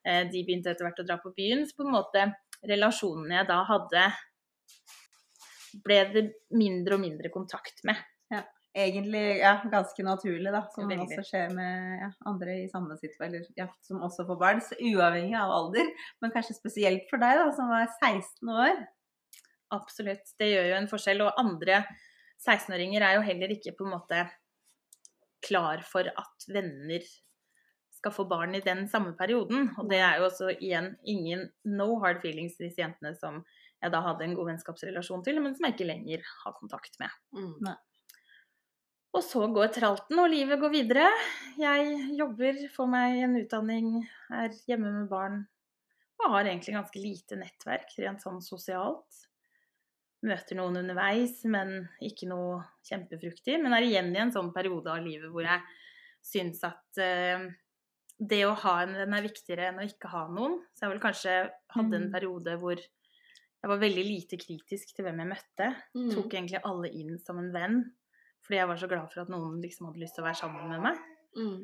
Eh, 0.07 0.23
De 0.31 0.43
begynte 0.47 0.71
etter 0.71 0.87
hvert 0.87 1.03
å 1.03 1.07
dra 1.07 1.19
på 1.21 1.33
byen. 1.35 1.65
Så 1.67 1.77
på 1.77 1.85
en 1.85 1.93
måte 1.97 2.25
relasjonene 2.65 3.41
jeg 3.41 3.49
da 3.51 3.61
hadde, 3.69 4.07
ble 5.85 6.01
det 6.15 6.27
mindre 6.55 6.95
og 6.95 7.03
mindre 7.03 7.29
kontakt 7.33 7.83
med. 7.83 7.99
Egentlig 8.75 9.23
ja, 9.39 9.53
ganske 9.71 10.03
naturlig, 10.03 10.51
da. 10.51 10.65
Som 10.73 10.89
Veldig. 10.91 11.05
også 11.05 11.23
skjer 11.29 11.53
med 11.55 12.01
ja, 12.01 12.09
andre 12.27 12.57
i 12.59 12.65
samme 12.71 12.97
situasjon, 12.99 13.27
eller 13.29 13.45
ja, 13.55 13.69
som 13.87 14.03
også 14.03 14.25
får 14.27 14.39
barn. 14.41 14.63
Så 14.63 14.75
uavhengig 14.75 15.37
av 15.39 15.53
alder, 15.55 15.91
men 16.23 16.33
kanskje 16.33 16.57
spesielt 16.57 17.07
for 17.11 17.23
deg, 17.23 17.39
da, 17.39 17.49
som 17.55 17.71
var 17.71 17.87
16 18.01 18.51
år. 18.51 18.81
Absolutt. 19.75 20.35
Det 20.39 20.49
gjør 20.51 20.71
jo 20.71 20.79
en 20.79 20.89
forskjell. 20.91 21.23
Og 21.23 21.39
andre 21.39 21.85
16-åringer 22.43 23.05
er 23.05 23.15
jo 23.17 23.27
heller 23.29 23.55
ikke 23.55 23.75
på 23.77 23.87
en 23.87 23.95
måte 23.95 24.25
klar 25.45 25.83
for 25.87 26.09
at 26.09 26.49
venner 26.51 27.05
skal 27.95 28.13
få 28.13 28.27
barn 28.29 28.57
i 28.57 28.63
den 28.65 28.85
samme 28.91 29.15
perioden. 29.17 29.71
Og 29.79 29.89
det 29.89 30.01
er 30.03 30.19
jo 30.19 30.27
også 30.27 30.51
igjen 30.57 30.93
ingen 31.07 31.47
no 31.65 31.95
hard 32.03 32.21
feelings 32.25 32.59
disse 32.59 32.81
jentene 32.81 33.15
som 33.17 33.41
jeg 33.81 33.93
da 33.93 34.01
hadde 34.01 34.25
en 34.25 34.35
god 34.37 34.51
vennskapsrelasjon 34.51 35.23
til, 35.25 35.39
men 35.43 35.55
som 35.55 35.67
jeg 35.67 35.75
ikke 35.75 35.89
lenger 35.89 36.23
har 36.43 36.55
kontakt 36.57 36.95
med. 37.01 37.11
Mm. 37.35 37.73
Og 39.15 39.23
så 39.23 39.45
går 39.47 39.69
tralten, 39.71 40.19
og 40.19 40.31
livet 40.31 40.59
går 40.59 40.71
videre. 40.73 41.05
Jeg 41.59 42.15
jobber, 42.19 42.57
får 42.73 42.89
meg 42.91 43.21
en 43.23 43.37
utdanning, 43.39 43.91
er 44.33 44.55
hjemme 44.67 44.91
med 44.91 45.07
barn. 45.11 45.37
Og 46.19 46.31
har 46.33 46.47
egentlig 46.49 46.75
ganske 46.75 46.99
lite 46.99 47.37
nettverk, 47.39 47.93
rent 48.03 48.23
sånn 48.23 48.41
sosialt. 48.43 49.21
Møter 50.25 50.57
noen 50.59 50.81
underveis, 50.81 51.41
men 51.47 51.85
ikke 52.03 52.27
noe 52.27 52.61
kjempefruktig. 52.87 53.55
Men 53.61 53.75
er 53.77 53.87
igjen 53.87 54.11
i 54.15 54.21
en 54.23 54.33
sånn 54.35 54.51
periode 54.55 54.91
av 54.91 55.03
livet 55.05 55.31
hvor 55.31 55.45
jeg 55.47 55.63
syns 56.25 56.63
at 56.65 56.99
uh, 56.99 57.45
det 58.17 58.41
å 58.47 58.55
ha 58.63 58.77
en 58.83 58.95
venn 58.97 59.15
er 59.15 59.27
viktigere 59.27 59.69
enn 59.69 59.79
å 59.83 59.87
ikke 59.87 60.11
ha 60.11 60.25
noen. 60.31 60.57
Så 60.73 60.87
jeg 60.87 60.95
vel 60.95 61.03
kanskje 61.03 61.35
hadde 61.75 61.99
en 61.99 62.07
Mm. 62.09 62.13
periode 62.15 62.55
hvor 62.59 62.79
jeg 62.79 63.69
var 63.71 63.79
veldig 63.81 64.05
lite 64.05 64.37
kritisk 64.41 64.95
til 64.95 65.05
hvem 65.05 65.21
jeg 65.23 65.31
møtte. 65.31 65.67
Mm. 65.95 66.09
Tok 66.15 66.33
egentlig 66.33 66.63
alle 66.67 66.89
inn 66.91 67.19
som 67.21 67.39
en 67.39 67.53
venn. 67.53 67.77
Fordi 68.45 68.59
jeg 68.59 68.69
var 68.69 68.77
så 68.81 68.89
glad 68.91 69.07
for 69.11 69.23
at 69.23 69.31
noen 69.33 69.57
liksom 69.63 69.87
hadde 69.89 70.03
lyst 70.03 70.15
til 70.17 70.23
å 70.23 70.27
være 70.27 70.39
sammen 70.39 70.69
med 70.69 70.83
meg. 70.85 70.99
Mm. 71.35 71.63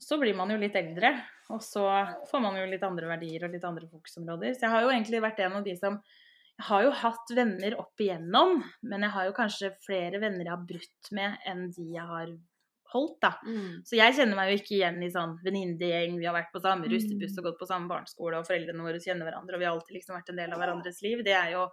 Så 0.00 0.16
blir 0.20 0.36
man 0.38 0.50
jo 0.50 0.56
litt 0.60 0.76
eldre, 0.78 1.10
og 1.50 1.60
så 1.64 1.84
får 2.30 2.40
man 2.42 2.56
jo 2.56 2.66
litt 2.70 2.84
andre 2.86 3.10
verdier 3.10 3.44
og 3.44 3.52
litt 3.52 3.64
andre 3.66 3.88
fokusområder. 3.90 4.54
Så 4.54 4.66
jeg 4.66 4.72
har 4.72 4.84
jo 4.86 4.92
egentlig 4.92 5.20
vært 5.24 5.40
en 5.44 5.58
av 5.60 5.64
de 5.66 5.76
som 5.76 6.00
Jeg 6.58 6.66
har 6.66 6.82
jo 6.82 6.90
hatt 6.90 7.30
venner 7.36 7.74
opp 7.78 8.00
igjennom, 8.02 8.64
men 8.82 9.04
jeg 9.06 9.14
har 9.14 9.26
jo 9.28 9.34
kanskje 9.36 9.68
flere 9.84 10.18
venner 10.18 10.42
jeg 10.42 10.50
har 10.50 10.64
brutt 10.66 11.10
med 11.14 11.36
enn 11.46 11.68
de 11.70 11.84
jeg 11.92 12.02
har 12.02 12.32
holdt, 12.90 13.20
da. 13.22 13.30
Mm. 13.46 13.84
Så 13.86 13.94
jeg 13.94 14.16
kjenner 14.16 14.34
meg 14.34 14.50
jo 14.50 14.56
ikke 14.58 14.74
igjen 14.74 14.98
i 15.06 15.10
sånn 15.12 15.36
venninnegjeng, 15.44 16.16
vi 16.18 16.26
har 16.26 16.34
vært 16.34 16.50
på 16.50 16.58
samme 16.64 16.88
Mm. 16.88 16.90
russebuss 16.96 17.38
og 17.38 17.44
gått 17.46 17.60
på 17.60 17.68
samme 17.68 17.86
barneskole, 17.86 18.40
og 18.40 18.48
foreldrene 18.48 18.82
våre 18.82 18.98
kjenner 18.98 19.28
hverandre, 19.28 19.54
og 19.54 19.60
vi 19.60 19.68
har 19.68 19.76
alltid 19.76 19.94
liksom 20.00 20.16
vært 20.16 20.30
en 20.30 20.40
del 20.40 20.52
av 20.52 20.58
hverandres 20.58 21.00
liv. 21.02 21.22
Det 21.22 21.36
er 21.36 21.52
jo 21.52 21.68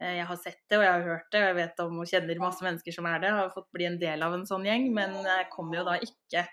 Jeg 0.00 0.24
har 0.24 0.38
sett 0.40 0.62
det, 0.70 0.78
og 0.78 0.84
jeg 0.84 0.92
har 0.94 1.02
hørt 1.04 1.26
det, 1.28 1.40
og 1.42 1.46
jeg 1.50 1.56
vet 1.58 1.80
om 1.84 1.98
og 2.00 2.08
kjenner 2.08 2.40
masse 2.40 2.64
mennesker 2.64 2.94
som 2.96 3.08
er 3.10 3.20
det. 3.20 3.34
Har 3.36 3.52
fått 3.52 3.68
bli 3.76 3.84
en 3.84 3.98
del 4.00 4.24
av 4.24 4.32
en 4.36 4.46
sånn 4.48 4.64
gjeng, 4.64 4.88
men 4.96 5.12
jeg 5.26 5.48
kommer 5.52 5.80
jo 5.80 5.86
da 5.90 5.98
ikke 6.00 6.46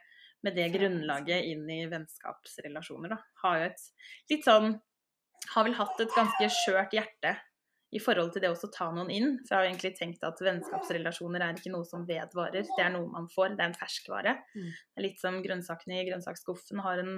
med 0.46 0.58
det 0.58 0.68
grunnlaget 0.76 1.48
inn 1.50 1.64
i 1.72 1.80
vennskapsrelasjoner, 1.90 3.16
da. 3.16 3.20
Har 3.44 3.62
jo 3.62 3.70
et 3.70 3.88
litt 4.32 4.46
sånn 4.48 4.76
Har 5.54 5.64
vel 5.64 5.78
hatt 5.78 6.00
et 6.04 6.12
ganske 6.12 6.48
skjørt 6.52 6.92
hjerte 6.98 7.38
i 7.96 8.00
forhold 8.04 8.34
til 8.34 8.44
det 8.44 8.50
å 8.52 8.70
ta 8.74 8.90
noen 8.92 9.12
inn. 9.14 9.30
For 9.46 9.54
jeg 9.54 9.62
har 9.62 9.68
egentlig 9.70 9.94
tenkt 9.96 10.26
at 10.28 10.42
vennskapsrelasjoner 10.44 11.46
er 11.46 11.60
ikke 11.60 11.72
noe 11.72 11.88
som 11.88 12.04
vedvarer. 12.10 12.66
Det 12.68 12.84
er 12.84 12.92
noe 12.92 13.08
man 13.14 13.30
får. 13.32 13.54
Det 13.56 13.64
er 13.64 13.70
en 13.70 13.78
ferskvare. 13.78 14.34
Mm. 14.58 14.66
Det 14.74 15.00
er 15.00 15.06
litt 15.06 15.22
som 15.22 15.38
grønnsakene 15.46 16.02
i 16.02 16.08
grønnsaksskuffen 16.10 16.84
har 16.84 17.00
en 17.06 17.14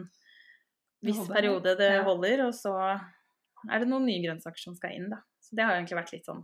viss 1.07 1.23
periode 1.31 1.73
det 1.79 1.89
holder, 2.05 2.45
og 2.45 2.53
så 2.55 2.75
er 2.91 3.81
det 3.81 3.89
noen 3.89 4.05
nye 4.07 4.21
grønnsaker 4.23 4.61
som 4.61 4.75
skal 4.77 4.95
inn, 4.95 5.09
da. 5.15 5.23
Så 5.49 5.57
det 5.57 5.65
har 5.65 5.75
egentlig 5.75 5.97
vært 5.97 6.13
litt 6.13 6.29
sånn 6.29 6.43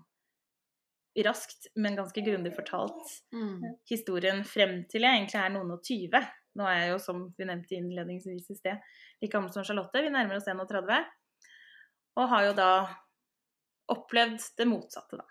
raskt, 1.26 1.70
men 1.80 1.96
ganske 1.96 2.22
grundig 2.26 2.52
fortalt 2.58 3.22
Mm. 3.32 3.62
historien 3.88 4.44
frem 4.44 4.82
til 4.89 5.06
jeg 5.06 5.22
egentlig 5.22 5.39
er 5.39 5.54
noen 5.54 5.72
og 5.72 5.84
tyve. 5.84 6.20
Nå 6.56 6.65
er 6.68 6.80
jeg 6.82 6.89
jo, 6.89 6.98
som 7.00 7.22
vi 7.38 7.46
nevnte 7.46 7.76
innledningsvis 7.78 8.50
i 8.52 8.56
sted, 8.56 8.82
like 9.22 9.32
gammel 9.32 9.52
som 9.52 9.63
Charlotte. 9.63 10.02
Vi 10.02 10.10
nærmer 10.10 10.36
oss 10.36 10.48
31. 10.48 11.06
Og 12.18 12.30
har 12.30 12.46
jo 12.46 12.54
da 12.54 12.70
opplevd 13.91 14.41
det 14.58 14.68
motsatte, 14.68 15.18
da. 15.20 15.26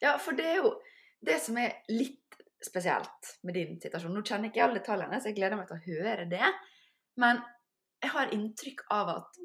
Ja, 0.00 0.16
for 0.18 0.32
det 0.32 0.46
er 0.46 0.56
jo 0.62 0.80
det 1.24 1.40
som 1.42 1.58
er 1.58 1.82
litt 1.88 2.38
spesielt 2.64 3.32
med 3.42 3.54
din 3.54 3.80
situasjon. 3.80 4.14
Nå 4.14 4.22
kjenner 4.22 4.50
ikke 4.50 4.64
alle 4.64 4.80
tallene, 4.80 5.20
så 5.20 5.30
jeg 5.30 5.36
gleder 5.36 5.56
meg 5.56 5.68
til 5.68 5.76
å 5.76 5.86
høre 5.86 6.28
det. 6.30 6.52
Men 7.16 7.42
jeg 8.02 8.10
har 8.10 8.32
inntrykk 8.34 8.84
av 8.90 9.08
at 9.08 9.38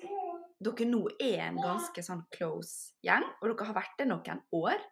dere 0.61 0.87
nå 0.89 1.01
er 1.17 1.47
en 1.47 1.59
ganske 1.61 2.03
sånn 2.05 2.23
close 2.33 2.97
gjeng, 3.05 3.25
og 3.41 3.47
dere 3.49 3.69
har 3.69 3.77
vært 3.77 4.01
det 4.01 4.09
noen 4.11 4.43
år. 4.57 4.83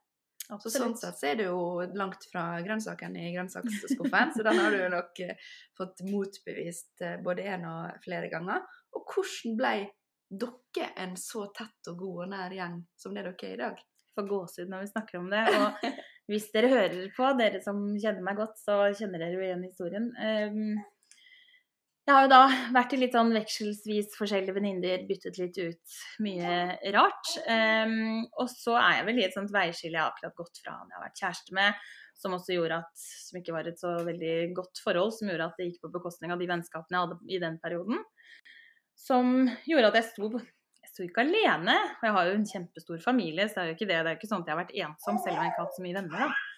Så 0.49 0.71
sånn 0.73 0.95
sett 0.97 1.19
så 1.19 1.27
er 1.29 1.35
det 1.37 1.45
jo 1.45 1.59
langt 1.93 2.23
fra 2.31 2.43
grønnsaken 2.65 3.17
i 3.21 3.27
grønnsaksskuffen, 3.35 4.31
så 4.33 4.45
den 4.47 4.57
har 4.57 4.73
du 4.73 4.81
nok 4.89 5.19
eh, 5.21 5.51
fått 5.77 6.01
motbevist 6.07 7.03
eh, 7.05 7.19
både 7.21 7.45
én 7.53 7.67
og 7.69 7.99
flere 8.01 8.31
ganger. 8.31 8.65
Og 8.97 9.13
hvordan 9.13 9.59
ble 9.59 9.75
dere 10.29 10.89
en 11.05 11.13
så 11.21 11.45
tett 11.53 11.91
og 11.91 12.01
god 12.01 12.23
og 12.25 12.33
nær 12.33 12.57
gjeng 12.57 12.81
som 12.97 13.13
det 13.13 13.27
dere 13.27 13.51
er 13.51 13.53
i 13.53 13.61
dag? 13.61 13.85
får 14.19 14.29
gåsehud 14.29 14.69
når 14.69 14.85
vi 14.85 14.91
snakker 14.91 15.19
om 15.19 15.29
det. 15.31 15.43
Og 15.57 15.89
hvis 16.31 16.47
dere 16.53 16.71
hører 16.73 17.11
på, 17.15 17.33
dere 17.39 17.61
som 17.63 17.81
kjenner 17.97 18.25
meg 18.25 18.39
godt, 18.39 18.57
så 18.61 18.81
kjenner 18.97 19.23
dere 19.23 19.37
jo 19.37 19.45
igjen 19.45 19.67
historien. 19.67 20.09
Um, 20.19 20.79
jeg 22.09 22.15
har 22.15 22.25
jo 22.25 22.31
da 22.31 22.71
vært 22.73 22.93
i 22.95 22.97
litt 22.97 23.13
sånn 23.13 23.31
vekselsvis 23.35 24.15
forskjellige 24.17 24.55
venninner, 24.55 25.03
byttet 25.05 25.35
litt 25.37 25.57
ut 25.61 25.97
mye 26.25 26.53
rart. 26.95 27.33
Um, 27.45 28.23
og 28.41 28.49
så 28.49 28.79
er 28.79 28.95
jeg 28.97 29.07
vel 29.11 29.19
i 29.21 29.25
et 29.27 29.35
sånt 29.37 29.53
veiskille 29.53 29.93
jeg 29.93 30.01
har 30.01 30.15
akkurat 30.15 30.37
gått 30.39 30.61
fra 30.63 30.73
han 30.79 30.89
jeg 30.89 30.97
har 30.97 31.05
vært 31.05 31.21
kjæreste 31.21 31.57
med, 31.59 31.89
som 32.17 32.33
også 32.33 32.57
gjorde 32.57 32.81
at, 32.81 33.05
som 33.27 33.39
ikke 33.39 33.53
var 33.53 33.69
et 33.69 33.81
så 33.81 33.93
veldig 34.07 34.35
godt 34.57 34.81
forhold, 34.81 35.13
som 35.19 35.29
gjorde 35.29 35.51
at 35.51 35.61
det 35.61 35.69
gikk 35.69 35.83
på 35.85 35.93
bekostning 35.99 36.33
av 36.33 36.41
de 36.41 36.49
vennskapene 36.49 36.97
jeg 36.97 37.05
hadde 37.05 37.35
i 37.37 37.41
den 37.45 37.59
perioden. 37.61 38.05
Som 38.99 39.35
gjorde 39.69 39.93
at 39.93 40.01
jeg 40.01 40.09
sto, 40.09 40.31
jeg 40.81 40.93
sto 40.95 41.05
ikke 41.05 41.27
alene. 41.27 41.77
Og 41.99 42.07
jeg 42.09 42.17
har 42.17 42.31
jo 42.31 42.37
en 42.39 42.53
kjempestor 42.55 43.05
familie, 43.05 43.45
så 43.45 43.59
det 43.59 43.67
er 43.67 43.69
jo 43.69 43.77
ikke 43.77 43.91
det. 43.91 43.99
Det 43.99 44.01
er 44.01 44.17
jo 44.17 44.21
ikke 44.23 44.33
sånn 44.33 44.41
at 44.41 44.49
jeg 44.49 44.57
har 44.57 44.63
vært 44.65 44.79
ensom, 44.81 45.21
selv 45.21 45.37
om 45.37 45.43
jeg 45.45 45.53
ikke 45.53 45.61
har 45.61 45.69
hatt 45.69 45.77
så 45.77 45.85
mye 45.85 45.99
venner. 46.01 46.25
da. 46.25 46.48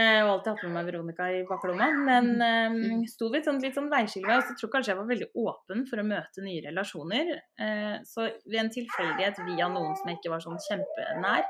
Eh, 0.00 0.20
og 0.24 0.30
alltid 0.32 0.50
hatt 0.52 0.64
med 0.64 0.74
meg 0.76 0.88
Veronica 0.88 1.26
i 1.34 1.42
baklomma. 1.48 1.88
Men 2.06 2.30
eh, 2.46 3.04
sto 3.10 3.28
ved 3.28 3.42
et 3.42 3.50
sånt, 3.50 3.64
litt 3.64 3.76
sånn 3.76 3.90
veiskille. 3.92 4.38
Og 4.38 4.46
så 4.46 4.56
tror 4.56 4.72
kanskje 4.74 4.94
jeg 4.94 5.00
var 5.00 5.10
veldig 5.10 5.30
åpen 5.44 5.86
for 5.90 6.02
å 6.02 6.06
møte 6.06 6.44
nye 6.44 6.64
relasjoner. 6.64 7.32
Eh, 7.60 7.96
så 8.08 8.28
ved 8.46 8.60
en 8.64 8.72
tilfeldighet 8.72 9.40
via 9.50 9.70
noen 9.72 9.96
som 9.98 10.10
jeg 10.10 10.20
ikke 10.20 10.34
var 10.34 10.44
sånn 10.44 10.60
kjempenær, 10.68 11.48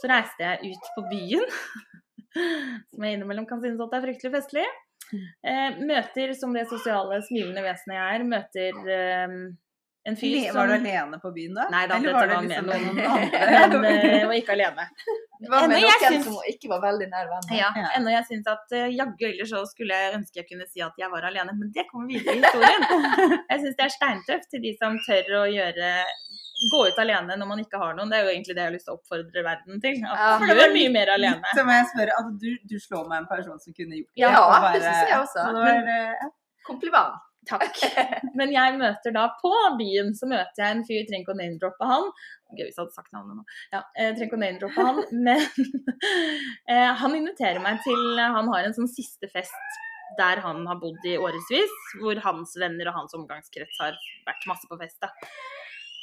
så 0.00 0.10
reiste 0.10 0.46
jeg 0.46 0.74
ut 0.74 0.92
på 0.96 1.06
byen. 1.10 1.58
som 2.92 3.06
jeg 3.06 3.18
innimellom 3.18 3.48
kan 3.50 3.62
synes 3.62 3.82
at 3.82 3.92
det 3.92 4.00
er 4.00 4.06
fryktelig 4.08 4.36
festlig. 4.38 4.68
Eh, 5.10 5.80
møter 5.82 6.36
som 6.38 6.54
det 6.54 6.68
sosiale, 6.70 7.18
smilende 7.26 7.64
vesenet 7.64 7.98
jeg 7.98 8.20
er, 8.20 8.28
møter 8.30 8.94
eh, 8.94 9.40
en 10.08 10.16
fyr 10.16 10.36
som 10.46 10.56
Var 10.56 10.70
du 10.70 10.76
alene 10.78 11.18
på 11.20 11.32
byen 11.34 11.58
da? 11.58 11.66
Nei 11.72 11.82
da, 11.90 11.98
dette 11.98 12.22
det 12.24 12.36
var 12.36 12.46
med 12.46 12.70
liksom 12.70 12.70
noen. 12.70 13.02
andre? 13.64 13.82
Men 13.82 14.16
jeg 14.16 14.30
var 14.30 14.38
ikke 14.38 14.56
alene. 14.56 14.88
Det 15.40 15.48
var 15.50 15.66
med 15.68 15.80
noen 15.80 16.02
syns- 16.04 16.26
som 16.28 16.36
ikke 16.52 16.68
var 16.68 16.80
veldig 16.84 17.06
nær 17.10 17.28
venner. 17.30 17.54
Ja, 17.56 17.70
Ja. 17.80 17.86
Ennå 17.96 18.12
jeg 18.12 18.26
syns 18.28 18.48
at 18.52 18.74
uh, 18.76 18.86
jaggu 18.92 19.24
ellers 19.30 19.50
så 19.54 19.62
skulle 19.70 19.96
jeg 19.96 20.14
ønske 20.18 20.42
jeg 20.42 20.48
kunne 20.50 20.66
si 20.68 20.82
at 20.84 20.98
jeg 21.00 21.10
var 21.12 21.24
alene, 21.30 21.54
men 21.56 21.70
det 21.72 21.86
kommer 21.90 22.10
videre 22.12 22.36
i 22.36 22.42
historien. 22.44 22.84
Jeg 23.50 23.62
syns 23.62 23.76
det 23.78 23.86
er 23.86 23.94
steintøft 23.94 24.50
til 24.52 24.62
de 24.62 24.72
som 24.78 24.98
tør 25.06 25.32
å 25.40 25.46
gjøre 25.50 25.88
gå 26.72 26.80
ut 26.88 26.98
alene 27.00 27.36
når 27.40 27.48
man 27.48 27.62
ikke 27.62 27.80
har 27.80 27.94
noen. 27.96 28.10
Det 28.12 28.18
er 28.18 28.26
jo 28.26 28.32
egentlig 28.34 28.54
det 28.56 28.60
jeg 28.62 28.68
har 28.68 28.74
lyst 28.76 28.86
til 28.88 28.92
å 28.94 28.98
oppfordre 28.98 29.44
verden 29.46 29.80
til. 29.80 29.96
Ja, 30.04 30.12
At 30.12 30.42
for 30.42 30.50
det 30.52 30.58
var 30.60 30.74
mye 30.76 30.92
mer 30.92 31.12
alene. 31.14 31.54
Så 31.56 31.64
må 31.64 31.72
jeg 31.78 31.88
spørre, 31.94 32.18
altså, 32.20 32.36
du, 32.42 32.50
du 32.68 32.76
slår 32.84 33.08
meg 33.08 33.22
en 33.22 33.30
person 33.30 33.56
som 33.64 33.76
kunne 33.78 33.96
gjort 34.02 34.12
det. 34.12 34.20
Ja, 34.26 34.34
og 34.44 34.68
det 34.76 34.82
synes 34.84 35.08
jeg 35.08 35.18
også. 35.24 35.46
Var, 35.56 35.90
eh, 35.96 36.30
Kompliment. 36.68 37.18
Takk. 37.48 37.78
Men 38.36 38.52
jeg 38.52 38.74
møter 38.76 39.14
da 39.16 39.22
på 39.40 39.50
byen, 39.80 40.12
så 40.14 40.28
møter 40.28 40.60
jeg 40.60 40.74
en 40.76 40.82
fyr, 40.84 41.06
trenger 41.08 41.24
ikke 41.24 41.32
å 41.32 41.38
name-droppe 41.40 41.88
han. 41.88 42.10
Gøy 42.56 42.64
hvis 42.66 42.74
jeg 42.76 42.82
hadde 42.82 42.96
sagt 42.96 43.12
navnet 43.14 43.38
nå. 43.38 43.44
Ja, 43.74 43.80
jeg 43.96 44.16
trenger 44.16 44.26
ikke 44.28 44.38
å 44.38 44.42
name-droppe 44.42 44.86
han, 44.88 45.00
men 45.26 45.44
eh, 46.68 46.90
han 47.02 47.14
inviterer 47.16 47.62
meg 47.62 47.80
til 47.86 48.18
Han 48.18 48.50
har 48.52 48.66
en 48.66 48.76
sånn 48.76 48.90
siste 48.90 49.30
fest 49.32 49.78
der 50.18 50.40
han 50.42 50.64
har 50.66 50.78
bodd 50.82 51.04
i 51.06 51.14
årevis, 51.22 51.74
hvor 52.00 52.18
hans 52.24 52.56
venner 52.58 52.88
og 52.90 52.96
hans 52.96 53.14
omgangskrets 53.14 53.78
har 53.78 53.94
vært 54.26 54.46
masse 54.50 54.66
på 54.66 54.78
fest. 54.80 54.98
da. 55.04 55.12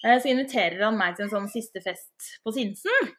Eh, 0.07 0.15
Så 0.23 0.31
inviterer 0.31 0.79
han 0.85 0.97
meg 0.97 1.17
til 1.17 1.25
en 1.27 1.33
sånn 1.33 1.49
siste 1.51 1.83
fest 1.83 2.29
på 2.45 2.53
Sinsen. 2.55 3.11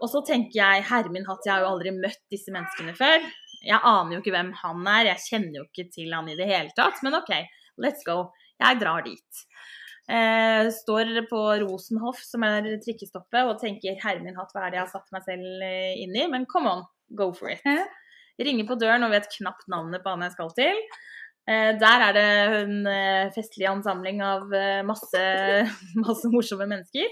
Og 0.00 0.08
så 0.12 0.22
tenker 0.26 0.56
jeg, 0.56 0.86
herre 0.88 1.12
min 1.12 1.26
hatt, 1.28 1.44
jeg 1.44 1.52
har 1.52 1.64
jo 1.64 1.74
aldri 1.74 1.92
møtt 1.96 2.22
disse 2.32 2.52
menneskene 2.54 2.96
før. 2.96 3.28
Jeg 3.66 3.80
aner 3.82 4.16
jo 4.16 4.22
ikke 4.22 4.34
hvem 4.34 4.50
han 4.62 4.88
er, 4.92 5.10
jeg 5.12 5.24
kjenner 5.28 5.60
jo 5.60 5.66
ikke 5.68 5.86
til 5.92 6.12
han 6.16 6.28
i 6.32 6.36
det 6.38 6.48
hele 6.48 6.72
tatt. 6.76 7.00
Men 7.04 7.16
OK, 7.20 7.32
let's 7.82 8.04
go. 8.06 8.30
Jeg 8.60 8.80
drar 8.80 9.04
dit. 9.04 9.44
Eh, 10.06 10.68
står 10.70 11.26
på 11.26 11.40
Rosenhoff, 11.64 12.20
som 12.22 12.44
er 12.46 12.68
trikkestoppet, 12.84 13.42
og 13.42 13.58
tenker 13.58 13.98
herre 14.02 14.22
min 14.22 14.36
hatt, 14.38 14.52
hva 14.54 14.66
er 14.66 14.74
det 14.74 14.78
jeg 14.78 14.84
har 14.84 14.92
satt 14.92 15.14
meg 15.14 15.24
selv 15.26 15.66
eh, 15.66 15.98
inn 16.04 16.14
i? 16.14 16.26
Men 16.30 16.46
come 16.50 16.70
on, 16.70 16.84
go 17.18 17.32
for 17.34 17.50
it. 17.50 17.66
Ringer 18.38 18.68
på 18.68 18.76
døren 18.78 19.06
og 19.06 19.14
vet 19.14 19.30
knapt 19.32 19.66
navnet 19.72 20.04
på 20.04 20.12
han 20.12 20.22
jeg 20.26 20.36
skal 20.36 20.52
til. 20.54 20.82
Eh, 21.50 21.72
der 21.78 22.04
er 22.08 22.14
det 22.14 22.26
en 22.60 22.90
eh, 22.90 23.32
festlig 23.34 23.66
ansamling 23.70 24.22
av 24.22 24.52
eh, 24.54 24.82
masse, 24.86 25.22
masse 26.06 26.30
morsomme 26.30 26.68
mennesker. 26.70 27.10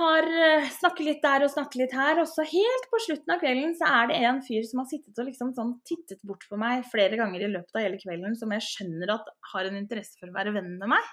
Har 0.00 0.24
eh, 0.24 0.68
snakker 0.76 1.08
litt 1.08 1.24
der 1.24 1.44
og 1.44 1.52
snakker 1.52 1.82
litt 1.82 1.96
her, 1.96 2.20
og 2.20 2.28
så 2.28 2.44
helt 2.48 2.86
på 2.92 3.00
slutten 3.06 3.32
av 3.32 3.40
kvelden 3.40 3.72
så 3.76 3.88
er 3.88 4.12
det 4.12 4.20
en 4.28 4.40
fyr 4.44 4.64
som 4.68 4.80
har 4.80 4.88
sittet 4.92 5.16
og 5.16 5.28
liksom 5.28 5.56
sånn 5.56 5.74
tittet 5.88 6.20
bort 6.24 6.44
på 6.48 6.60
meg 6.60 6.84
flere 6.92 7.16
ganger 7.20 7.44
i 7.44 7.50
løpet 7.52 7.76
av 7.76 7.84
hele 7.84 8.00
kvelden, 8.00 8.36
som 8.36 8.52
jeg 8.56 8.64
skjønner 8.68 9.16
at 9.16 9.32
har 9.54 9.68
en 9.68 9.80
interesse 9.80 10.20
for 10.20 10.28
å 10.28 10.36
være 10.36 10.56
venn 10.56 10.72
med 10.80 10.92
meg. 10.96 11.12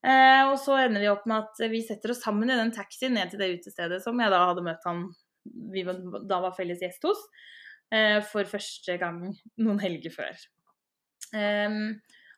Eh, 0.00 0.42
og 0.48 0.56
så 0.62 0.78
ender 0.80 1.02
vi 1.02 1.10
opp 1.12 1.26
med 1.28 1.44
at 1.44 1.72
vi 1.72 1.82
setter 1.84 2.14
oss 2.14 2.22
sammen 2.24 2.48
i 2.48 2.56
den 2.56 2.72
taxien 2.72 3.12
ned 3.16 3.32
til 3.32 3.42
det 3.42 3.50
utestedet 3.58 4.00
som 4.04 4.20
jeg 4.20 4.32
da 4.32 4.44
hadde 4.48 4.64
møtt 4.64 4.86
han 4.88 5.10
vi 5.44 5.82
da 6.28 6.38
var 6.44 6.54
felles 6.56 6.80
gjest 6.84 7.04
hos, 7.08 7.20
eh, 7.92 8.20
for 8.24 8.48
første 8.48 8.96
gang 9.00 9.22
noen 9.60 9.80
helger 9.82 10.12
før. 10.14 10.46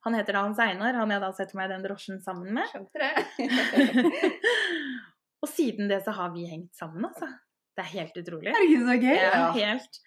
Han 0.02 0.16
heter 0.18 0.34
da 0.34 0.42
Hans 0.42 0.58
Einar, 0.62 0.96
han 0.98 1.14
jeg 1.14 1.22
da 1.22 1.30
setter 1.36 1.58
meg 1.58 1.68
i 1.68 1.72
den 1.76 1.84
drosjen 1.84 2.18
sammen 2.24 2.50
med. 2.56 2.66
Skjønte 2.72 2.98
det? 2.98 4.22
og 5.42 5.50
siden 5.50 5.90
det 5.90 6.00
så 6.06 6.14
har 6.16 6.32
vi 6.34 6.48
hengt 6.50 6.74
sammen, 6.74 7.06
altså. 7.06 7.28
Det 7.72 7.84
er 7.84 7.92
helt 7.94 8.18
utrolig. 8.18 8.50
Herregud, 8.52 8.88
så 8.88 8.96
gøy. 9.00 9.14
Ja. 9.16 9.44
helt. 9.54 10.00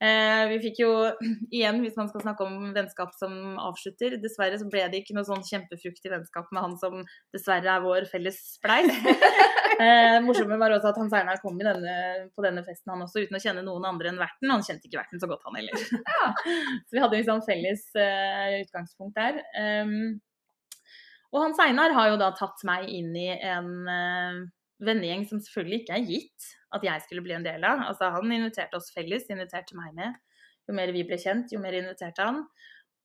Eh, 0.00 0.42
vi 0.48 0.58
fikk 0.62 0.78
jo, 0.80 0.90
igjen 1.56 1.82
hvis 1.84 1.96
man 1.98 2.08
skal 2.08 2.24
snakke 2.24 2.46
om 2.46 2.70
vennskap 2.76 3.12
som 3.18 3.58
avslutter, 3.60 4.16
dessverre 4.22 4.56
så 4.60 4.68
ble 4.70 4.86
det 4.88 5.02
ikke 5.02 5.16
noe 5.16 5.28
sånn 5.28 5.44
kjempefruktig 5.44 6.12
vennskap 6.12 6.48
med 6.56 6.64
han 6.64 6.76
som 6.80 7.02
dessverre 7.34 7.74
er 7.74 7.84
vår 7.84 8.08
felles 8.12 8.40
spleis. 8.56 8.92
Eh, 9.80 10.18
morsomme 10.20 10.58
var 10.60 10.74
også 10.74 10.90
at 10.90 10.98
Hans 11.00 11.14
Einar 11.16 11.38
kom 11.40 11.54
i 11.56 11.64
denne, 11.64 11.92
på 12.36 12.42
denne 12.44 12.60
festen 12.66 12.90
han 12.92 13.00
også 13.00 13.22
uten 13.22 13.38
å 13.38 13.40
kjenne 13.40 13.62
noen 13.64 13.86
andre 13.88 14.10
enn 14.10 14.18
verten. 14.20 14.50
Han 14.52 14.64
kjente 14.66 14.84
ikke 14.84 14.98
verten 14.98 15.22
så 15.22 15.28
godt 15.30 15.46
han 15.46 15.56
heller. 15.56 15.84
så 16.84 16.98
vi 16.98 17.00
hadde 17.00 17.16
liksom 17.16 17.40
felles 17.46 17.86
eh, 17.96 18.58
utgangspunkt 18.58 19.16
der. 19.16 19.38
Um, 19.56 20.18
og 21.32 21.46
Hans 21.46 21.62
Einar 21.64 21.94
har 21.96 22.10
jo 22.10 22.20
da 22.20 22.28
tatt 22.36 22.60
meg 22.68 22.90
inn 22.92 23.14
i 23.16 23.30
en 23.32 23.72
eh, 23.88 24.42
vennegjeng 24.84 25.26
som 25.28 25.42
selvfølgelig 25.42 25.82
ikke 25.82 25.96
er 25.98 26.08
gitt 26.08 26.50
at 26.76 26.84
jeg 26.86 27.04
skulle 27.04 27.24
bli 27.26 27.36
en 27.36 27.46
del 27.46 27.64
av. 27.66 27.82
Altså 27.90 28.10
Han 28.14 28.32
inviterte 28.32 28.78
oss 28.78 28.90
felles, 28.94 29.28
inviterte 29.30 29.78
meg 29.78 29.94
med. 29.96 30.18
Jo 30.68 30.76
mer 30.76 30.92
vi 30.94 31.04
ble 31.06 31.18
kjent, 31.20 31.52
jo 31.54 31.62
mer 31.62 31.76
inviterte 31.78 32.26
han. 32.26 32.44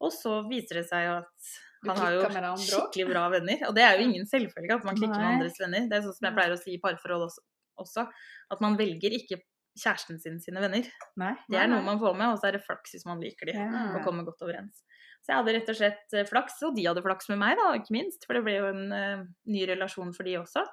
Og 0.03 0.11
så 0.13 0.41
viser 0.49 0.81
det 0.81 0.87
seg 0.89 1.07
jo 1.07 1.15
at 1.21 1.55
han 1.85 1.99
har 2.01 2.15
jo 2.15 2.53
skikkelig 2.61 3.07
bra 3.11 3.25
venner. 3.33 3.65
Og 3.69 3.75
det 3.77 3.83
er 3.85 3.97
jo 3.97 4.07
ingen 4.07 4.25
selvfølge 4.29 4.79
at 4.79 4.87
man 4.87 4.97
klikker 4.97 5.17
med 5.17 5.35
andres 5.35 5.59
venner. 5.61 5.89
Det 5.89 5.97
er 5.97 6.05
sånn 6.05 6.17
som 6.17 6.29
jeg 6.29 6.37
pleier 6.37 6.55
å 6.55 6.61
si 6.61 6.73
i 6.75 6.81
parforhold 6.81 7.27
også, 7.27 7.43
også. 7.83 8.05
At 8.53 8.63
man 8.63 8.77
velger 8.79 9.13
ikke 9.17 9.39
kjæresten 9.75 10.19
sin 10.23 10.39
sine 10.41 10.63
venner. 10.63 10.87
Nei. 11.19 11.33
Det 11.51 11.59
er 11.59 11.69
noe 11.69 11.83
man 11.85 11.99
får 12.01 12.15
med, 12.17 12.31
og 12.31 12.39
så 12.39 12.49
er 12.49 12.57
det 12.57 12.63
flaks 12.65 12.95
hvis 12.95 13.05
man 13.07 13.21
liker 13.21 13.49
de 13.49 13.57
Ja. 13.57 13.67
og 13.91 14.05
kommer 14.07 14.25
godt 14.27 14.41
overens. 14.45 14.85
Så 15.25 15.33
jeg 15.33 15.41
hadde 15.41 15.53
rett 15.57 15.69
og 15.73 15.77
slett 15.79 16.13
eh, 16.15 16.27
flaks, 16.29 16.59
og 16.67 16.75
de 16.77 16.85
hadde 16.85 17.03
flaks 17.03 17.29
med 17.33 17.41
meg, 17.41 17.57
da, 17.59 17.71
ikke 17.75 17.95
minst. 17.97 18.25
For 18.27 18.37
det 18.37 18.43
ble 18.45 18.59
jo 18.59 18.67
en 18.69 18.83
uh, 18.93 19.23
ny 19.49 19.63
relasjon 19.71 20.13
for 20.13 20.27
de 20.27 20.37
også. 20.37 20.63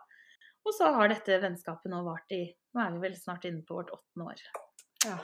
Og 0.66 0.75
så 0.77 0.90
har 0.94 1.09
dette 1.11 1.38
vennskapet 1.42 1.90
nå 1.90 2.03
vart 2.07 2.31
i 2.35 2.44
Nå 2.72 2.81
er 2.81 2.92
vi 2.94 3.01
vel 3.03 3.16
snart 3.18 3.44
inne 3.44 3.61
på 3.68 3.75
vårt 3.81 3.90
åttende 3.92 4.31
år. 4.33 4.42
Ja, 5.05 5.16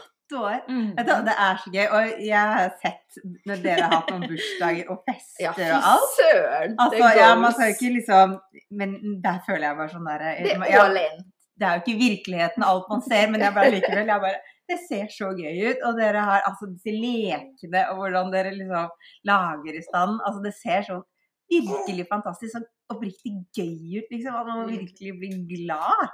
Mm. 0.69 0.91
Vet 0.99 1.07
du, 1.09 1.13
det 1.25 1.35
er 1.41 1.55
så 1.63 1.71
gøy. 1.73 1.85
Og 1.97 2.19
jeg 2.21 2.49
har 2.53 2.67
sett 2.83 3.17
når 3.49 3.63
dere 3.65 3.87
har 3.87 3.95
hatt 3.95 4.11
noen 4.13 4.27
bursdager 4.29 4.91
og 4.93 4.99
fester 5.09 5.47
Ja, 5.47 5.53
og 5.79 5.87
alt. 5.95 6.11
søren! 6.19 6.75
Altså, 6.77 6.99
det 6.99 7.13
ja, 7.17 7.29
man 7.41 7.55
skal 7.57 7.73
ikke 7.73 7.93
liksom 7.95 8.35
Men 8.83 8.93
der 9.25 9.39
føler 9.47 9.65
jeg 9.71 9.79
bare 9.79 9.93
sånn 9.95 10.05
derre 10.11 10.35
Det 10.45 10.53
er 10.53 10.67
ja, 10.75 10.83
all 10.85 11.01
in. 11.01 11.23
det 11.57 11.67
er 11.71 11.79
jo 11.79 11.83
ikke 11.87 11.97
virkeligheten 12.03 12.67
alt 12.69 12.91
man 12.93 13.01
ser, 13.09 13.31
men 13.33 13.41
jeg 13.47 13.55
bare 13.57 13.73
likevel 13.73 14.13
jeg 14.13 14.25
bare, 14.27 14.43
Det 14.69 14.79
ser 14.85 15.07
så 15.17 15.31
gøy 15.39 15.63
ut. 15.71 15.81
Og 15.89 15.97
dere 16.03 16.27
har 16.29 16.45
altså 16.51 16.69
disse 16.75 16.93
lekene 16.93 17.87
og 17.89 18.03
hvordan 18.03 18.29
dere 18.37 18.53
liksom 18.53 18.93
lager 19.33 19.79
i 19.81 19.85
stand. 19.89 20.21
Altså 20.29 20.45
det 20.45 20.53
ser 20.61 20.85
sånn 20.91 21.07
virkelig 21.49 22.05
fantastisk 22.13 22.53
sånn 22.59 22.69
oppriktig 22.93 23.35
gøy 23.57 24.01
ut, 24.01 24.09
liksom. 24.13 24.35
At 24.35 24.49
man 24.49 24.73
virkelig 24.73 25.15
blir 25.21 25.39
glad. 25.51 26.09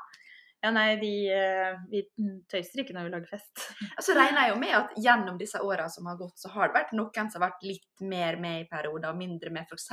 Ja, 0.64 0.70
nei, 0.72 0.96
de, 0.96 1.08
eh, 1.28 1.74
vi 1.90 2.00
tøyser 2.48 2.80
ikke 2.80 2.94
når 2.96 3.04
vi 3.04 3.10
lager 3.12 3.32
fest. 3.34 3.64
Så 4.06 4.14
regner 4.16 4.46
jeg 4.46 4.52
jo 4.54 4.60
med 4.62 4.70
at 4.78 4.94
gjennom 4.96 5.36
disse 5.36 5.60
åra 5.60 5.90
som 5.92 6.06
har 6.08 6.16
gått, 6.16 6.38
så 6.40 6.48
har 6.54 6.70
det 6.70 6.78
vært 6.78 6.94
noen 6.96 7.28
som 7.28 7.42
har 7.42 7.50
vært 7.50 7.66
litt 7.68 8.04
mer 8.08 8.38
med 8.40 8.62
i 8.62 8.68
perioder, 8.70 9.10
og 9.10 9.18
mindre 9.20 9.52
med 9.52 9.68
f.eks. 9.68 9.90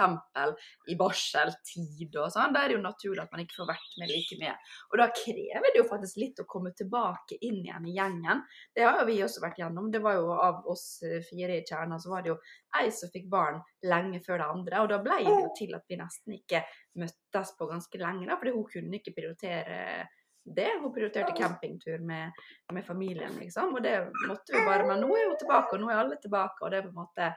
i 0.87 0.95
barseltid 0.95 2.15
og 2.15 2.31
sånn. 2.31 2.55
Da 2.55 2.61
er 2.63 2.71
det 2.71 2.77
jo 2.77 2.85
naturlig 2.85 3.25
at 3.25 3.35
man 3.35 3.43
ikke 3.43 3.57
får 3.57 3.67
vært 3.73 3.97
med 3.99 4.13
like 4.13 4.37
mye. 4.39 4.53
Og 4.93 4.95
da 5.01 5.09
krever 5.17 5.67
det 5.67 5.81
jo 5.81 5.89
faktisk 5.89 6.21
litt 6.23 6.39
å 6.39 6.47
komme 6.55 6.71
tilbake 6.77 7.41
inn 7.49 7.59
igjen 7.65 7.91
i 7.91 7.97
gjengen. 7.97 8.45
Det 8.71 8.87
har 8.87 9.01
jo 9.01 9.09
vi 9.11 9.19
også 9.27 9.43
vært 9.43 9.59
gjennom. 9.59 9.91
Det 9.91 9.99
var 10.07 10.21
jo 10.21 10.31
av 10.37 10.71
oss 10.71 10.85
eh, 11.03 11.19
fire 11.27 11.59
i 11.59 11.67
kjerna, 11.67 11.99
så 11.99 12.15
var 12.15 12.23
det 12.23 12.31
jo 12.31 12.37
ei 12.79 12.87
som 12.95 13.11
fikk 13.11 13.27
barn 13.27 13.59
lenge 13.91 14.23
før 14.23 14.39
det 14.39 14.49
andre. 14.55 14.85
Og 14.85 14.89
da 14.95 15.03
ble 15.03 15.19
det 15.19 15.35
jo 15.35 15.51
til 15.59 15.75
at 15.75 15.83
vi 15.91 15.99
nesten 15.99 16.39
ikke 16.39 16.63
møttes 17.03 17.55
på 17.59 17.67
ganske 17.67 17.99
lenge, 17.99 18.31
da, 18.31 18.39
fordi 18.39 18.55
hun 18.55 18.67
kunne 18.71 19.03
ikke 19.03 19.17
prioritere 19.19 20.07
det. 20.43 20.69
Hun 20.81 20.93
prioriterte 20.93 21.35
campingtur 21.37 22.01
med, 22.05 22.43
med 22.73 22.85
familien, 22.85 23.35
liksom. 23.39 23.75
Og 23.77 23.83
det 23.85 23.97
måtte 24.27 24.55
vi 24.55 24.65
bare 24.65 24.87
Men 24.87 25.03
nå 25.03 25.11
er 25.17 25.29
hun 25.29 25.39
tilbake, 25.39 25.75
og 25.75 25.83
nå 25.83 25.91
er 25.91 26.03
alle 26.03 26.19
tilbake, 26.21 26.61
og 26.61 26.71
det 26.71 26.81
er 26.81 26.87
på 26.87 26.93
en 26.95 27.01
måte 27.03 27.33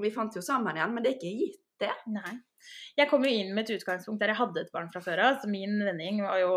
vi 0.00 0.12
fant 0.14 0.36
jo 0.36 0.40
sammen 0.44 0.78
igjen, 0.78 0.94
men 0.94 1.04
det 1.04 1.10
er 1.10 1.18
ikke 1.18 1.32
gitt, 1.42 1.64
det. 1.80 1.90
Nei. 2.12 2.36
Jeg 2.98 3.08
kom 3.08 3.24
jo 3.24 3.32
inn 3.32 3.54
med 3.56 3.64
et 3.64 3.78
utgangspunkt 3.78 4.20
der 4.20 4.34
jeg 4.34 4.40
hadde 4.40 4.60
et 4.60 4.72
barn 4.74 4.90
fra 4.92 5.00
før 5.04 5.22
av. 5.24 5.38
Så 5.40 5.48
min 5.50 5.78
vending 5.80 6.20
var 6.20 6.40
jo 6.42 6.54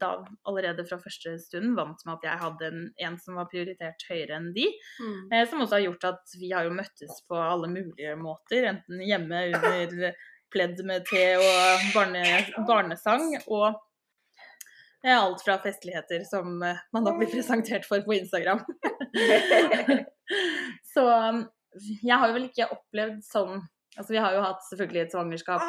da 0.00 0.14
allerede 0.48 0.86
fra 0.88 0.98
første 1.02 1.36
stund 1.42 1.74
vant 1.76 2.00
med 2.06 2.14
at 2.14 2.28
jeg 2.30 2.42
hadde 2.44 2.70
en, 2.70 2.86
en 3.08 3.18
som 3.20 3.36
var 3.36 3.50
prioritert 3.52 4.06
høyere 4.08 4.38
enn 4.38 4.52
de. 4.56 4.70
Eh, 5.30 5.44
som 5.50 5.60
også 5.60 5.78
har 5.78 5.84
gjort 5.84 6.08
at 6.14 6.36
vi 6.40 6.52
har 6.54 6.64
jo 6.64 6.76
møttes 6.78 7.20
på 7.28 7.36
alle 7.40 7.68
mulige 7.72 8.16
måter. 8.20 8.70
Enten 8.72 9.04
hjemme 9.04 9.42
under 9.52 10.16
pledd 10.54 10.80
med 10.86 11.04
te 11.10 11.26
og 11.36 11.90
barne, 11.92 12.24
barnesang. 12.68 13.34
Og 13.44 13.68
eh, 13.68 13.82
alt 15.12 15.42
fra 15.44 15.58
festligheter 15.60 16.24
som 16.24 16.62
eh, 16.62 16.80
man 16.92 17.04
da 17.04 17.12
blir 17.16 17.28
presentert 17.28 17.84
for 17.88 18.00
på 18.06 18.14
Instagram. 18.16 18.62
Så 20.94 21.04
um, 21.04 21.42
jeg 22.02 22.16
har 22.16 22.30
jo 22.30 22.36
vel 22.38 22.48
ikke 22.48 22.70
opplevd 22.72 23.22
sånn 23.26 23.62
Altså 23.94 24.10
vi 24.10 24.18
har 24.18 24.34
jo 24.34 24.40
hatt 24.42 24.64
selvfølgelig 24.66 25.00
et 25.04 25.12
svangerskap 25.14 25.62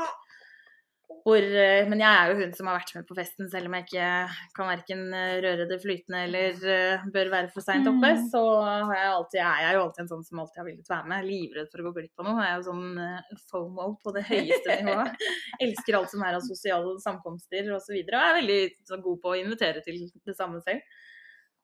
hvor 1.25 1.41
eh, 1.41 1.87
Men 1.89 2.01
jeg 2.01 2.09
er 2.09 2.29
jo 2.29 2.37
hun 2.39 2.51
som 2.53 2.67
har 2.69 2.77
vært 2.79 2.91
med 2.97 3.05
på 3.09 3.15
festen, 3.17 3.47
selv 3.49 3.69
om 3.69 3.75
jeg 3.77 3.85
ikke 3.87 4.09
kan 4.57 4.69
verken 4.69 5.01
eh, 5.17 5.37
røre 5.45 5.65
det 5.69 5.79
flytende 5.81 6.21
eller 6.27 6.67
eh, 6.75 7.07
bør 7.13 7.31
være 7.33 7.49
for 7.53 7.65
seint 7.65 7.89
oppe. 7.89 8.11
Mm. 8.17 8.27
Så 8.29 8.41
har 8.61 8.93
jeg 8.93 9.13
alltid, 9.13 9.39
er 9.41 9.63
jeg 9.63 9.77
jo 9.77 9.83
alltid 9.85 10.03
en 10.03 10.11
sånn 10.11 10.27
som 10.27 10.43
alltid 10.43 10.61
har 10.61 10.67
villet 10.69 10.91
være 10.93 11.11
med. 11.13 11.29
Livredd 11.29 11.71
for 11.71 11.81
å 11.81 11.87
gå 11.87 11.95
glipp 11.97 12.21
av 12.21 12.29
noe. 12.29 12.45
Jeg 12.45 12.51
er 12.51 12.61
jo 12.61 12.67
sånn 12.69 13.41
FOMO 13.49 13.87
på 14.05 14.15
det 14.17 14.25
høyeste 14.29 14.77
nivået. 14.81 15.25
Elsker 15.65 15.99
alt 15.99 16.13
som 16.13 16.27
er 16.27 16.37
av 16.37 16.45
sosiale 16.45 16.93
samkomster 17.07 17.73
osv. 17.73 17.75
Og, 17.75 17.89
så 17.89 18.05
og 18.05 18.21
er 18.21 18.39
veldig 18.41 18.61
så 18.91 19.01
god 19.09 19.19
på 19.25 19.33
å 19.33 19.41
invitere 19.41 19.83
til 19.85 20.05
det 20.29 20.37
samme 20.37 20.61
selv. 20.65 20.95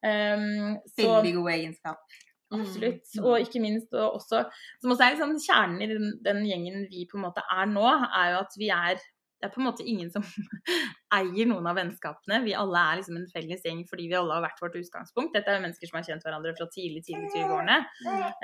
Um, 0.02 0.80
så 0.90 1.06
Veldig 1.20 1.38
god 1.38 1.54
egenskap. 1.54 2.22
Absolutt. 2.52 3.06
Mm. 3.16 3.26
Og 3.30 3.46
ikke 3.46 3.62
minst 3.64 3.94
og 3.96 4.18
også 4.18 4.42
Som 4.82 4.92
også 4.92 5.06
er 5.06 5.14
liksom 5.14 5.38
kjernen 5.40 5.84
i 5.86 5.88
den, 5.88 6.08
den 6.26 6.42
gjengen 6.50 6.88
vi 6.92 7.06
på 7.08 7.20
en 7.20 7.28
måte 7.30 7.44
er 7.46 7.70
nå, 7.70 7.86
er 7.86 8.34
jo 8.34 8.42
at 8.42 8.58
vi 8.60 8.72
er 8.76 9.04
det 9.42 9.48
er 9.48 9.54
på 9.56 9.62
en 9.62 9.66
måte 9.66 9.86
ingen 9.90 10.12
som 10.14 10.26
eier 11.18 11.48
noen 11.50 11.66
av 11.66 11.80
vennskapene. 11.80 12.44
Vi 12.46 12.54
alle 12.58 12.84
er 12.92 13.00
liksom 13.00 13.18
en 13.18 13.30
felles 13.32 13.66
gjeng 13.66 13.82
fordi 13.90 14.06
vi 14.12 14.18
alle 14.20 14.38
har 14.38 14.46
vært 14.46 14.62
vårt 14.62 14.78
utgangspunkt. 14.78 15.34
Dette 15.34 15.50
er 15.50 15.58
jo 15.58 15.64
mennesker 15.66 15.90
som 15.90 15.98
har 15.98 16.06
kjent 16.06 16.28
hverandre 16.28 16.54
fra 16.60 16.68
tidlig, 16.70 17.02
tidlig 17.08 17.32
20-årene. 17.34 17.80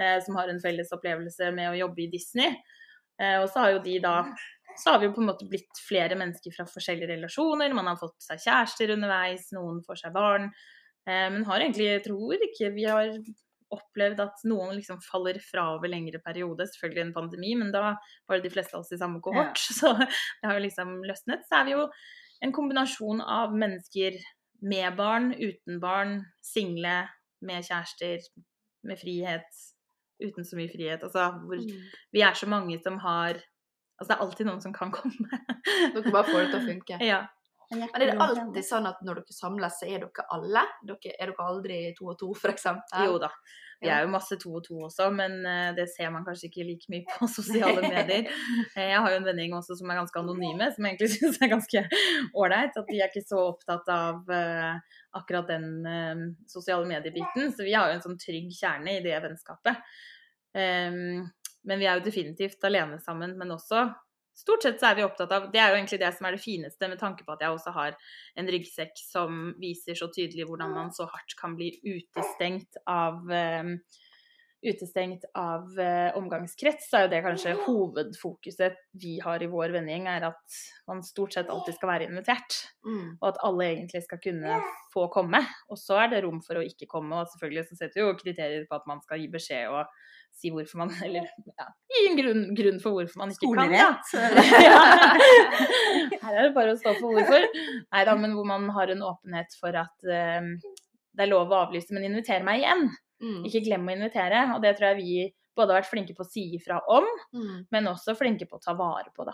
Eh, 0.01 0.17
som 0.25 0.39
har 0.39 0.49
en 0.49 0.61
felles 0.63 0.89
opplevelse 0.97 1.51
med 1.53 1.69
å 1.69 1.77
jobbe 1.83 2.07
i 2.07 2.09
Disney. 2.15 2.57
Eh, 3.21 3.37
og 3.43 3.45
så 3.51 3.61
har 3.61 3.75
jo 3.75 3.83
de 3.85 3.99
da 4.01 4.19
så 4.77 4.93
har 4.93 4.99
vi 5.01 5.07
jo 5.07 5.13
på 5.15 5.23
en 5.23 5.29
måte 5.31 5.47
blitt 5.49 5.79
flere 5.81 6.17
mennesker 6.19 6.53
fra 6.53 6.67
forskjellige 6.69 7.09
relasjoner. 7.15 7.73
Man 7.73 7.89
har 7.89 7.97
fått 7.97 8.19
seg 8.21 8.41
kjærester 8.43 8.93
underveis, 8.93 9.47
noen 9.55 9.79
får 9.85 10.03
seg 10.03 10.13
barn. 10.17 10.51
Eh, 11.07 11.27
men 11.33 11.45
har 11.47 11.61
egentlig, 11.61 11.91
tror 12.05 12.41
ikke 12.49 12.73
vi 12.75 12.85
har 12.89 13.13
opplevd 13.73 14.21
at 14.23 14.43
noen 14.47 14.75
liksom 14.77 14.99
faller 15.03 15.39
fra 15.43 15.65
over 15.75 15.91
lengre 15.91 16.21
periode. 16.23 16.67
Selvfølgelig 16.71 17.03
en 17.03 17.13
pandemi, 17.15 17.53
men 17.59 17.73
da 17.73 17.93
var 17.97 18.37
det 18.37 18.47
de 18.47 18.53
fleste 18.53 18.77
av 18.77 18.85
oss 18.85 18.93
i 18.95 18.99
samme 19.01 19.21
kohort. 19.23 19.59
Så 19.79 19.93
det 19.97 20.47
har 20.47 20.57
jo 20.57 20.65
liksom 20.65 20.97
løsnet. 21.07 21.45
Så 21.49 21.59
er 21.59 21.67
vi 21.67 21.75
jo 21.75 21.85
en 22.45 22.53
kombinasjon 22.55 23.23
av 23.23 23.55
mennesker 23.57 24.19
med 24.67 24.95
barn, 24.97 25.31
uten 25.37 25.81
barn, 25.81 26.19
single, 26.45 27.03
med 27.45 27.65
kjærester, 27.65 28.23
med 28.87 28.99
frihet, 29.01 29.59
uten 30.23 30.45
så 30.47 30.57
mye 30.57 30.71
frihet. 30.71 31.03
Altså 31.05 31.29
hvor 31.43 31.61
vi 31.61 32.25
er 32.25 32.37
så 32.37 32.49
mange 32.49 32.79
som 32.83 32.99
har 33.03 33.43
Altså 33.97 34.11
det 34.11 34.13
er 34.13 34.23
alltid 34.27 34.45
noen 34.45 34.59
som 34.61 34.73
kan 34.75 34.91
komme. 34.93 35.37
Dere 35.65 36.11
bare 36.13 36.27
får 36.27 36.43
det 36.43 36.49
til 36.51 36.59
å 36.59 36.65
funke. 36.67 36.97
ja. 37.11 37.23
Men 37.69 37.83
er 37.91 38.03
det 38.05 38.17
alltid 38.23 38.63
sånn 38.63 38.85
at 38.87 38.99
når 39.03 39.21
dere 39.21 39.35
samles, 39.35 39.79
så 39.81 39.87
er 39.89 40.03
dere 40.05 40.25
alle? 40.31 40.63
Dere, 40.87 41.13
er 41.17 41.31
dere 41.31 41.47
aldri 41.51 41.79
to 41.97 42.07
og 42.13 42.19
to, 42.19 42.29
eksempel? 42.51 43.07
Jo 43.07 43.17
da. 43.19 43.31
Vi 43.77 43.89
er 43.93 44.01
jo 44.01 44.09
masse 44.09 44.33
to 44.41 44.55
og 44.57 44.63
to 44.65 44.79
også, 44.87 45.09
men 45.13 45.35
eh, 45.45 45.67
det 45.77 45.85
ser 45.91 46.09
man 46.09 46.23
kanskje 46.25 46.47
ikke 46.47 46.65
like 46.65 46.89
mye 46.89 47.03
på 47.11 47.27
sosiale 47.37 47.83
medier. 47.93 48.29
Eh, 48.73 48.87
Jeg 48.89 49.01
har 49.03 49.13
jo 49.13 49.19
en 49.19 49.27
vennegjeng 49.27 49.53
også 49.59 49.77
som 49.77 49.91
er 49.93 49.99
ganske 49.99 50.23
anonyme, 50.23 50.69
som 50.73 50.87
jeg 50.87 50.95
egentlig 50.95 51.11
syns 51.17 51.37
er 51.43 51.51
ganske 51.51 51.83
ålreit. 52.33 52.79
At 52.79 52.89
de 52.89 53.01
er 53.01 53.11
ikke 53.11 53.27
så 53.27 53.43
opptatt 53.51 53.91
av 53.93 54.33
eh, 54.33 54.97
akkurat 55.19 55.51
den 55.51 55.67
sosiale 56.49 56.87
mediebiten. 56.89 57.51
Så 57.53 57.67
vi 57.67 57.75
har 57.77 57.91
jo 57.91 57.99
en 57.99 58.05
sånn 58.07 58.19
trygg 58.21 58.49
kjerne 58.57 58.97
i 58.97 59.03
det 59.05 59.17
vennskapet. 59.23 59.79
Men 60.57 61.81
vi 61.81 61.85
er 61.85 61.97
jo 61.99 62.05
definitivt 62.05 62.63
alene 62.65 62.99
sammen, 63.03 63.33
men 63.37 63.51
også 63.53 63.83
Stort 64.37 64.63
sett 64.63 64.79
så 64.79 64.91
er 64.91 64.99
vi 64.99 65.05
opptatt 65.05 65.31
av 65.33 65.47
Det 65.53 65.59
er 65.61 65.71
jo 65.71 65.77
egentlig 65.79 65.97
det 66.03 66.11
som 66.13 66.27
er 66.27 66.35
det 66.35 66.43
fineste, 66.43 66.89
med 66.89 66.99
tanke 67.01 67.25
på 67.25 67.33
at 67.33 67.41
jeg 67.41 67.55
også 67.55 67.73
har 67.73 67.95
en 68.37 68.51
ryggsekk 68.53 68.99
som 69.01 69.39
viser 69.61 69.97
så 69.97 70.11
tydelig 70.13 70.45
hvordan 70.49 70.75
man 70.75 70.91
så 70.93 71.07
hardt 71.09 71.33
kan 71.39 71.55
bli 71.57 71.71
utestengt 71.81 72.77
av 72.85 73.23
um, 73.25 73.79
Utestengt 74.57 75.21
av 75.37 75.67
uh, 75.77 76.15
omgangskrets, 76.17 76.87
så 76.89 76.97
er 76.97 77.03
jo 77.03 77.09
det 77.11 77.19
kanskje 77.21 77.51
hovedfokuset 77.67 78.79
vi 78.97 79.11
har 79.21 79.43
i 79.45 79.49
vår 79.51 79.69
vennegjeng, 79.75 80.07
er 80.09 80.25
at 80.31 80.57
man 80.89 81.03
stort 81.05 81.37
sett 81.37 81.51
alltid 81.53 81.77
skal 81.77 81.91
være 81.91 82.07
invitert. 82.09 82.57
Mm. 82.81 83.19
Og 83.19 83.27
at 83.29 83.37
alle 83.45 83.67
egentlig 83.67 84.01
skal 84.07 84.19
kunne 84.23 84.57
få 84.95 85.05
komme. 85.13 85.43
Og 85.69 85.77
så 85.77 86.01
er 86.01 86.09
det 86.09 86.23
rom 86.25 86.41
for 86.41 86.57
å 86.57 86.65
ikke 86.65 86.89
komme, 86.89 87.21
og 87.21 87.29
selvfølgelig 87.35 87.67
så 87.69 87.77
setter 87.77 88.01
vi 88.01 88.07
jo 88.07 88.17
kriterier 88.17 88.65
på 88.65 88.81
at 88.81 88.89
man 88.89 89.05
skal 89.05 89.21
gi 89.21 89.29
beskjed 89.37 89.69
og 89.69 89.93
si 90.37 90.51
hvorfor 90.53 90.81
man 90.83 90.91
Eller 91.05 91.25
ja, 91.49 91.67
gi 91.93 92.03
en 92.11 92.17
grunn, 92.19 92.43
grunn 92.57 92.79
for 92.83 92.97
hvorfor 92.97 93.21
man 93.23 93.33
ikke 93.33 93.49
kan. 93.49 93.73
Skolerett. 93.73 94.13
Ja. 94.63 94.81
Her 96.23 96.33
er 96.37 96.47
det 96.49 96.53
bare 96.55 96.73
å 96.75 96.79
stå 96.79 96.93
for 96.99 97.15
hvorfor. 97.17 97.47
Nei 97.93 98.03
da, 98.07 98.15
men 98.19 98.35
hvor 98.37 98.47
man 98.49 98.67
har 98.75 98.93
en 98.93 99.03
åpenhet 99.07 99.55
for 99.61 99.75
at 99.79 100.07
eh, 100.11 100.49
det 101.17 101.25
er 101.25 101.31
lov 101.31 101.49
å 101.53 101.61
avlyse, 101.65 101.93
men 101.95 102.05
inviter 102.09 102.45
meg 102.45 102.61
igjen. 102.63 102.87
Mm. 103.23 103.41
Ikke 103.49 103.63
glem 103.65 103.87
å 103.89 103.95
invitere. 103.97 104.43
Og 104.55 104.61
det 104.65 104.75
tror 104.77 104.91
jeg 104.91 104.99
vi 105.01 105.27
både 105.57 105.73
har 105.73 105.81
vært 105.81 105.89
flinke 105.89 106.13
på 106.17 106.21
å 106.25 106.29
si 106.29 106.43
ifra 106.59 106.77
om, 106.93 107.05
Mm. 107.33 107.65
men 107.73 107.87
også 107.89 108.13
flinke 108.17 108.45
på 108.49 108.59
å 108.59 108.61
ta 108.63 108.75
vare 108.77 109.09
på, 109.15 109.25
da. 109.25 109.33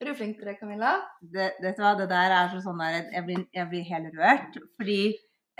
Er 0.00 0.08
du 0.08 0.14
flink 0.16 0.38
til 0.38 0.48
det, 0.48 0.54
Camilla? 0.56 0.94
det, 1.20 1.50
vet 1.60 1.76
du 1.76 1.82
hva, 1.84 1.90
det 1.98 2.06
der 2.08 2.32
er 2.32 2.54
sånn 2.64 2.78
der 2.80 3.02
Jeg 3.12 3.24
blir, 3.26 3.42
jeg 3.52 3.68
blir 3.68 3.82
helt 3.90 4.14
rørt. 4.16 4.56
Fordi 4.80 4.96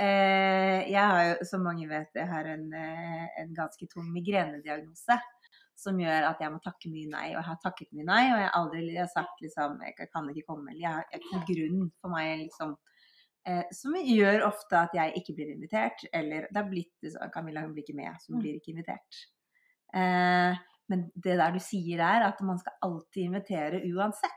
jeg 0.00 1.06
har 1.12 1.24
jo, 1.28 1.34
som 1.44 1.62
mange 1.66 1.88
vet, 1.90 2.08
jeg 2.14 2.28
har 2.28 2.44
en, 2.48 2.72
eh, 2.72 3.26
en 3.42 3.54
ganske 3.54 3.86
tung 3.92 4.08
migrenediagnose. 4.14 5.18
Som 5.80 5.96
gjør 5.96 6.26
at 6.28 6.40
jeg 6.40 6.52
må 6.52 6.58
takke 6.60 6.90
mye 6.92 7.08
nei. 7.08 7.26
Og 7.30 7.38
jeg 7.38 7.46
har 7.48 7.58
takket 7.64 7.92
mye 7.96 8.04
nei, 8.04 8.22
og 8.32 8.38
jeg 8.38 8.48
har 8.50 8.56
aldri 8.58 8.82
jeg 8.92 9.00
har 9.00 9.08
sagt 9.14 9.40
liksom 9.40 9.78
Jeg 9.80 10.10
kan 10.12 10.28
ikke 10.28 10.46
komme, 10.46 10.70
eller 10.70 10.80
jeg 10.80 10.92
har 10.92 11.06
ikke 11.14 11.46
grunn 11.54 11.90
for 12.00 12.10
meg, 12.12 12.38
liksom. 12.44 12.76
Eh, 13.48 13.62
som 13.72 13.94
gjør 13.96 14.44
ofte 14.44 14.76
at 14.76 14.92
jeg 14.94 15.14
ikke 15.16 15.34
blir 15.38 15.54
invitert. 15.54 16.04
Eller 16.12 16.48
det 16.52 16.56
har 16.60 16.68
blitt 16.68 17.14
Camilla 17.32 17.62
hun 17.64 17.72
blir 17.72 17.84
ikke 17.86 17.96
med, 17.96 18.12
så 18.20 18.32
hun 18.32 18.38
Mm. 18.38 18.42
blir 18.42 18.58
ikke 18.60 18.72
invitert. 18.74 19.22
Eh, 19.94 20.56
men 20.90 21.04
det 21.14 21.36
der 21.38 21.52
du 21.54 21.60
sier 21.62 22.00
er 22.02 22.24
at 22.26 22.40
man 22.42 22.58
skal 22.58 22.74
alltid 22.82 23.28
invitere 23.28 23.78
uansett. 23.94 24.34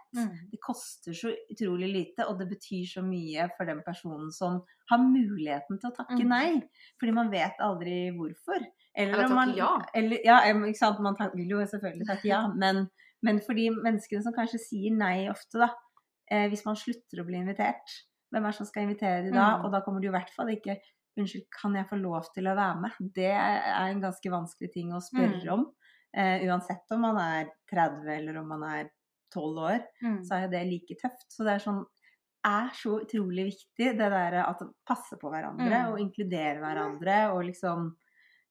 Det 0.51 0.59
koster 0.61 1.15
så 1.17 1.31
utrolig 1.49 1.89
lite, 1.89 2.27
og 2.29 2.37
det 2.39 2.45
betyr 2.51 2.85
så 2.91 3.01
mye 3.01 3.47
for 3.57 3.65
den 3.65 3.81
personen 3.85 4.29
som 4.31 4.59
har 4.91 5.01
muligheten 5.01 5.79
til 5.81 5.89
å 5.89 5.95
takke 5.97 6.19
Mm. 6.21 6.29
nei. 6.29 6.61
Fordi 7.01 7.13
man 7.17 7.31
vet 7.33 7.57
aldri 7.59 8.11
hvorfor. 8.13 8.61
Eller 8.95 9.15
om 9.17 9.31
takke 9.31 9.35
man, 9.39 9.55
ja. 9.57 9.71
Eller, 9.95 10.19
ja, 10.23 10.37
ikke 10.53 10.77
sant. 10.77 10.99
Man 11.01 11.17
vil 11.33 11.49
jo 11.49 11.65
selvfølgelig 11.65 12.07
takke 12.07 12.29
ja, 12.29 12.43
men, 12.63 12.85
men 13.25 13.41
for 13.41 13.53
de 13.57 13.69
menneskene 13.73 14.21
som 14.21 14.33
kanskje 14.37 14.59
sier 14.61 14.93
nei 14.95 15.27
ofte, 15.33 15.57
da. 15.57 15.71
Eh, 16.31 16.47
hvis 16.53 16.65
man 16.65 16.75
slutter 16.77 17.19
å 17.23 17.25
bli 17.25 17.41
invitert, 17.41 17.97
hvem 18.31 18.45
er 18.45 18.51
det 18.53 18.57
som 18.61 18.65
skal 18.69 18.85
invitere 18.85 19.23
de 19.25 19.31
da? 19.33 19.57
Mm. 19.57 19.65
Og 19.65 19.71
da 19.73 19.81
kommer 19.81 19.99
du 20.01 20.07
i 20.07 20.13
hvert 20.13 20.29
fall 20.37 20.53
ikke 20.53 20.77
Unnskyld, 21.13 21.43
kan 21.53 21.75
jeg 21.77 21.85
få 21.85 21.97
lov 22.01 22.23
til 22.33 22.47
å 22.49 22.55
være 22.57 22.79
med? 22.81 22.93
Det 23.13 23.27
er 23.29 23.91
en 23.91 23.99
ganske 24.01 24.31
vanskelig 24.33 24.71
ting 24.73 24.87
å 24.97 24.97
spørre 24.97 25.43
Mm. 25.45 25.51
om. 25.53 25.65
Eh, 26.15 26.43
uansett 26.47 26.91
om 26.91 27.01
man 27.01 27.17
er 27.17 27.47
30 27.71 28.07
eller 28.17 28.37
om 28.37 28.47
man 28.47 28.63
er 28.63 28.89
12 29.33 29.57
år 29.57 29.79
Mm. 30.03 30.19
så 30.23 30.35
er 30.35 30.41
jo 30.43 30.49
det 30.51 30.67
like 30.69 30.95
tøft. 31.01 31.25
Så 31.33 31.43
det 31.43 31.53
er 31.55 31.63
sånn 31.63 31.83
er 32.45 32.69
så 32.75 32.99
utrolig 33.01 33.45
viktig, 33.47 33.97
det 33.97 34.09
der 34.11 34.33
at 34.43 34.59
passe 34.85 35.15
på 35.17 35.31
hverandre 35.31 35.71
Mm. 35.79 35.91
og 35.93 35.99
inkludere 35.99 36.59
hverandre 36.59 37.31
og 37.33 37.43
liksom 37.45 37.95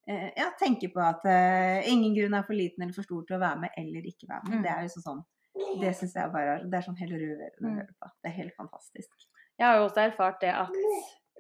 eh, 0.08 0.32
ja, 0.36 0.50
tenke 0.58 0.88
på 0.92 0.98
at 0.98 1.24
eh, 1.26 1.86
ingen 1.92 2.14
grunn 2.16 2.34
er 2.34 2.42
for 2.42 2.54
liten 2.54 2.82
eller 2.82 2.92
for 2.94 3.04
stor 3.06 3.22
til 3.24 3.36
å 3.36 3.40
være 3.40 3.60
med 3.60 3.70
eller 3.78 4.02
ikke 4.02 4.26
være 4.28 4.48
med. 4.48 4.58
Mm. 4.58 4.62
Det 4.62 4.70
er 4.72 4.82
jo 4.82 5.02
sånn 5.02 5.22
Det 5.80 5.94
syns 5.94 6.14
jeg 6.14 6.32
bare 6.32 6.54
er 6.56 6.64
Det 6.64 6.74
er 6.74 6.82
sånn 6.82 6.96
helt 6.98 7.12
rørende 7.12 7.50
å 7.60 7.68
Mm. 7.68 7.76
høre 7.76 7.94
på. 8.00 8.08
Det 8.24 8.30
er 8.32 8.36
helt 8.42 8.54
fantastisk. 8.56 9.10
Jeg 9.60 9.66
har 9.68 9.76
jo 9.76 9.84
også 9.88 10.10
erfart 10.10 10.40
det 10.40 10.48
at 10.54 10.72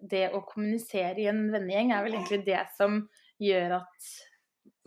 det 0.08 0.30
å 0.32 0.44
kommunisere 0.46 1.18
i 1.18 1.26
en 1.26 1.50
vennegjeng 1.50 1.90
er 1.92 2.02
vel 2.04 2.12
egentlig 2.12 2.44
det 2.44 2.66
som 2.76 3.08
gjør 3.40 3.76
at 3.80 4.12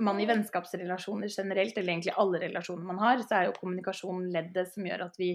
man 0.02 0.20
i 0.20 0.28
vennskapsrelasjoner 0.28 1.32
generelt, 1.32 1.78
eller 1.78 1.94
egentlig 1.94 2.16
alle 2.20 2.42
relasjoner 2.42 2.88
man 2.88 3.00
har, 3.00 3.24
så 3.24 3.38
er 3.38 3.48
jo 3.48 3.56
kommunikasjon 3.60 4.28
leddet 4.34 4.74
som 4.74 4.88
gjør 4.88 5.08
at 5.08 5.18
vi 5.20 5.32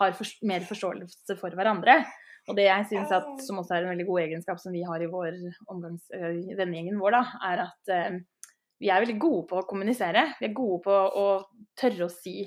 har 0.00 0.12
for, 0.16 0.28
mer 0.48 0.64
forståelse 0.68 1.38
for 1.40 1.56
hverandre. 1.56 2.02
Og 2.46 2.58
det 2.58 2.68
jeg 2.68 2.86
synes 2.92 3.14
at, 3.14 3.30
som 3.42 3.58
også 3.58 3.74
er 3.74 3.86
en 3.86 3.94
veldig 3.94 4.06
god 4.06 4.22
egenskap 4.22 4.60
som 4.62 4.74
vi 4.74 4.84
har 4.86 5.02
i 5.02 5.08
vår 5.10 5.40
omgangs, 5.72 6.04
vennegjengen 6.12 7.00
vår, 7.00 7.16
da, 7.16 7.22
er 7.48 7.64
at 7.64 7.94
eh, 7.94 8.20
vi 8.82 8.92
er 8.92 9.02
veldig 9.02 9.16
gode 9.18 9.46
på 9.50 9.58
å 9.58 9.66
kommunisere. 9.66 10.28
Vi 10.38 10.50
er 10.50 10.54
gode 10.54 10.82
på 10.84 10.94
å 10.94 11.26
tørre 11.78 12.06
å 12.06 12.12
si 12.12 12.44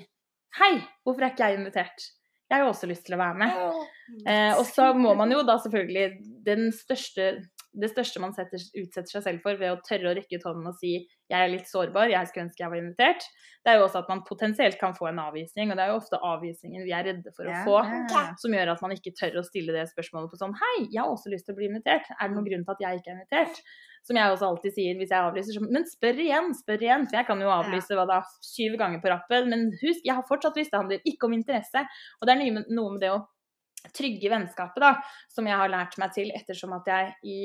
Hei, 0.58 0.80
hvorfor 1.06 1.22
er 1.22 1.30
ikke 1.30 1.46
jeg 1.46 1.60
invitert? 1.60 2.06
Jeg 2.50 2.56
har 2.56 2.64
jo 2.64 2.72
også 2.72 2.88
lyst 2.90 3.04
til 3.06 3.14
å 3.14 3.20
være 3.20 3.38
med. 3.38 3.58
Eh, 4.26 4.56
og 4.58 4.64
så 4.66 4.88
må 4.98 5.12
man 5.14 5.30
jo 5.30 5.44
da 5.46 5.54
selvfølgelig 5.62 6.06
Den 6.42 6.72
største 6.74 7.28
det 7.72 7.90
største 7.92 8.20
man 8.22 8.32
setter, 8.34 8.58
utsetter 8.80 9.12
seg 9.12 9.22
selv 9.22 9.44
for 9.44 9.58
ved 9.60 9.70
å 9.70 9.80
tørre 9.86 10.10
å 10.10 10.14
rekke 10.16 10.40
ut 10.40 10.46
hånden 10.46 10.66
og 10.66 10.76
si 10.80 11.06
'jeg 11.30 11.38
er 11.38 11.52
litt 11.52 11.68
sårbar, 11.70 12.10
jeg 12.10 12.26
skulle 12.26 12.48
ønske 12.48 12.64
jeg 12.64 12.70
var 12.72 12.80
invitert', 12.80 13.26
det 13.62 13.70
er 13.70 13.76
jo 13.78 13.84
også 13.84 14.00
at 14.02 14.08
man 14.10 14.24
potensielt 14.26 14.78
kan 14.80 14.94
få 14.94 15.06
en 15.10 15.20
avvisning. 15.22 15.70
Og 15.70 15.76
det 15.78 15.84
er 15.84 15.92
jo 15.92 16.00
ofte 16.00 16.18
avvisningen 16.18 16.82
vi 16.82 16.90
er 16.96 17.06
redde 17.06 17.30
for 17.36 17.46
å 17.46 17.54
få, 17.62 17.76
ja, 17.86 18.00
ja. 18.10 18.24
som 18.34 18.50
gjør 18.50 18.72
at 18.74 18.82
man 18.82 18.90
ikke 18.96 19.14
tør 19.14 19.38
å 19.38 19.46
stille 19.46 19.72
det 19.76 19.86
spørsmålet 19.92 20.32
på 20.32 20.40
sånn 20.40 20.56
'hei, 20.58 20.88
jeg 20.90 21.02
har 21.02 21.12
også 21.12 21.30
lyst 21.30 21.46
til 21.46 21.54
å 21.54 21.58
bli 21.60 21.70
invitert', 21.70 22.10
er 22.10 22.26
det 22.26 22.34
noen 22.34 22.48
grunn 22.50 22.66
til 22.66 22.74
at 22.74 22.82
jeg 22.82 22.98
ikke 22.98 23.10
er 23.10 23.18
invitert? 23.20 23.62
Som 24.02 24.16
jeg 24.16 24.32
også 24.32 24.48
alltid 24.48 24.72
sier 24.74 24.96
hvis 24.96 25.10
jeg 25.12 25.20
avlyser 25.20 25.52
så, 25.54 25.60
men 25.60 25.84
spør 25.84 26.16
igjen, 26.24 26.54
spør 26.56 26.80
igjen. 26.80 27.04
For 27.06 27.20
jeg 27.20 27.26
kan 27.28 27.40
jo 27.40 27.50
avlyse 27.52 27.94
hva 27.94 28.06
da, 28.08 28.22
syv 28.40 28.78
ganger 28.80 28.98
på 28.98 29.12
rappen, 29.12 29.50
men 29.52 29.68
husk, 29.76 30.00
jeg 30.02 30.16
har 30.16 30.24
fortsatt 30.24 30.56
lyst, 30.56 30.72
det 30.72 30.80
handler 30.80 31.04
ikke 31.04 31.28
om 31.28 31.36
interesse. 31.36 31.84
Og 32.18 32.26
det 32.26 32.32
er 32.32 32.64
noe 32.72 32.94
med 32.96 33.04
det 33.04 33.12
å 33.12 33.20
trygge 33.96 34.30
vennskapet, 34.32 34.82
da, 34.82 34.94
som 35.32 35.48
jeg 35.48 35.58
har 35.60 35.72
lært 35.72 35.96
meg 36.00 36.14
til 36.16 36.30
ettersom 36.36 36.74
at 36.76 36.88
jeg 36.90 37.12
i 37.24 37.40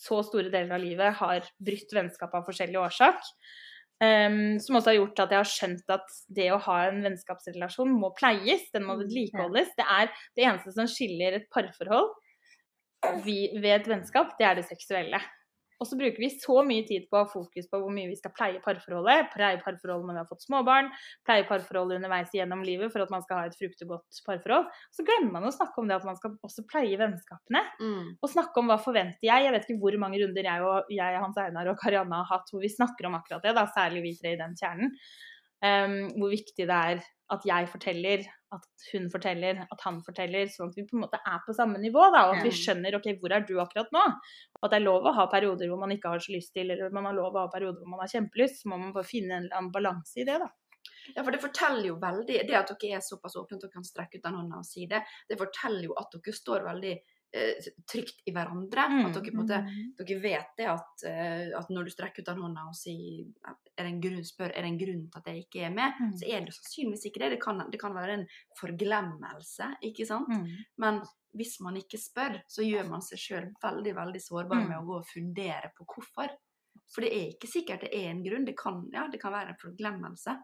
så 0.00 0.22
store 0.24 0.52
deler 0.52 0.76
av 0.76 0.80
livet 0.82 1.18
har 1.18 1.50
brutt 1.60 1.92
vennskap 1.92 2.36
av 2.36 2.46
forskjellig 2.48 2.80
årsak. 2.80 3.20
Um, 4.00 4.56
som 4.64 4.78
også 4.78 4.94
har 4.94 4.96
gjort 4.96 5.20
at 5.20 5.32
jeg 5.34 5.42
har 5.42 5.48
skjønt 5.50 5.92
at 5.92 6.14
det 6.32 6.46
å 6.54 6.60
ha 6.64 6.76
en 6.86 7.02
vennskapsrelasjon 7.04 7.90
må 8.00 8.08
pleies, 8.16 8.62
den 8.72 8.86
må 8.88 8.96
vedlikeholdes. 8.96 9.74
Det 9.76 9.84
er 9.84 10.08
det 10.38 10.46
eneste 10.46 10.72
som 10.72 10.88
skiller 10.88 11.36
et 11.36 11.50
parforhold 11.52 12.08
vi, 13.26 13.50
ved 13.60 13.74
et 13.74 13.90
vennskap, 13.90 14.32
det 14.38 14.48
er 14.48 14.56
det 14.56 14.64
seksuelle. 14.68 15.20
Og 15.80 15.88
så 15.88 15.96
bruker 15.96 16.20
vi 16.20 16.30
så 16.34 16.60
mye 16.66 16.84
tid 16.88 17.06
på 17.08 17.16
å 17.16 17.24
ha 17.24 17.30
fokus 17.30 17.68
på 17.70 17.80
hvor 17.80 17.92
mye 17.94 18.10
vi 18.10 18.18
skal 18.18 18.34
pleie 18.36 18.60
parforholdet. 18.64 19.30
Pleie 19.34 19.60
parforholdet 19.64 20.08
når 20.08 20.18
vi 20.18 20.22
har 20.22 20.28
fått 20.28 20.44
småbarn, 20.44 20.90
pleie 21.28 21.46
parforholdet 21.48 22.00
underveis 22.00 22.34
gjennom 22.36 22.64
livet 22.66 22.92
for 22.92 23.04
at 23.04 23.12
man 23.12 23.24
skal 23.24 23.40
ha 23.40 23.48
et 23.48 23.56
fruktegodt 23.56 24.00
godt 24.00 24.22
parforhold. 24.26 24.68
Så 24.94 25.04
glemmer 25.06 25.36
man 25.38 25.48
å 25.48 25.54
snakke 25.54 25.80
om 25.80 25.88
det 25.90 25.98
at 25.98 26.06
man 26.08 26.18
skal 26.18 26.36
også 26.46 26.66
pleie 26.70 26.98
vennskapene. 27.00 27.62
Mm. 27.80 28.16
Og 28.20 28.32
snakke 28.32 28.62
om 28.62 28.70
hva 28.70 28.78
forventer 28.82 29.26
jeg. 29.26 29.46
Jeg 29.46 29.54
vet 29.56 29.66
ikke 29.66 29.84
hvor 29.84 29.98
mange 30.02 30.20
runder 30.22 30.50
jeg 30.50 30.66
og 30.66 30.92
jeg, 30.94 31.22
Hans 31.24 31.40
Einar 31.40 31.72
og 31.72 31.80
Karianne 31.80 32.22
har 32.22 32.30
hatt 32.30 32.52
hvor 32.52 32.64
vi 32.64 32.72
snakker 32.72 33.08
om 33.08 33.18
akkurat 33.18 33.44
det, 33.46 33.56
da, 33.56 33.66
særlig 33.74 34.04
vi 34.06 34.16
tre 34.18 34.34
i 34.36 34.40
den 34.40 34.56
kjernen. 34.58 34.94
Um, 35.60 35.96
hvor 36.16 36.30
viktig 36.32 36.64
det 36.64 36.76
er 36.76 37.02
at 37.30 37.42
jeg 37.46 37.68
forteller, 37.70 38.22
at 38.52 38.64
hun 38.92 39.08
forteller, 39.12 39.60
at 39.70 39.80
han 39.86 40.00
forteller, 40.02 40.46
sånn 40.50 40.70
at 40.72 40.76
vi 40.76 40.84
på 40.88 40.96
en 40.98 41.04
måte 41.04 41.20
er 41.26 41.38
på 41.46 41.54
samme 41.54 41.78
nivå. 41.78 42.02
da, 42.12 42.24
Og 42.30 42.36
at 42.36 42.42
vi 42.42 42.50
Mm. 42.50 42.58
skjønner 42.60 42.94
ok, 42.98 43.06
hvor 43.20 43.32
er 43.32 43.40
du 43.46 43.54
akkurat 43.62 43.90
nå? 43.92 44.04
Og 44.58 44.64
at 44.64 44.70
det 44.70 44.80
er 44.80 44.84
lov 44.86 45.04
å 45.06 45.14
ha 45.14 45.26
perioder 45.26 45.68
hvor 45.68 45.78
man 45.78 45.90
ikke 45.90 46.08
har 46.10 46.18
så 46.18 46.32
lyst 46.34 46.52
til, 46.52 46.70
eller 46.70 46.90
man 46.90 47.04
har 47.04 47.14
lov 47.14 47.32
å 47.34 47.46
ha 47.46 47.48
perioder 47.48 47.78
hvor 47.78 47.88
man 47.88 48.00
har 48.00 48.08
kjempelyst. 48.08 48.62
Så 48.62 48.66
må 48.66 48.78
man 48.78 48.92
bare 48.92 49.04
finne 49.04 49.32
en 49.32 49.44
eller 49.44 49.56
annen 49.56 49.72
balanse 49.72 50.16
i 50.18 50.24
det, 50.24 50.38
da. 50.40 50.48
Ja, 51.16 51.22
for 51.22 51.30
det 51.30 51.40
forteller 51.40 51.86
jo 51.86 51.96
veldig 52.00 52.46
Det 52.46 52.54
at 52.54 52.68
dere 52.80 52.96
er 52.96 53.00
såpass 53.00 53.36
åpne 53.36 53.56
at 53.56 53.60
dere 53.62 53.72
kan 53.72 53.84
strekke 53.84 54.16
ut 54.16 54.22
den 54.22 54.34
hånda 54.34 54.58
og 54.58 54.64
si 54.64 54.86
det, 54.86 55.02
det 55.28 55.38
forteller 55.38 55.82
jo 55.84 55.94
at 55.98 56.10
dere 56.12 56.32
står 56.34 56.64
veldig 56.64 56.94
trygt 57.86 58.22
i 58.26 58.32
hverandre. 58.34 58.84
Mm. 58.90 59.06
At 59.06 59.14
dere 59.20 59.34
måte 59.38 59.58
dere 59.98 60.20
vet 60.20 60.48
det 60.58 60.66
at, 60.66 61.04
eh, 61.06 61.52
at 61.58 61.68
når 61.70 61.84
du 61.84 61.90
strekker 61.94 62.22
ut 62.24 62.26
den 62.26 62.42
hånda 62.42 62.64
og 62.68 62.74
sier 62.74 63.26
er 63.46 63.84
det 63.84 63.86
en 63.92 64.00
grunn, 64.02 64.24
spør 64.26 64.50
er 64.50 64.62
det 64.62 64.70
en 64.72 64.78
grunn 64.80 65.04
til 65.10 65.20
at 65.20 65.26
jeg 65.30 65.44
ikke 65.46 65.64
er 65.66 65.70
med, 65.70 65.92
Mm. 66.00 66.12
så 66.18 66.26
er 66.26 66.40
det 66.44 66.54
sannsynligvis 66.54 67.06
ikke 67.06 67.20
det. 67.20 67.30
Det 67.30 67.40
kan, 67.42 67.62
det 67.70 67.80
kan 67.80 67.94
være 67.94 68.12
en 68.18 68.26
forglemmelse, 68.58 69.70
ikke 69.82 70.06
sant? 70.06 70.28
Mm. 70.28 70.46
Men 70.78 71.00
hvis 71.36 71.60
man 71.60 71.76
ikke 71.78 71.98
spør, 72.00 72.40
så 72.50 72.62
gjør 72.66 72.88
man 72.90 73.02
seg 73.02 73.18
sjøl 73.18 73.50
veldig 73.62 73.94
veldig 73.94 74.20
sårbar 74.20 74.60
Mm. 74.62 74.68
med 74.68 74.78
å 74.78 74.86
gå 74.86 74.96
og 74.98 75.06
fundere 75.06 75.70
på 75.76 75.86
hvorfor. 75.86 76.28
For 76.90 77.02
det 77.02 77.12
er 77.14 77.28
ikke 77.30 77.46
sikkert 77.50 77.80
det 77.86 77.94
er 77.94 78.10
en 78.10 78.24
grunn. 78.24 78.44
Det 78.44 78.56
kan, 78.58 78.88
ja, 78.92 79.06
det 79.08 79.20
kan 79.20 79.32
være 79.32 79.50
en 79.54 79.60
forglemmelse. 79.62 80.34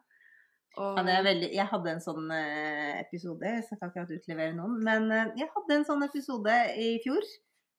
Og, 0.76 0.98
Ja, 0.98 1.02
det 1.06 1.14
er 1.16 1.24
veldig, 1.24 1.48
jeg 1.56 1.68
hadde 1.70 1.90
en 1.94 2.02
sånn 2.04 2.30
eh, 2.36 3.00
episode, 3.00 3.48
jeg 3.48 3.64
skal 3.64 3.88
ikke 3.90 4.18
utlevere 4.18 4.52
noen, 4.56 4.78
men 4.84 5.10
eh, 5.10 5.32
jeg 5.40 5.48
hadde 5.54 5.78
en 5.78 5.86
sånn 5.88 6.04
episode 6.04 6.56
i 6.76 6.90
fjor. 7.04 7.24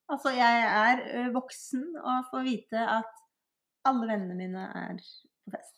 Altså, 0.09 0.31
jeg 0.33 0.67
er 0.71 1.31
voksen 1.35 1.83
og 1.99 2.29
får 2.31 2.45
vite 2.47 2.79
at 2.79 3.17
alle 3.87 4.07
vennene 4.07 4.37
mine 4.39 4.63
er 4.81 5.01
på 5.45 5.51
fest. 5.53 5.75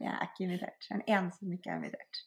Jeg 0.00 0.12
er 0.12 0.26
ikke 0.28 0.44
invitert. 0.46 0.86
Jeg 0.88 0.94
er 0.94 1.00
den 1.02 1.14
eneste 1.16 1.44
som 1.44 1.54
ikke 1.56 1.72
er 1.72 1.80
invitert. 1.80 2.20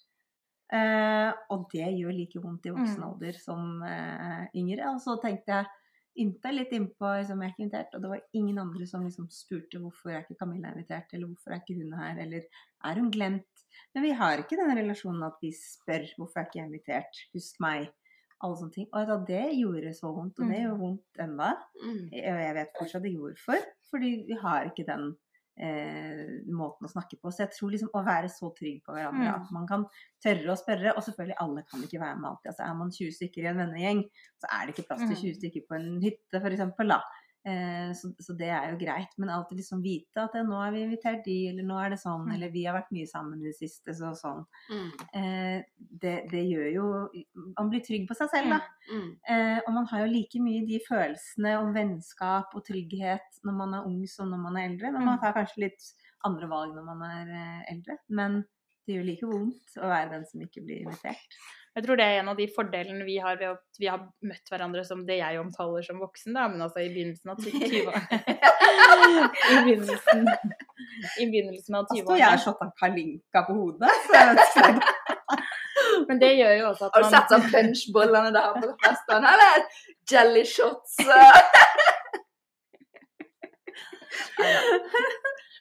Uh, 0.74 1.32
og 1.54 1.68
det 1.74 1.86
gjør 1.94 2.16
like 2.18 2.42
vondt 2.42 2.66
i 2.66 2.74
voksen 2.74 3.04
Mm. 3.04 3.34
som 3.38 3.82
uh, 3.86 4.46
yngre. 4.58 4.90
Og 4.94 5.00
så 5.02 5.16
tenkte 5.22 5.54
jeg 5.54 5.66
ymta 6.20 6.52
litt 6.54 6.72
innpå 6.76 7.10
liksom, 7.20 7.42
jeg 7.42 7.50
er 7.50 7.54
ikke 7.54 7.64
invitert, 7.66 7.96
og 7.98 8.02
det 8.04 8.10
var 8.12 8.22
ingen 8.38 8.60
andre 8.62 8.86
som 8.90 9.04
liksom 9.06 9.30
spurte 9.34 9.80
hvorfor 9.82 10.12
er 10.14 10.22
ikke 10.24 10.38
Camilla 10.40 10.72
invitert, 10.74 11.14
eller 11.14 11.28
hvorfor 11.32 11.52
er 11.56 11.62
ikke 11.64 11.78
hun 11.80 11.94
her, 11.98 12.20
eller 12.22 12.46
er 12.86 13.00
hun 13.02 13.10
glemt? 13.12 13.66
Men 13.96 14.04
vi 14.06 14.12
har 14.20 14.38
ikke 14.44 14.58
den 14.60 14.76
relasjonen 14.78 15.24
at 15.26 15.38
vi 15.42 15.52
spør 15.58 16.06
hvorfor 16.20 16.40
er 16.44 16.46
ikke 16.50 16.60
jeg 16.62 16.70
invitert, 16.70 17.22
husk 17.34 17.60
meg, 17.66 17.90
alle 18.44 18.58
sånne 18.60 18.76
ting. 18.76 18.88
Og 18.92 19.08
da, 19.08 19.16
det 19.26 19.44
gjorde 19.56 19.94
så 19.96 20.12
vondt, 20.14 20.40
og 20.40 20.50
det 20.50 20.58
Mm. 20.60 20.64
gjør 20.66 20.80
vondt 20.82 21.22
ennå. 21.26 21.52
mm, 21.84 22.06
Og 22.12 22.42
jeg 22.44 22.56
vet 22.60 22.74
fortsatt 22.80 23.06
ikke 23.10 23.20
hvorfor, 23.24 23.68
fordi 23.90 24.10
vi 24.28 24.34
har 24.42 24.66
ikke 24.70 24.86
den 24.90 25.16
eh, 25.58 26.42
måten 26.50 26.88
å 26.88 26.92
snakke 26.92 27.20
på. 27.22 27.30
Så 27.32 27.44
jeg 27.46 27.52
tror 27.54 27.72
liksom 27.72 27.90
å 27.94 28.04
være 28.06 28.30
så 28.30 28.50
trygg 28.58 28.82
på 28.86 28.94
hverandre, 28.96 29.28
Mm. 29.30 29.36
at 29.44 29.52
man 29.52 29.68
kan 29.68 29.86
tørre 30.24 30.50
å 30.54 30.58
spørre. 30.58 30.96
Og 30.98 31.04
selvfølgelig, 31.04 31.36
alle 31.40 31.64
kan 31.70 31.80
ikke 31.82 32.00
være 32.02 32.18
med 32.20 32.30
alltid. 32.32 32.48
Altså 32.52 32.64
er 32.70 32.74
man 32.74 32.90
20 32.92 33.12
stykker 33.12 33.44
i 33.44 33.52
en 33.52 33.58
vennegjeng, 33.58 34.04
så 34.42 34.48
er 34.52 34.66
det 34.66 34.76
ikke 34.76 34.88
plass 34.88 35.02
til 35.02 35.16
Mm. 35.16 35.22
20 35.22 35.36
stykker 35.40 35.68
på 35.70 35.76
en 35.76 36.02
hytte, 36.02 36.42
f.eks. 36.42 37.04
Eh, 37.46 37.90
så, 37.94 38.08
så 38.24 38.34
det 38.40 38.48
er 38.48 38.70
jo 38.72 38.78
greit. 38.80 39.12
Men 39.20 39.30
alltid 39.30 39.58
liksom 39.60 39.82
vite 39.84 40.22
at 40.24 40.34
nå 40.48 40.60
er 40.64 40.72
vi 40.72 40.84
invitert 40.86 41.26
de, 41.26 41.50
eller 41.50 41.64
nå 41.68 41.76
er 41.84 41.90
det 41.92 42.00
sånn, 42.00 42.24
Mm. 42.28 42.32
eller 42.36 42.52
vi 42.54 42.64
har 42.66 42.78
vært 42.78 42.92
mye 42.96 43.08
sammen 43.10 43.42
i 43.42 43.50
det 43.50 43.56
siste, 43.58 43.92
så 43.98 44.14
sånn. 44.16 44.46
mm, 44.70 44.92
Eh, 45.20 45.64
det, 45.78 46.14
det 46.32 46.44
gjør 46.48 46.70
jo 46.74 46.86
Man 47.58 47.70
blir 47.70 47.84
trygg 47.84 48.08
på 48.08 48.16
seg 48.16 48.30
selv, 48.32 48.50
da. 48.56 48.62
mm. 48.92 49.10
Eh, 49.28 49.60
og 49.68 49.74
man 49.74 49.86
har 49.92 50.06
jo 50.06 50.14
like 50.14 50.40
mye 50.40 50.66
de 50.66 50.80
følelsene 50.88 51.58
om 51.60 51.74
vennskap 51.76 52.56
og 52.56 52.64
trygghet 52.66 53.42
når 53.44 53.54
man 53.60 53.74
er 53.74 53.86
ung 53.92 54.06
som 54.08 54.30
når 54.32 54.40
man 54.40 54.58
er 54.58 54.70
eldre. 54.70 54.92
Men 54.94 55.04
man 55.06 55.18
Mm. 55.18 55.22
tar 55.22 55.34
kanskje 55.34 55.58
litt 55.68 55.92
andre 56.24 56.48
valg 56.48 56.74
når 56.76 56.84
man 56.86 57.02
er 57.04 57.66
eldre. 57.70 57.98
Men 58.10 58.46
det 58.88 58.96
gjør 58.96 59.06
like 59.06 59.28
vondt 59.28 59.78
å 59.84 59.88
være 59.92 60.10
den 60.12 60.26
som 60.26 60.40
ikke 60.42 60.64
blir 60.64 60.82
invitert. 60.86 61.38
Jeg 61.74 61.86
tror 61.88 61.98
det 61.98 62.06
er 62.06 62.20
en 62.22 62.28
av 62.30 62.38
de 62.38 62.46
fordelene 62.54 63.06
vi 63.08 63.16
har 63.18 63.38
ved 63.40 63.48
at 63.56 63.80
vi 63.82 63.88
har 63.90 64.02
møtt 64.30 64.52
hverandre 64.52 64.84
som 64.86 65.00
det 65.08 65.16
jeg 65.18 65.40
omtaler 65.42 65.82
som 65.82 65.98
voksen, 66.04 66.36
da, 66.38 66.44
men 66.52 66.62
altså 66.62 66.84
i 66.84 66.92
begynnelsen 66.94 67.32
av 67.34 67.38
20-årene. 67.42 68.20
I 69.54 69.56
begynnelsen, 69.66 70.22
I 71.18 71.26
begynnelsen 71.32 71.80
av 71.80 71.88
Da 71.90 71.98
står 71.98 71.98
jeg 71.98 72.06
og 72.06 72.12
20-årene. 72.14 72.44
shotta 72.46 72.66
kalinka 72.78 73.42
på 73.48 73.56
hodet. 73.58 73.90
Så 74.06 74.14
jeg 74.20 74.26
vet 74.30 74.40
ikke. 74.52 74.70
Men 76.08 76.22
det 76.22 76.30
gjør 76.38 76.54
jo 76.60 76.66
også 76.70 76.86
at 76.86 76.94
Har 76.94 77.02
du 77.02 77.08
man 77.08 77.14
sett 77.16 77.34
sånn 77.34 77.48
punchbollene 77.56 78.32
der 78.36 78.54
på 78.62 78.70
festen, 78.86 79.26
eller 79.34 79.66
jelly 80.14 80.46
shots? 80.46 80.94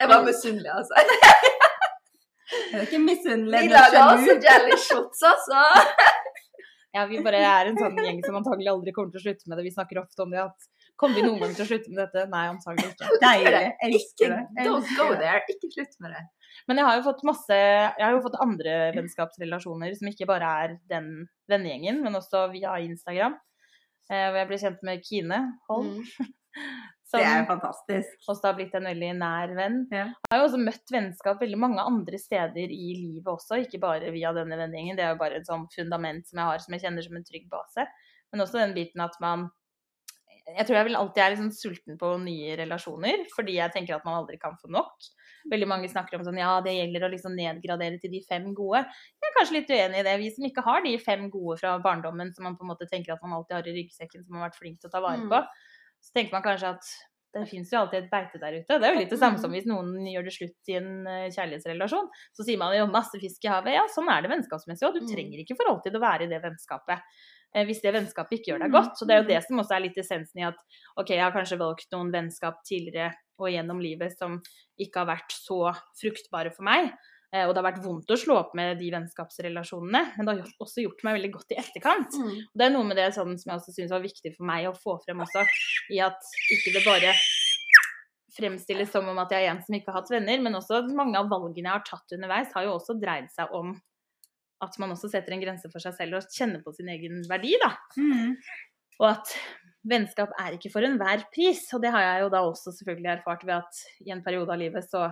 Jeg 0.03 0.09
var 0.11 0.25
misunnelig, 0.27 0.71
altså. 0.75 0.95
Jeg 2.53 2.79
er 2.79 2.85
ikke 2.87 3.01
misunnelig. 3.03 3.63
Vi 3.65 3.73
lager 3.73 4.11
også 4.13 4.37
jelly 4.49 4.79
shots, 4.89 5.25
altså. 5.33 5.65
Ja, 6.93 7.07
vi 7.09 7.23
bare 7.25 7.39
er 7.41 7.71
en 7.71 7.79
sånn 7.81 7.95
gjeng 7.97 8.19
som 8.21 8.35
antagelig 8.37 8.69
aldri 8.69 8.93
kommer 8.93 9.15
til 9.15 9.23
å 9.23 9.25
slutte 9.25 9.49
med 9.49 9.57
det. 9.57 9.63
Vi 9.65 9.71
snakker 9.73 10.03
ofte 10.03 10.27
om 10.27 10.33
det 10.35 10.43
at 10.43 10.67
Kommer 11.01 11.17
vi 11.19 11.23
noen 11.25 11.41
gang 11.41 11.55
til 11.57 11.65
å 11.65 11.69
slutte 11.71 11.91
med 11.91 11.99
dette? 12.03 12.27
Nei, 12.31 12.43
antagelig 12.53 12.91
ikke. 12.93 13.07
Deilig. 13.23 13.63
Ikke, 13.73 13.87
Elsker 13.89 14.35
det. 14.35 14.67
don't 14.69 14.91
go 14.99 15.07
there. 15.17 15.41
Ikke 15.51 15.71
slutt 15.73 15.97
med 16.05 16.13
det. 16.15 16.21
Men 16.69 16.79
jeg 16.79 16.87
har 16.87 16.99
jo 16.99 17.05
fått 17.07 17.25
masse 17.27 17.57
Jeg 17.57 18.05
har 18.05 18.13
jo 18.13 18.21
fått 18.27 18.37
andre 18.45 18.75
vennskapsrelasjoner 18.99 19.97
som 19.99 20.11
ikke 20.13 20.29
bare 20.29 20.51
er 20.63 20.77
den 20.93 21.09
vennegjengen, 21.51 22.03
men 22.05 22.21
også 22.21 22.45
via 22.53 22.77
Instagram. 22.85 23.39
Eh, 24.13 24.29
Hvor 24.29 24.39
jeg 24.43 24.51
ble 24.53 24.61
kjent 24.67 24.85
med 24.87 25.03
Kine 25.09 25.41
Holm. 25.71 25.95
Mm. 26.05 26.33
Det 27.21 27.29
er 27.29 27.47
fantastisk. 27.49 28.13
også 28.29 28.49
har 28.49 28.57
blitt 28.57 28.75
en 28.79 28.89
veldig 28.89 29.11
nær 29.21 29.55
venn. 29.59 29.79
Ja. 29.93 30.07
Jeg 30.09 30.33
har 30.33 30.41
jo 30.41 30.49
også 30.49 30.61
møtt 30.63 30.93
vennskap 30.95 31.41
veldig 31.43 31.59
mange 31.61 31.85
andre 31.85 32.21
steder 32.21 32.73
i 32.73 32.93
livet 32.97 33.29
også, 33.29 33.61
ikke 33.67 33.81
bare 33.83 34.13
via 34.15 34.33
denne 34.37 34.57
vennegjengen. 34.57 34.97
Det 34.97 35.05
er 35.05 35.13
jo 35.13 35.21
bare 35.21 35.41
et 35.41 35.49
sånn 35.49 35.67
fundament 35.75 36.29
som 36.29 36.41
jeg 36.41 36.49
har, 36.51 36.63
som 36.65 36.77
jeg 36.77 36.85
kjenner 36.87 37.05
som 37.05 37.19
en 37.19 37.27
trygg 37.29 37.49
base. 37.53 37.87
Men 38.33 38.45
også 38.47 38.63
den 38.63 38.77
biten 38.79 39.05
at 39.05 39.19
man 39.21 39.51
Jeg 40.43 40.67
tror 40.67 40.75
jeg 40.75 40.87
vil 40.89 40.97
alltid 40.99 41.23
er 41.23 41.31
liksom 41.31 41.51
sulten 41.55 41.99
på 42.01 42.09
nye 42.19 42.57
relasjoner, 42.59 43.21
fordi 43.31 43.61
jeg 43.61 43.71
tenker 43.77 43.95
at 43.95 44.05
man 44.05 44.17
aldri 44.19 44.41
kan 44.43 44.57
få 44.59 44.67
nok. 44.75 45.07
Veldig 45.53 45.69
mange 45.71 45.91
snakker 45.91 46.19
om 46.19 46.25
sånn 46.27 46.41
ja, 46.41 46.57
det 46.65 46.73
gjelder 46.75 47.07
å 47.07 47.11
liksom 47.13 47.37
nedgradere 47.39 48.01
til 48.03 48.11
de 48.11 48.21
fem 48.27 48.49
gode. 48.55 48.81
Jeg 49.23 49.29
er 49.29 49.37
kanskje 49.37 49.57
litt 49.61 49.71
uenig 49.71 50.01
i 50.01 50.07
det. 50.09 50.17
Vi 50.19 50.31
som 50.35 50.49
ikke 50.49 50.65
har 50.67 50.83
de 50.83 50.97
fem 50.99 51.29
gode 51.31 51.61
fra 51.63 51.77
barndommen 51.85 52.35
som 52.35 52.49
man 52.49 52.59
på 52.59 52.67
en 52.67 52.73
måte 52.73 52.91
tenker 52.91 53.15
at 53.15 53.23
man 53.23 53.37
alltid 53.39 53.55
har 53.55 53.71
i 53.71 53.77
ryggsekken, 53.77 54.25
som 54.25 54.35
man 54.35 54.43
har 54.43 54.51
vært 54.51 54.59
flink 54.59 54.81
til 54.83 54.91
å 54.91 54.95
ta 54.97 55.05
vare 55.05 55.23
Mm. 55.23 55.31
Så 56.03 56.13
tenker 56.17 56.35
man 56.37 56.43
kanskje 56.45 56.75
at 56.77 56.93
det 57.33 57.47
fins 57.49 57.71
jo 57.73 57.79
alltid 57.81 58.03
et 58.03 58.11
beite 58.13 58.39
der 58.43 58.59
ute. 58.61 58.77
Det 58.77 58.85
er 58.85 58.93
jo 58.93 58.99
litt 59.01 59.13
det 59.15 59.19
samme 59.23 59.39
som 59.41 59.51
hvis 59.55 59.65
noen 59.65 59.95
gjør 60.05 60.27
det 60.27 60.35
slutt 60.35 60.69
i 60.69 60.75
en 60.77 61.07
eh, 61.09 61.31
kjærlighetsrelasjon. 61.33 62.11
Så 62.37 62.45
sier 62.45 62.59
man 62.61 62.75
jo 62.77 62.85
masse 62.93 63.17
fisk 63.23 63.47
i 63.47 63.49
havet. 63.49 63.73
Ja, 63.79 63.87
sånn 63.89 64.11
er 64.13 64.21
det 64.21 64.29
vennskapsmessig 64.35 64.85
òg. 64.85 64.99
Du 64.99 65.07
Mm. 65.07 65.13
trenger 65.15 65.39
ikke 65.41 65.57
for 65.57 65.71
alltid 65.73 65.97
å 65.97 66.03
være 66.03 66.27
i 66.27 66.33
det 66.35 66.43
vennskapet. 66.45 67.01
eh, 67.55 67.65
Hvis 67.65 67.81
det 67.83 67.93
vennskapet 67.95 68.33
ikke 68.41 68.53
gjør 68.53 68.59
deg 68.67 68.69
Mm. 68.71 68.77
godt. 68.77 68.97
Så 68.99 69.07
det 69.07 69.15
er 69.17 69.23
jo 69.23 69.29
det 69.29 69.43
som 69.47 69.57
også 69.59 69.77
er 69.77 69.81
litt 69.81 69.97
essensen 69.97 70.41
i 70.41 70.47
at 70.49 70.57
ok, 70.97 71.09
jeg 71.09 71.21
har 71.23 71.33
kanskje 71.33 71.59
valgt 71.59 71.87
noen 71.93 72.13
vennskap 72.13 72.61
tidligere 72.69 73.15
og 73.39 73.49
gjennom 73.49 73.81
livet 73.81 74.13
som 74.19 74.41
ikke 74.81 74.97
har 75.01 75.07
vært 75.17 75.33
så 75.33 75.73
fruktbare 76.01 76.53
for 76.55 76.63
meg. 76.65 76.93
Eh, 77.33 77.47
Og 77.47 77.55
det 77.55 77.63
har 77.63 77.69
vært 77.71 77.85
vondt 77.85 78.11
å 78.13 78.19
slå 78.21 78.37
opp 78.37 78.57
med 78.59 78.79
de 78.79 78.91
vennskapsrelasjonene, 78.93 80.03
men 80.17 80.29
det 80.29 80.35
har 80.37 80.51
også 80.61 80.85
gjort 80.85 81.05
meg 81.07 81.17
veldig 81.17 81.31
godt 81.39 81.55
i 81.55 81.61
etterkant. 81.63 82.19
Mm. 82.21 82.35
Og 82.45 82.59
det 82.61 82.67
er 82.67 82.75
noe 82.75 82.89
med 82.89 83.01
det 83.01 83.09
sånn, 83.17 83.39
som 83.41 83.53
jeg 83.53 83.61
også 83.61 83.77
syns 83.77 83.95
var 83.95 84.05
viktig 84.05 84.35
for 84.37 84.49
meg 84.51 84.69
å 84.69 84.75
få 84.77 84.99
frem 85.07 85.23
også, 85.25 85.47
i 85.97 86.03
at 86.05 86.35
ikke 86.53 86.75
det 86.77 86.85
bare 86.85 87.15
fremstilles 88.33 88.93
som 88.93 89.09
om 89.13 89.19
at 89.21 89.33
jeg 89.33 89.45
er 89.45 89.53
en 89.53 89.63
som 89.65 89.77
ikke 89.77 89.93
har 89.93 90.01
hatt 90.01 90.13
venner, 90.13 90.45
men 90.45 90.57
også 90.57 90.83
mange 90.97 91.19
av 91.21 91.29
valgene 91.33 91.69
jeg 91.69 91.75
har 91.75 91.89
tatt 91.89 92.15
underveis, 92.17 92.53
har 92.55 92.69
jo 92.69 92.77
også 92.79 92.97
dreid 93.01 93.29
seg 93.33 93.53
om 93.57 93.75
at 94.63 94.79
man 94.79 94.95
også 94.95 95.11
setter 95.11 95.35
en 95.35 95.43
grense 95.43 95.69
for 95.73 95.83
seg 95.83 95.97
selv 95.97 96.21
og 96.21 96.29
kjenner 96.33 96.63
på 96.63 96.73
sin 96.77 96.89
egen 96.93 97.25
verdi, 97.29 97.57
da. 97.61 97.73
Mm. 97.99 98.37
Og 99.01 99.09
at 99.09 99.33
vennskap 99.89 100.31
er 100.39 100.55
ikke 100.55 100.71
for 100.71 100.87
enhver 100.87 101.25
pris. 101.35 101.65
Og 101.75 101.83
det 101.83 101.91
har 101.91 102.05
jeg 102.05 102.23
jo 102.23 102.29
da 102.31 102.43
også 102.47 102.71
selvfølgelig 102.77 103.11
erfart 103.17 103.43
ved 103.49 103.57
at 103.57 103.81
i 104.07 104.13
en 104.15 104.23
periode 104.23 104.55
av 104.55 104.61
livet 104.61 104.87
så 104.87 105.09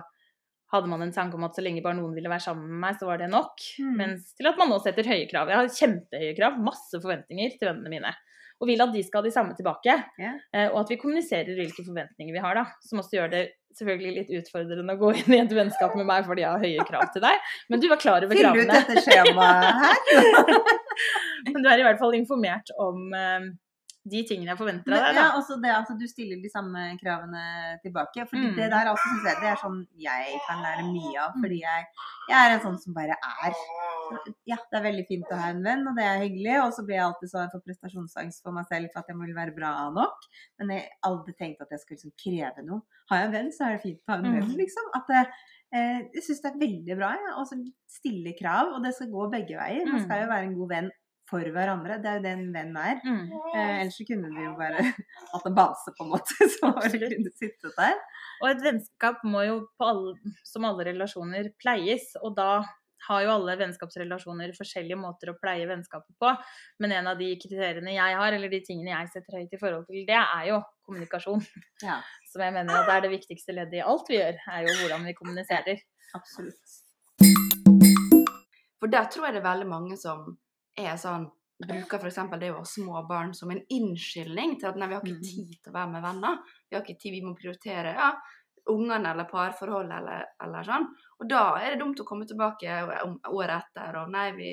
hadde 0.71 0.89
man 0.91 1.01
en 1.03 1.13
tanke 1.15 1.35
om 1.37 1.43
at 1.47 1.55
så 1.57 1.63
lenge 1.65 1.83
bare 1.83 1.97
noen 1.99 2.13
ville 2.15 2.31
være 2.31 2.45
sammen 2.45 2.67
med 2.71 2.79
meg, 2.85 2.97
så 2.99 3.07
var 3.09 3.19
det 3.21 3.29
nok. 3.31 3.63
Mm. 3.83 3.93
Mens 3.99 4.33
til 4.37 4.47
at 4.49 4.59
man 4.59 4.71
nå 4.71 4.77
setter 4.83 5.07
høye 5.07 5.27
krav. 5.31 5.51
Jeg 5.51 5.59
har 5.59 5.71
kjempehøye 5.77 6.35
krav, 6.37 6.59
masse 6.63 7.01
forventninger 7.03 7.57
til 7.57 7.69
vennene 7.71 7.91
mine. 7.91 8.13
Og 8.61 8.69
vil 8.69 8.83
at 8.83 8.91
de 8.93 9.01
skal 9.03 9.23
ha 9.23 9.25
de 9.25 9.33
samme 9.33 9.55
tilbake. 9.57 9.95
Eh, 10.53 10.67
Og 10.69 10.83
at 10.83 10.91
vi 10.93 10.99
kommuniserer 11.01 11.57
hvilke 11.57 11.81
forventninger 11.83 12.35
vi 12.35 12.43
har, 12.43 12.53
da. 12.59 12.67
Som 12.85 13.01
også 13.01 13.17
gjør 13.17 13.31
det 13.33 13.41
selvfølgelig 13.77 14.11
litt 14.17 14.31
utfordrende 14.37 14.93
å 14.93 14.99
gå 14.99 15.09
inn 15.21 15.33
i 15.33 15.39
et 15.41 15.53
vennskap 15.55 15.93
med 15.95 16.05
meg 16.05 16.25
fordi 16.27 16.43
jeg 16.43 16.51
har 16.51 16.61
høye 16.65 16.85
krav 16.89 17.05
til 17.13 17.23
deg. 17.23 17.49
Men 17.71 17.81
du 17.81 17.87
var 17.89 18.01
klar 18.03 18.25
over 18.27 18.37
kravene. 18.37 18.61
Fyll 18.61 18.69
ut 18.69 18.75
dette 18.75 19.03
skjemaet 19.07 19.79
her. 19.81 20.51
Men 21.51 21.63
du 21.63 21.69
er 21.71 21.81
i 21.81 21.85
hvert 21.87 21.99
fall 22.01 22.15
informert 22.19 22.69
om 22.77 23.07
eh, 23.17 23.49
de 24.03 24.23
tingene 24.25 24.49
jeg 24.49 24.57
forventer 24.57 24.93
av 24.97 25.03
deg, 25.05 25.15
ja, 25.15 25.25
også 25.37 25.61
det 25.61 25.69
at 25.69 25.89
du 25.99 26.07
stiller 26.09 26.39
de 26.41 26.49
samme 26.49 26.97
kravene 26.97 27.77
tilbake. 27.83 28.25
Fordi 28.29 28.47
Mm. 28.49 28.55
det 28.55 28.69
der 28.71 28.87
altså, 28.89 29.05
synes 29.11 29.23
jeg 29.29 29.35
det 29.41 29.49
er 29.51 29.59
sånn 29.61 29.87
jeg 29.95 30.39
kan 30.47 30.63
lære 30.63 30.85
mye 30.89 31.17
av. 31.21 31.33
Fordi 31.37 31.59
jeg, 31.61 31.85
jeg 32.29 32.37
er 32.39 32.55
en 32.55 32.63
sånn 32.65 32.79
som 32.81 32.93
bare 32.97 33.13
er. 33.13 33.53
Ja, 34.49 34.57
det 34.71 34.79
er 34.79 34.83
veldig 34.89 35.05
fint 35.07 35.29
å 35.31 35.37
ha 35.37 35.49
en 35.53 35.61
venn, 35.63 35.85
og 35.87 35.95
det 35.95 36.03
er 36.03 36.17
hyggelig. 36.25 36.57
Og 36.65 36.73
så 36.73 36.83
blir 36.83 36.97
jeg 36.97 37.05
alltid 37.05 37.29
sånn 37.31 37.51
for 37.53 37.61
prestasjonsangst 37.61 38.41
for 38.43 38.51
meg 38.57 38.65
selv 38.67 38.89
for 38.91 38.99
at 39.03 39.07
jeg 39.07 39.15
må 39.19 39.29
være 39.37 39.53
bra 39.55 39.89
nok. 39.93 40.17
Men 40.59 40.69
jeg 40.75 40.87
har 40.89 41.11
aldri 41.11 41.33
tenkt 41.37 41.61
at 41.61 41.69
jeg 41.69 41.79
skal 41.85 41.95
liksom 41.97 42.15
kreve 42.17 42.65
noe. 42.65 42.81
Har 43.11 43.17
jeg 43.21 43.27
en 43.29 43.35
venn, 43.37 43.51
så 43.53 43.67
er 43.69 43.77
det 43.77 43.83
fint 43.85 44.01
å 44.07 44.11
ha 44.11 44.17
en 44.17 44.23
venn, 44.33 44.49
Mm. 44.49 44.57
liksom. 44.57 44.89
At 44.95 45.07
det, 45.07 45.27
eh, 45.73 45.99
jeg 46.15 46.23
syns 46.23 46.41
det 46.41 46.51
er 46.55 46.59
veldig 46.65 46.97
bra 46.97 47.11
ja, 47.21 47.35
å 47.37 47.45
stille 47.87 48.33
krav, 48.39 48.73
og 48.75 48.83
det 48.83 48.95
skal 48.95 49.07
gå 49.13 49.29
begge 49.31 49.55
veier. 49.61 49.85
Man 49.85 50.01
Mm. 50.01 50.05
skal 50.05 50.21
jo 50.25 50.27
være 50.33 50.43
en 50.49 50.55
god 50.57 50.69
venn 50.69 50.91
for 51.31 51.53
hverandre. 51.55 51.97
Det 52.03 52.11
er 52.11 52.19
jo 52.19 52.25
det 52.25 52.33
en 52.35 52.51
venn 52.53 52.75
er. 52.79 52.99
Mm. 53.05 53.23
Eh, 53.53 53.71
ellers 53.79 53.97
så 53.97 54.05
kunne 54.09 54.33
vi 54.35 54.43
jo 54.45 54.51
bare 54.59 54.83
hatt 55.31 55.47
en 55.47 55.57
base, 55.57 55.95
på 55.97 56.05
en 56.05 56.11
måte, 56.11 56.35
som 56.57 56.75
bare 56.77 56.91
kunne 56.99 57.33
sittet 57.39 57.79
der. 57.79 57.97
Og 58.41 58.51
et 58.51 58.61
vennskap 58.67 59.23
må 59.27 59.45
jo 59.47 59.57
på 59.79 59.87
alle, 59.87 60.35
som 60.47 60.67
alle 60.67 60.87
relasjoner 60.91 61.51
pleies, 61.61 62.11
og 62.21 62.35
da 62.39 62.51
har 63.07 63.23
jo 63.25 63.31
alle 63.33 63.55
vennskapsrelasjoner 63.57 64.51
forskjellige 64.53 64.99
måter 64.99 65.31
å 65.31 65.37
pleie 65.41 65.65
vennskapet 65.69 66.13
på. 66.21 66.33
Men 66.83 66.93
en 66.99 67.09
av 67.11 67.17
de 67.17 67.31
kriteriene 67.41 67.95
jeg 67.95 68.19
har, 68.19 68.37
eller 68.37 68.51
de 68.51 68.61
tingene 68.65 68.93
jeg 68.93 69.09
setter 69.15 69.39
høyt 69.39 69.55
i 69.57 69.61
forhold 69.61 69.87
til 69.89 70.05
det, 70.09 70.19
er 70.19 70.51
jo 70.51 70.61
kommunikasjon. 70.85 71.41
Ja, 71.87 71.97
Som 72.29 72.45
jeg 72.45 72.53
mener 72.53 72.77
at 72.77 72.85
det 72.85 72.93
er 72.99 73.05
det 73.07 73.15
viktigste 73.15 73.57
leddet 73.57 73.79
i 73.79 73.83
alt 73.85 74.09
vi 74.11 74.19
gjør, 74.19 74.37
er 74.53 74.67
jo 74.67 74.77
hvordan 74.83 75.09
vi 75.09 75.17
kommuniserer. 75.17 75.81
absolutt. 76.13 76.77
For 78.81 78.89
der 78.89 79.09
tror 79.13 79.27
jeg 79.27 79.35
det 79.35 79.41
er 79.43 79.49
veldig 79.49 79.69
mange 79.69 79.97
som 79.97 80.31
er 80.77 80.97
sånn 80.97 81.29
Bruker 81.61 81.99
f.eks. 82.01 82.15
det 82.41 82.47
å 82.49 82.55
ha 82.57 82.65
små 82.65 83.03
barn 83.05 83.35
som 83.37 83.51
en 83.53 83.59
innskyldning 83.69 84.55
til 84.57 84.65
at 84.71 84.77
nei, 84.81 84.87
vi 84.89 84.95
har 84.95 85.03
ikke 85.03 85.13
Mhm. 85.19 85.25
tid 85.27 85.57
til 85.61 85.69
å 85.69 85.75
være 85.75 85.91
med 85.91 86.01
venner. 86.01 86.39
Vi 86.69 86.75
har 86.75 86.81
ikke 86.81 86.97
tid, 86.99 87.11
vi 87.13 87.21
må 87.21 87.35
prioritere 87.37 87.91
ja, 87.93 88.07
ungene 88.71 89.11
eller 89.11 89.25
parforhold 89.29 89.91
eller, 89.93 90.25
eller 90.41 90.63
sånn. 90.65 90.87
Og 91.19 91.29
da 91.29 91.43
er 91.61 91.69
det 91.75 91.79
dumt 91.83 91.99
å 92.01 92.05
komme 92.07 92.25
tilbake 92.25 92.65
året 93.29 93.61
etter 93.61 93.95
og 94.01 94.09
nei, 94.09 94.31
vi 94.31 94.49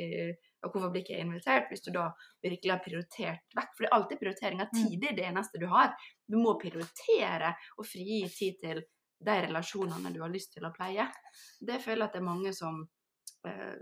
og 0.66 0.72
hvorfor 0.72 0.90
blir 0.90 1.00
ikke 1.04 1.14
jeg 1.14 1.24
invitert, 1.24 1.68
hvis 1.70 1.84
du 1.86 1.92
da 1.94 2.10
virkelig 2.42 2.72
har 2.74 2.80
prioritert 2.84 3.56
vekk? 3.56 3.70
For 3.76 3.84
det 3.84 3.88
er 3.88 3.96
alltid 3.96 4.20
prioritering 4.20 4.60
av 4.60 4.68
tid, 4.74 5.00
det 5.00 5.08
er 5.08 5.16
det 5.16 5.26
eneste 5.30 5.58
du 5.62 5.66
har. 5.66 5.94
Du 6.28 6.36
må 6.36 6.58
prioritere 6.60 7.54
og 7.78 7.86
frigi 7.86 8.28
tid 8.28 8.58
til 8.60 8.82
de 9.24 9.36
relasjonene 9.46 10.12
du 10.12 10.20
har 10.20 10.28
lyst 10.34 10.52
til 10.52 10.66
å 10.66 10.74
pleie. 10.74 11.08
Det 11.64 11.80
føler 11.80 12.04
jeg 12.04 12.08
at 12.10 12.12
det 12.12 12.20
er 12.20 12.26
mange 12.26 12.52
som 12.52 12.82
eh, 13.46 13.78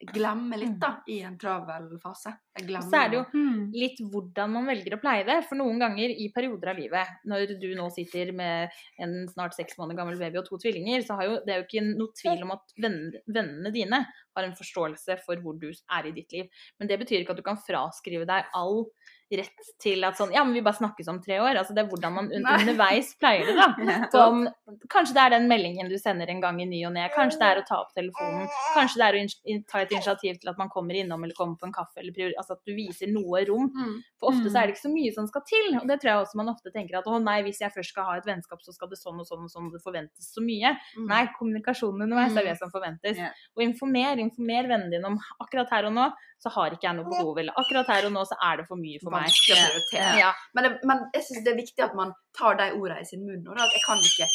glemmer 0.00 0.56
litt 0.56 0.78
da, 0.80 1.02
i 1.12 1.18
en 1.20 1.36
travel 1.38 1.90
fase. 2.00 2.32
Så 2.56 2.96
er 2.96 3.10
det 3.10 3.16
jo 3.18 3.24
Mm. 3.36 3.70
litt 3.72 3.98
hvordan 4.00 4.50
man 4.50 4.66
velger 4.66 4.96
å 4.96 5.00
pleie 5.00 5.24
det. 5.26 5.44
For 5.48 5.56
noen 5.56 5.78
ganger 5.78 6.08
i 6.08 6.30
perioder 6.32 6.70
av 6.70 6.76
livet, 6.78 7.06
når 7.26 7.60
du 7.60 7.74
nå 7.76 7.90
sitter 7.92 8.32
med 8.32 8.70
en 8.98 9.28
snart 9.28 9.54
seks 9.54 9.76
måneder 9.76 9.96
gammel 9.96 10.18
baby 10.18 10.38
og 10.38 10.46
to 10.46 10.56
tvillinger, 10.56 11.04
så 11.04 11.16
har 11.16 11.24
jo, 11.24 11.40
det 11.44 11.54
er 11.54 11.60
jo 11.62 11.68
ikke 11.68 11.98
noe 11.98 12.12
tvil 12.16 12.42
om 12.42 12.50
at 12.52 12.72
venn, 12.80 13.12
vennene 13.28 13.72
dine 13.72 14.06
har 14.36 14.44
en 14.44 14.56
forståelse 14.56 15.20
for 15.24 15.36
hvor 15.36 15.58
du 15.60 15.68
er 15.70 16.06
i 16.06 16.12
ditt 16.12 16.32
liv. 16.32 16.48
Men 16.78 16.88
det 16.88 16.98
betyr 16.98 17.20
ikke 17.20 17.30
at 17.30 17.36
du 17.36 17.42
kan 17.42 17.60
fraskrive 17.60 18.26
deg 18.26 18.44
all 18.54 18.86
rett 19.30 19.68
til 19.78 20.02
at 20.04 20.16
sånn 20.18 20.32
Ja, 20.34 20.42
men 20.44 20.54
vi 20.56 20.60
bare 20.66 20.74
snakkes 20.78 21.08
om 21.08 21.20
tre 21.22 21.36
år. 21.40 21.54
Altså 21.60 21.74
det 21.76 21.84
er 21.84 21.88
hvordan 21.90 22.12
man 22.16 22.30
un 22.34 22.46
underveis 22.46 23.12
pleier 23.20 23.46
det, 23.46 23.54
da. 23.54 23.68
Som, 24.14 24.48
kanskje 24.90 25.14
det 25.14 25.22
er 25.22 25.30
den 25.36 25.48
meldingen 25.50 25.88
du 25.88 25.96
sender 25.98 26.28
en 26.32 26.40
gang 26.42 26.58
i 26.60 26.66
ny 26.66 26.80
og 26.88 26.92
ne. 26.96 27.08
Kanskje 27.14 27.38
det 27.38 27.48
er 27.50 27.60
å 27.62 27.66
ta 27.68 27.78
opp 27.84 27.92
telefonen. 27.94 28.48
Kanskje 28.74 28.98
det 29.00 29.06
er 29.06 29.18
å 29.20 29.58
ta 29.70 29.80
et 29.84 29.92
initiativ 29.94 30.40
til 30.42 30.50
at 30.52 30.58
man 30.58 30.68
kommer 30.72 30.94
innom 30.98 31.22
eller 31.24 31.34
kommer 31.38 31.56
på 31.60 31.68
en 31.68 31.74
kaffe. 31.76 32.02
Eller 32.02 32.32
altså 32.36 32.56
at 32.58 32.64
du 32.66 32.74
viser 32.74 33.10
noe 33.12 33.44
rom. 33.48 33.70
Mm. 33.74 33.96
For 34.18 34.32
ofte 34.32 34.48
Mm. 34.48 34.52
så 34.52 34.58
er 34.58 34.66
det 34.66 34.74
ikke 34.74 34.86
så 34.88 34.92
mye 34.94 35.12
som 35.14 35.26
skal 35.30 35.42
til. 35.46 35.68
Og 35.80 35.86
det 35.88 36.00
tror 36.00 36.10
jeg 36.10 36.24
også 36.24 36.36
man 36.40 36.48
ofte 36.54 36.72
tenker 36.74 36.98
at 36.98 37.06
å 37.06 37.18
nei, 37.22 37.42
hvis 37.46 37.60
jeg 37.60 37.70
først 37.74 37.90
skal 37.94 38.04
ha 38.08 38.16
et 38.18 38.26
vennskap, 38.26 38.60
så 38.64 38.72
skal 38.74 38.88
det 38.88 38.98
sånn 38.98 39.20
og 39.20 39.26
sånn 39.28 39.44
og 39.46 39.50
sånn, 39.52 39.70
det 39.72 39.82
forventes 39.84 40.32
så 40.34 40.42
mye. 40.42 40.74
Mm. 40.96 41.06
Nei, 41.06 41.22
kommunikasjonen 41.38 42.02
underveis 42.08 42.34
er 42.36 42.42
Mm. 42.42 42.50
det 42.50 42.58
som 42.58 42.70
forventes. 42.70 43.18
Og 43.56 43.62
informer, 43.62 44.18
informer 44.18 44.66
vennene 44.68 44.90
dine 44.90 45.06
om 45.06 45.18
akkurat 45.40 45.70
her 45.70 45.84
og 45.86 45.92
nå, 45.94 46.12
så 46.40 46.52
har 46.54 46.74
ikke 46.74 46.88
jeg 46.88 46.96
noe 46.96 47.10
behov. 47.10 47.38
Eller 47.40 47.56
akkurat 47.60 47.90
her 47.92 48.08
og 48.08 48.14
nå 48.14 48.22
så 48.28 48.38
er 48.48 48.60
det 48.60 48.66
for 48.68 48.80
mye 48.80 49.00
for 49.02 49.12
meg. 49.12 49.28
Ja. 49.50 50.12
Ja. 50.18 50.30
Men, 50.56 50.66
det, 50.66 50.72
men 50.88 51.04
jeg 51.16 51.26
syns 51.26 51.44
det 51.44 51.52
er 51.52 51.60
viktig 51.60 51.84
at 51.84 51.96
man 51.98 52.14
tar 52.36 52.56
de 52.60 52.70
ordene 52.78 53.02
i 53.04 53.08
sin 53.08 53.26
munn. 53.26 53.44
Og 53.44 53.58
da, 53.58 53.66
at 53.66 53.76
jeg 53.76 53.84
kan 53.84 54.00
ikke 54.10 54.30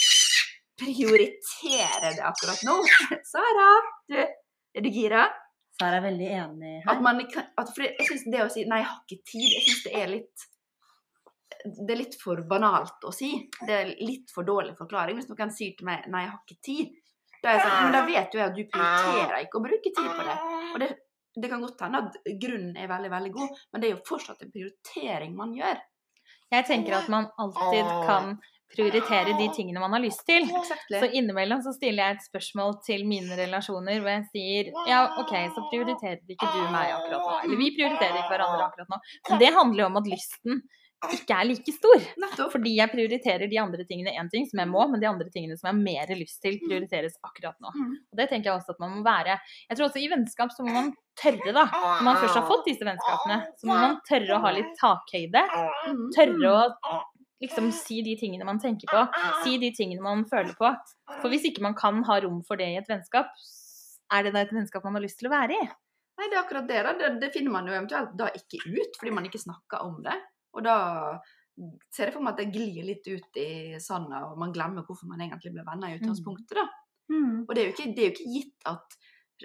prioritere 0.82 2.14
det 2.18 2.26
akkurat 2.30 2.66
nå. 2.68 2.78
Sara, 3.34 3.70
du, 4.12 4.20
er 4.22 4.86
du 4.86 4.92
gira? 4.94 5.28
Sara 5.76 6.00
er 6.00 6.06
veldig 6.06 6.28
enig 6.32 6.76
At 6.88 7.02
man 7.04 7.20
at, 7.20 7.72
for 7.76 7.84
jeg 7.84 8.08
synes 8.08 8.28
det 8.32 8.44
å 8.44 8.52
si 8.52 8.64
'nei, 8.64 8.80
jeg 8.80 8.90
har 8.92 9.00
ikke 9.04 9.32
tid', 9.32 9.56
jeg 9.58 9.64
syns 9.66 9.88
det 9.88 9.96
er 10.02 10.12
litt 10.14 10.52
det 11.66 11.96
er 11.96 11.98
litt 11.98 12.16
for 12.22 12.38
banalt 12.46 13.06
å 13.10 13.12
si. 13.16 13.32
Det 13.66 13.74
er 13.74 13.88
litt 14.06 14.30
for 14.30 14.46
dårlig 14.46 14.76
forklaring. 14.78 15.18
Hvis 15.18 15.32
noen 15.32 15.50
sier 15.54 15.74
til 15.78 15.88
meg 15.88 16.06
'nei, 16.06 16.22
jeg 16.28 16.32
har 16.32 16.42
ikke 16.44 16.66
tid', 16.68 16.94
da 17.42 17.52
er 17.52 17.58
jeg 17.58 17.64
sånn, 17.66 17.82
men 17.86 17.96
da 17.96 18.04
vet 18.06 18.36
jo 18.36 18.40
jeg 18.42 18.50
at 18.52 18.56
du 18.58 18.64
prioriterer 18.74 19.42
ikke 19.46 19.60
å 19.60 19.64
bruke 19.66 19.92
tid 19.98 20.12
på 20.18 20.28
det. 20.28 20.36
Og 20.70 20.78
det, 20.82 20.88
det 21.42 21.52
kan 21.52 21.64
godt 21.64 21.82
hende 21.86 22.02
at 22.06 22.18
grunnen 22.42 22.76
er 22.80 22.90
veldig, 22.92 23.12
veldig 23.12 23.32
god, 23.36 23.62
men 23.72 23.82
det 23.82 23.90
er 23.90 23.96
jo 23.96 24.04
fortsatt 24.08 24.44
en 24.46 24.54
prioritering 24.54 25.36
man 25.38 25.56
gjør. 25.58 25.82
Jeg 26.54 26.68
tenker 26.68 27.00
at 27.00 27.08
man 27.12 27.28
alltid 27.42 27.90
kan 28.06 28.36
prioritere 28.76 29.36
de 29.40 29.48
tingene 29.56 29.82
man 29.82 29.94
har 29.96 30.04
lyst 30.04 30.26
til. 30.28 30.46
Exactly. 30.60 31.00
Så 31.00 31.10
innimellom 31.18 31.62
så 31.66 31.74
stiller 31.76 32.04
jeg 32.04 32.18
et 32.18 32.26
spørsmål 32.28 32.80
til 32.86 33.06
mine 33.08 33.38
relasjoner 33.40 34.02
hvor 34.02 34.12
jeg 34.12 34.26
sier 34.32 34.72
ja, 34.90 35.04
OK, 35.22 35.34
så 35.56 35.66
prioriterer 35.72 36.36
ikke 36.36 36.50
du 36.54 36.62
meg 36.74 36.94
akkurat 36.96 37.22
nå. 37.22 37.38
Eller 37.44 37.62
vi 37.62 37.70
prioriterer 37.78 38.20
ikke 38.20 38.34
hverandre 38.34 38.68
akkurat 38.70 38.92
nå. 38.92 39.02
Men 39.30 39.44
det 39.44 39.54
handler 39.60 39.86
jo 39.86 39.92
om 39.92 40.02
at 40.02 40.12
lysten 40.12 40.66
ikke 41.14 41.38
er 41.38 41.48
like 41.50 41.74
stor. 41.76 42.04
Nettopp. 42.22 42.52
Fordi 42.56 42.74
jeg 42.78 42.92
prioriterer 42.92 43.50
de 43.52 43.60
andre 43.62 43.86
tingene 43.88 44.14
én 44.18 44.30
ting, 44.32 44.48
som 44.50 44.62
jeg 44.62 44.72
må, 44.72 44.84
men 44.92 45.02
de 45.04 45.10
andre 45.10 45.30
tingene 45.34 45.58
som 45.60 45.70
jeg 45.70 45.76
har 45.76 45.82
mer 46.10 46.14
lyst 46.20 46.40
til, 46.44 46.60
prioriteres 46.64 47.18
akkurat 47.26 47.58
nå. 47.64 47.74
Mm. 47.76 47.96
Og 48.12 48.22
det 48.22 48.30
tenker 48.32 48.52
jeg 48.52 48.60
også 48.60 48.76
at 48.76 48.84
man 48.84 48.96
må 48.98 49.04
være. 49.06 49.40
Jeg 49.70 49.78
tror 49.78 49.88
også 49.90 50.04
i 50.04 50.12
vennskap 50.12 50.54
så 50.56 50.66
må 50.68 50.76
man 50.76 50.94
tørre, 51.20 51.52
da. 51.56 51.66
Når 51.72 52.08
man 52.08 52.22
først 52.24 52.40
har 52.40 52.48
fått 52.50 52.70
disse 52.70 52.88
vennskapene, 52.88 53.42
så 53.60 53.70
må 53.70 53.78
man 53.80 54.00
tørre 54.10 54.38
å 54.38 54.42
ha 54.44 54.56
litt 54.56 54.74
takhøyde. 54.82 55.46
Mm. 55.92 56.08
Tørre 56.16 56.56
å 56.56 56.98
liksom 57.44 57.72
si 57.76 58.02
de 58.06 58.16
tingene 58.20 58.48
man 58.48 58.60
tenker 58.62 58.90
på. 58.92 59.06
Si 59.44 59.58
de 59.62 59.72
tingene 59.76 60.04
man 60.04 60.26
føler 60.30 60.56
på. 60.58 60.72
For 61.22 61.32
hvis 61.32 61.48
ikke 61.52 61.64
man 61.66 61.78
kan 61.78 62.04
ha 62.08 62.20
rom 62.24 62.42
for 62.48 62.60
det 62.60 62.72
i 62.74 62.78
et 62.82 62.92
vennskap, 62.92 63.32
er 64.14 64.28
det 64.28 64.36
da 64.36 64.46
et 64.46 64.54
vennskap 64.54 64.86
man 64.86 64.98
har 64.98 65.04
lyst 65.06 65.20
til 65.22 65.30
å 65.30 65.36
være 65.36 65.58
i? 65.58 65.66
Nei, 66.16 66.30
det 66.32 66.38
er 66.38 66.44
akkurat 66.46 66.68
det. 66.70 66.82
da. 66.86 66.94
Det, 66.96 67.10
det 67.26 67.32
finner 67.34 67.52
man 67.52 67.68
jo 67.68 67.76
eventuelt 67.76 68.14
da 68.20 68.30
ikke 68.32 68.62
ut, 68.64 69.00
fordi 69.00 69.14
man 69.16 69.28
ikke 69.28 69.42
snakker 69.42 69.84
om 69.84 69.98
det. 70.06 70.16
Og 70.56 70.64
da 70.66 70.78
ser 71.94 72.10
jeg 72.10 72.16
for 72.16 72.24
meg 72.24 72.36
at 72.36 72.42
det 72.44 72.54
glir 72.56 72.88
litt 72.88 73.06
ut 73.08 73.40
i 73.40 73.78
sanda, 73.84 74.26
og 74.30 74.40
man 74.40 74.54
glemmer 74.56 74.84
hvorfor 74.88 75.08
man 75.08 75.24
egentlig 75.24 75.54
ble 75.56 75.64
venner 75.68 75.94
i 75.94 76.00
utgangspunktet. 76.00 76.58
da. 76.58 76.68
Mm. 77.12 77.46
Og 77.46 77.52
det 77.54 77.62
er 77.62 77.68
jo 77.68 77.76
ikke, 77.76 77.92
det 77.96 78.02
er 78.02 78.10
jo 78.10 78.16
ikke 78.16 78.34
gitt 78.34 78.70
at 78.72 78.98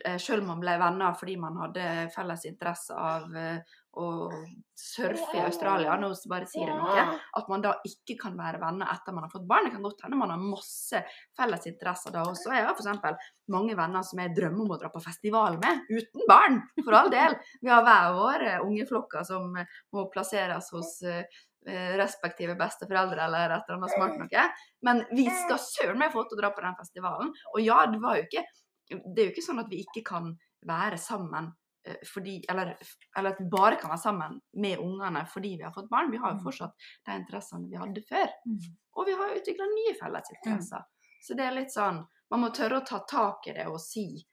eh, 0.04 0.18
om 0.38 0.46
man 0.46 0.62
ble 0.62 0.76
venner 0.80 1.14
fordi 1.18 1.36
man 1.40 1.58
hadde 1.64 1.84
felles 2.14 2.46
interesse 2.48 2.94
av 2.94 3.36
eh, 3.36 3.78
å 3.98 4.30
surfe 4.78 5.34
i 5.34 5.42
Australia, 5.42 5.96
nå 5.98 6.12
bare 6.30 6.46
sier 6.48 6.68
jeg 6.70 6.78
noe, 6.78 7.02
at 7.36 7.48
man 7.50 7.64
da 7.64 7.72
ikke 7.86 8.14
kan 8.20 8.36
være 8.38 8.60
venner 8.62 8.90
etter 8.92 9.14
man 9.16 9.26
har 9.26 9.32
fått 9.32 9.48
barn. 9.50 9.66
Det 9.66 9.74
kan 9.74 9.84
godt 9.84 10.04
hende 10.06 10.20
man 10.20 10.32
har 10.32 10.40
masse 10.40 11.02
felles 11.36 11.66
interesser 11.66 12.14
da 12.14 12.22
også. 12.28 12.52
Jeg 12.54 12.68
har 12.68 12.78
f.eks. 12.78 13.34
mange 13.50 13.74
venner 13.78 14.06
som 14.06 14.22
jeg 14.22 14.34
drømmer 14.36 14.64
om 14.64 14.74
å 14.76 14.80
dra 14.80 14.92
på 14.94 15.02
festival 15.02 15.58
med, 15.62 15.84
uten 15.90 16.26
barn, 16.30 16.60
for 16.84 17.00
all 17.00 17.10
del. 17.12 17.36
Vi 17.60 17.72
har 17.72 17.84
hver 17.86 18.16
vår 18.20 18.46
ungeflokker 18.68 19.26
som 19.26 19.58
eh, 19.58 19.78
må 19.96 20.06
plasseres 20.14 20.70
hos 20.76 20.94
eh, 21.02 21.26
eh, 21.66 21.92
respektive 21.98 22.54
besteforeldre 22.60 23.26
eller 23.26 23.56
et 23.58 23.66
eller 23.66 23.80
annet 23.80 23.96
smart 23.96 24.22
noe. 24.22 24.48
Men 24.86 25.04
vi 25.10 25.26
skal 25.42 25.60
søren 25.66 25.98
meg 26.00 26.14
få 26.14 26.28
til 26.28 26.38
å 26.38 26.44
dra 26.44 26.54
på 26.54 26.62
den 26.62 26.78
festivalen. 26.78 27.34
Og 27.56 27.62
ja, 27.66 27.82
det 27.90 28.00
var 28.02 28.20
jo 28.20 28.28
ikke 28.30 28.46
Det 28.90 29.18
er 29.22 29.28
jo 29.28 29.32
ikke 29.34 29.46
sånn 29.46 29.60
at 29.62 29.70
vi 29.70 29.84
ikke 29.84 30.02
kan 30.04 30.38
være 30.66 30.98
sammen 30.98 31.52
eh, 31.86 31.96
fordi 32.04 32.44
Eller, 32.50 32.74
eller 33.16 33.30
at 33.30 33.38
vi 33.40 33.46
bare 33.48 33.76
kan 33.80 33.90
være 33.90 34.02
sammen 34.02 34.40
med 34.54 34.78
ungene 34.78 35.22
fordi 35.26 35.56
vi 35.56 35.62
har 35.64 35.72
fått 35.72 35.88
barn. 35.88 36.10
Vi 36.10 36.18
har 36.18 36.32
jo 36.34 36.38
Mm. 36.40 36.44
fortsatt 36.44 36.74
de 37.06 37.12
interessene 37.12 37.70
vi 37.70 37.76
hadde 37.76 38.02
før. 38.08 38.28
Mm. 38.46 38.58
Og 38.96 39.06
vi 39.06 39.12
har 39.12 39.28
jo 39.30 39.40
utvikla 39.40 39.66
nye 39.70 39.94
fellesinteresser. 40.00 40.82
Så 41.22 41.36
det 41.36 41.44
er 41.46 41.52
litt 41.56 41.70
sånn 41.72 42.06
Man 42.30 42.40
må 42.44 42.50
tørre 42.54 42.80
å 42.80 42.86
ta 42.86 43.00
tak 43.08 43.46
i 43.48 43.52
det 43.52 43.66
og 43.66 43.80
si 43.80 44.24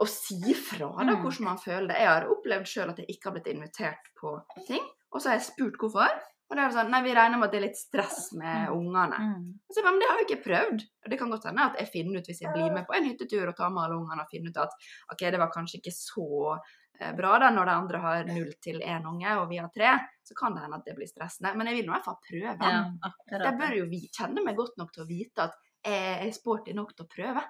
og 0.00 0.08
si 0.08 0.54
fra 0.54 0.88
da, 1.04 1.12
Mm. 1.14 1.22
hvordan 1.22 1.44
man 1.44 1.58
føler 1.58 1.86
det. 1.88 1.96
Jeg 1.98 2.08
har 2.08 2.26
opplevd 2.26 2.66
sjøl 2.66 2.90
at 2.90 2.96
jeg 2.98 3.06
ikke 3.08 3.24
har 3.24 3.32
blitt 3.32 3.46
invitert 3.54 4.08
på 4.20 4.42
ting, 4.66 4.82
og 5.12 5.20
så 5.20 5.28
har 5.28 5.36
jeg 5.38 5.44
spurt 5.52 5.76
hvorfor. 5.78 6.08
Og 6.50 6.58
da 6.58 6.66
er 6.66 6.74
sånn 6.74 6.90
Nei, 6.92 7.00
vi 7.06 7.14
regner 7.16 7.40
med 7.40 7.48
at 7.48 7.54
det 7.54 7.58
er 7.60 7.66
litt 7.66 7.78
stress 7.80 8.28
med 8.36 8.70
ungene. 8.74 9.16
Mm. 9.16 9.44
Så, 9.72 9.82
men 9.86 10.00
det 10.00 10.08
har 10.10 10.20
jeg 10.20 10.28
ikke 10.28 10.44
prøvd. 10.44 10.86
Og 11.04 11.10
det 11.10 11.18
kan 11.20 11.32
godt 11.32 11.48
hende 11.48 11.68
at 11.70 11.78
jeg 11.80 11.90
finner 11.92 12.20
ut 12.20 12.30
hvis 12.30 12.42
jeg 12.44 12.54
blir 12.54 12.74
med 12.74 12.86
på 12.88 12.96
en 12.96 13.08
hyttetur 13.08 13.48
og 13.48 13.56
tar 13.58 13.72
med 13.72 13.86
alle 13.86 13.98
ungene 14.02 14.24
og 14.26 14.32
finner 14.32 14.52
ut 14.52 14.60
at 14.66 14.76
ok, 15.14 15.24
det 15.24 15.40
var 15.40 15.52
kanskje 15.54 15.80
ikke 15.80 15.94
så 15.96 16.28
eh, 16.52 17.14
bra 17.16 17.32
da 17.42 17.50
når 17.54 17.70
de 17.70 17.76
andre 17.80 18.02
har 18.04 18.28
null 18.28 18.52
til 18.64 18.80
én 18.84 19.08
unge 19.08 19.36
og 19.40 19.48
vi 19.50 19.60
har 19.62 19.72
tre, 19.72 19.96
så 20.24 20.36
kan 20.38 20.56
det 20.56 20.66
hende 20.66 20.82
at 20.82 20.88
det 20.88 20.96
blir 21.00 21.10
stressende. 21.10 21.54
Men 21.56 21.72
jeg 21.72 21.80
vil 21.80 21.88
i 21.88 21.94
hvert 21.94 22.08
fall 22.10 22.20
prøve. 22.28 22.54
Ja, 22.60 23.12
Jeg 23.34 23.60
bør 23.64 23.78
jo 23.80 23.90
vi, 23.90 24.04
kjenne 24.12 24.44
meg 24.44 24.60
godt 24.60 24.76
nok 24.80 24.92
til 24.92 25.06
å 25.06 25.10
vite 25.10 25.48
at 25.48 25.60
jeg 25.84 26.28
er 26.28 26.36
sporty 26.36 26.76
nok 26.76 26.94
til 26.96 27.08
å 27.08 27.12
prøve. 27.12 27.44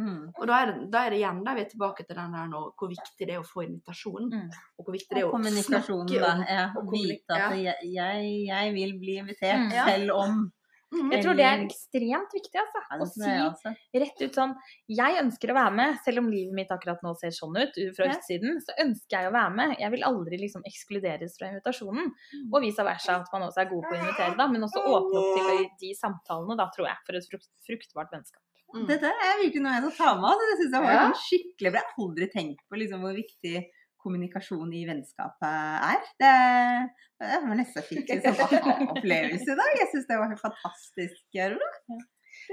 Mm. 0.00 0.32
Og 0.34 0.48
da 0.50 0.56
er, 0.58 0.72
det, 0.72 0.88
da 0.90 1.04
er 1.06 1.14
det 1.14 1.20
igjen 1.20 1.44
da 1.46 1.54
vi 1.54 1.62
er 1.62 1.70
tilbake 1.70 2.06
til 2.08 2.18
den 2.18 2.34
der 2.34 2.48
nå, 2.50 2.62
hvor 2.80 2.90
viktig 2.90 3.28
det 3.28 3.36
er 3.36 3.44
å 3.44 3.46
få 3.46 3.62
invitasjonen. 3.66 4.32
Mm. 4.32 4.58
Og 4.78 4.88
hvor 4.88 4.96
viktig 4.96 5.14
det 5.14 5.22
er 5.22 5.30
å 5.30 5.62
snakke 5.68 6.18
da. 6.18 6.32
om 6.34 6.44
Ja, 6.48 6.66
og 6.80 6.90
vite 6.90 7.38
at 7.38 7.56
jeg, 7.60 7.94
jeg, 7.94 8.34
jeg 8.50 8.76
vil 8.80 8.98
bli 8.98 9.16
invitert, 9.22 9.64
Mm. 9.64 9.72
Selv 9.86 10.14
om 10.18 10.44
Mhm. 10.94 11.10
Jeg 11.10 11.24
tror 11.24 11.36
det 11.38 11.44
er 11.46 11.62
ekstremt 11.64 12.34
viktig, 12.34 12.60
altså. 12.60 12.80
ja, 12.84 12.98
Å 13.02 13.06
si 13.10 13.30
også. 13.48 13.72
rett 14.02 14.22
ut 14.22 14.36
sånn 14.38 14.52
Jeg 14.94 15.18
ønsker 15.22 15.50
å 15.50 15.56
være 15.56 15.74
med, 15.74 15.98
selv 16.04 16.22
om 16.22 16.30
livet 16.30 16.54
mitt 16.54 16.70
akkurat 16.74 17.02
nå 17.02 17.14
ser 17.18 17.34
sånn 17.34 17.56
ut 17.58 17.78
fra 17.96 18.08
utsiden, 18.12 18.60
så 18.62 18.76
ønsker 18.84 19.18
jeg 19.18 19.30
å 19.30 19.34
være 19.34 19.54
med. 19.58 19.76
Jeg 19.80 19.90
vil 19.90 20.06
aldri 20.06 20.38
liksom 20.38 20.62
ekskluderes 20.68 21.36
fra 21.38 21.50
invitasjonen. 21.50 22.12
Mm. 22.14 22.48
Og 22.52 22.62
vice 22.62 22.86
versa, 22.86 23.18
at 23.22 23.32
man 23.34 23.48
også 23.48 23.64
er 23.64 23.70
god 23.72 23.88
på 23.88 23.94
å 23.96 23.98
invitere, 23.98 24.36
da, 24.38 24.46
men 24.46 24.66
også 24.68 24.84
åpne 24.84 25.22
opp 25.22 25.38
til 25.40 25.68
de 25.82 25.94
samtalene, 25.98 26.58
da, 26.60 26.68
tror 26.74 26.86
jeg, 26.86 26.98
for 27.06 27.18
et 27.18 27.30
frukt, 27.32 27.50
fruktbart 27.66 28.14
vennskap. 28.14 28.42
Mm. 28.74 28.86
Dette 28.88 29.10
er 29.12 29.36
virkelig 29.42 29.62
noe 29.62 29.72
jeg 29.76 29.82
skal 29.84 29.96
ta 29.98 30.12
med. 30.18 30.22
meg. 30.24 30.44
Det 30.50 30.56
synes 30.60 30.72
jeg 30.74 30.82
var 30.84 30.94
Ja. 30.96 31.02
skikkelig 31.28 31.70
bra. 31.74 31.80
Jeg 31.80 31.90
har 31.90 32.04
aldri 32.04 32.28
tenkt 32.32 32.62
på 32.70 32.78
liksom, 32.80 33.04
hvor 33.04 33.14
viktig 33.14 33.54
kommunikasjon 34.04 34.72
i 34.76 34.82
vennskapet 34.88 35.52
er. 35.90 36.00
Det, 36.20 36.32
det 37.22 37.38
var 37.44 37.56
nesten 37.60 37.86
fikk 37.86 38.10
en 38.10 38.24
sånn 38.24 38.42
aha-opplevelse 38.46 39.52
i 39.54 39.58
dag. 39.60 39.78
Jeg 39.78 39.88
syns 39.92 40.08
det 40.10 40.18
var 40.20 40.32
helt 40.32 40.42
fantastisk. 40.42 41.22
Aurora. 41.44 41.70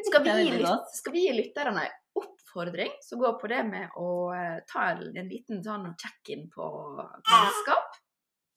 Skal 0.06 0.24
vi, 0.24 0.36
gi 0.46 0.76
skal 0.94 1.14
vi 1.16 1.26
gi 1.26 1.34
lytterne 1.36 1.88
oppfordring 2.22 2.94
som 3.02 3.20
går 3.24 3.40
på 3.42 3.50
det 3.50 3.64
med 3.68 3.90
å 3.98 4.08
eh, 4.36 4.60
ta 4.70 4.92
en 4.94 5.02
en 5.18 5.28
liten 5.32 5.64
sånn 5.66 5.90
check-in 6.00 6.46
på 6.54 6.68
vennskap? 7.02 7.98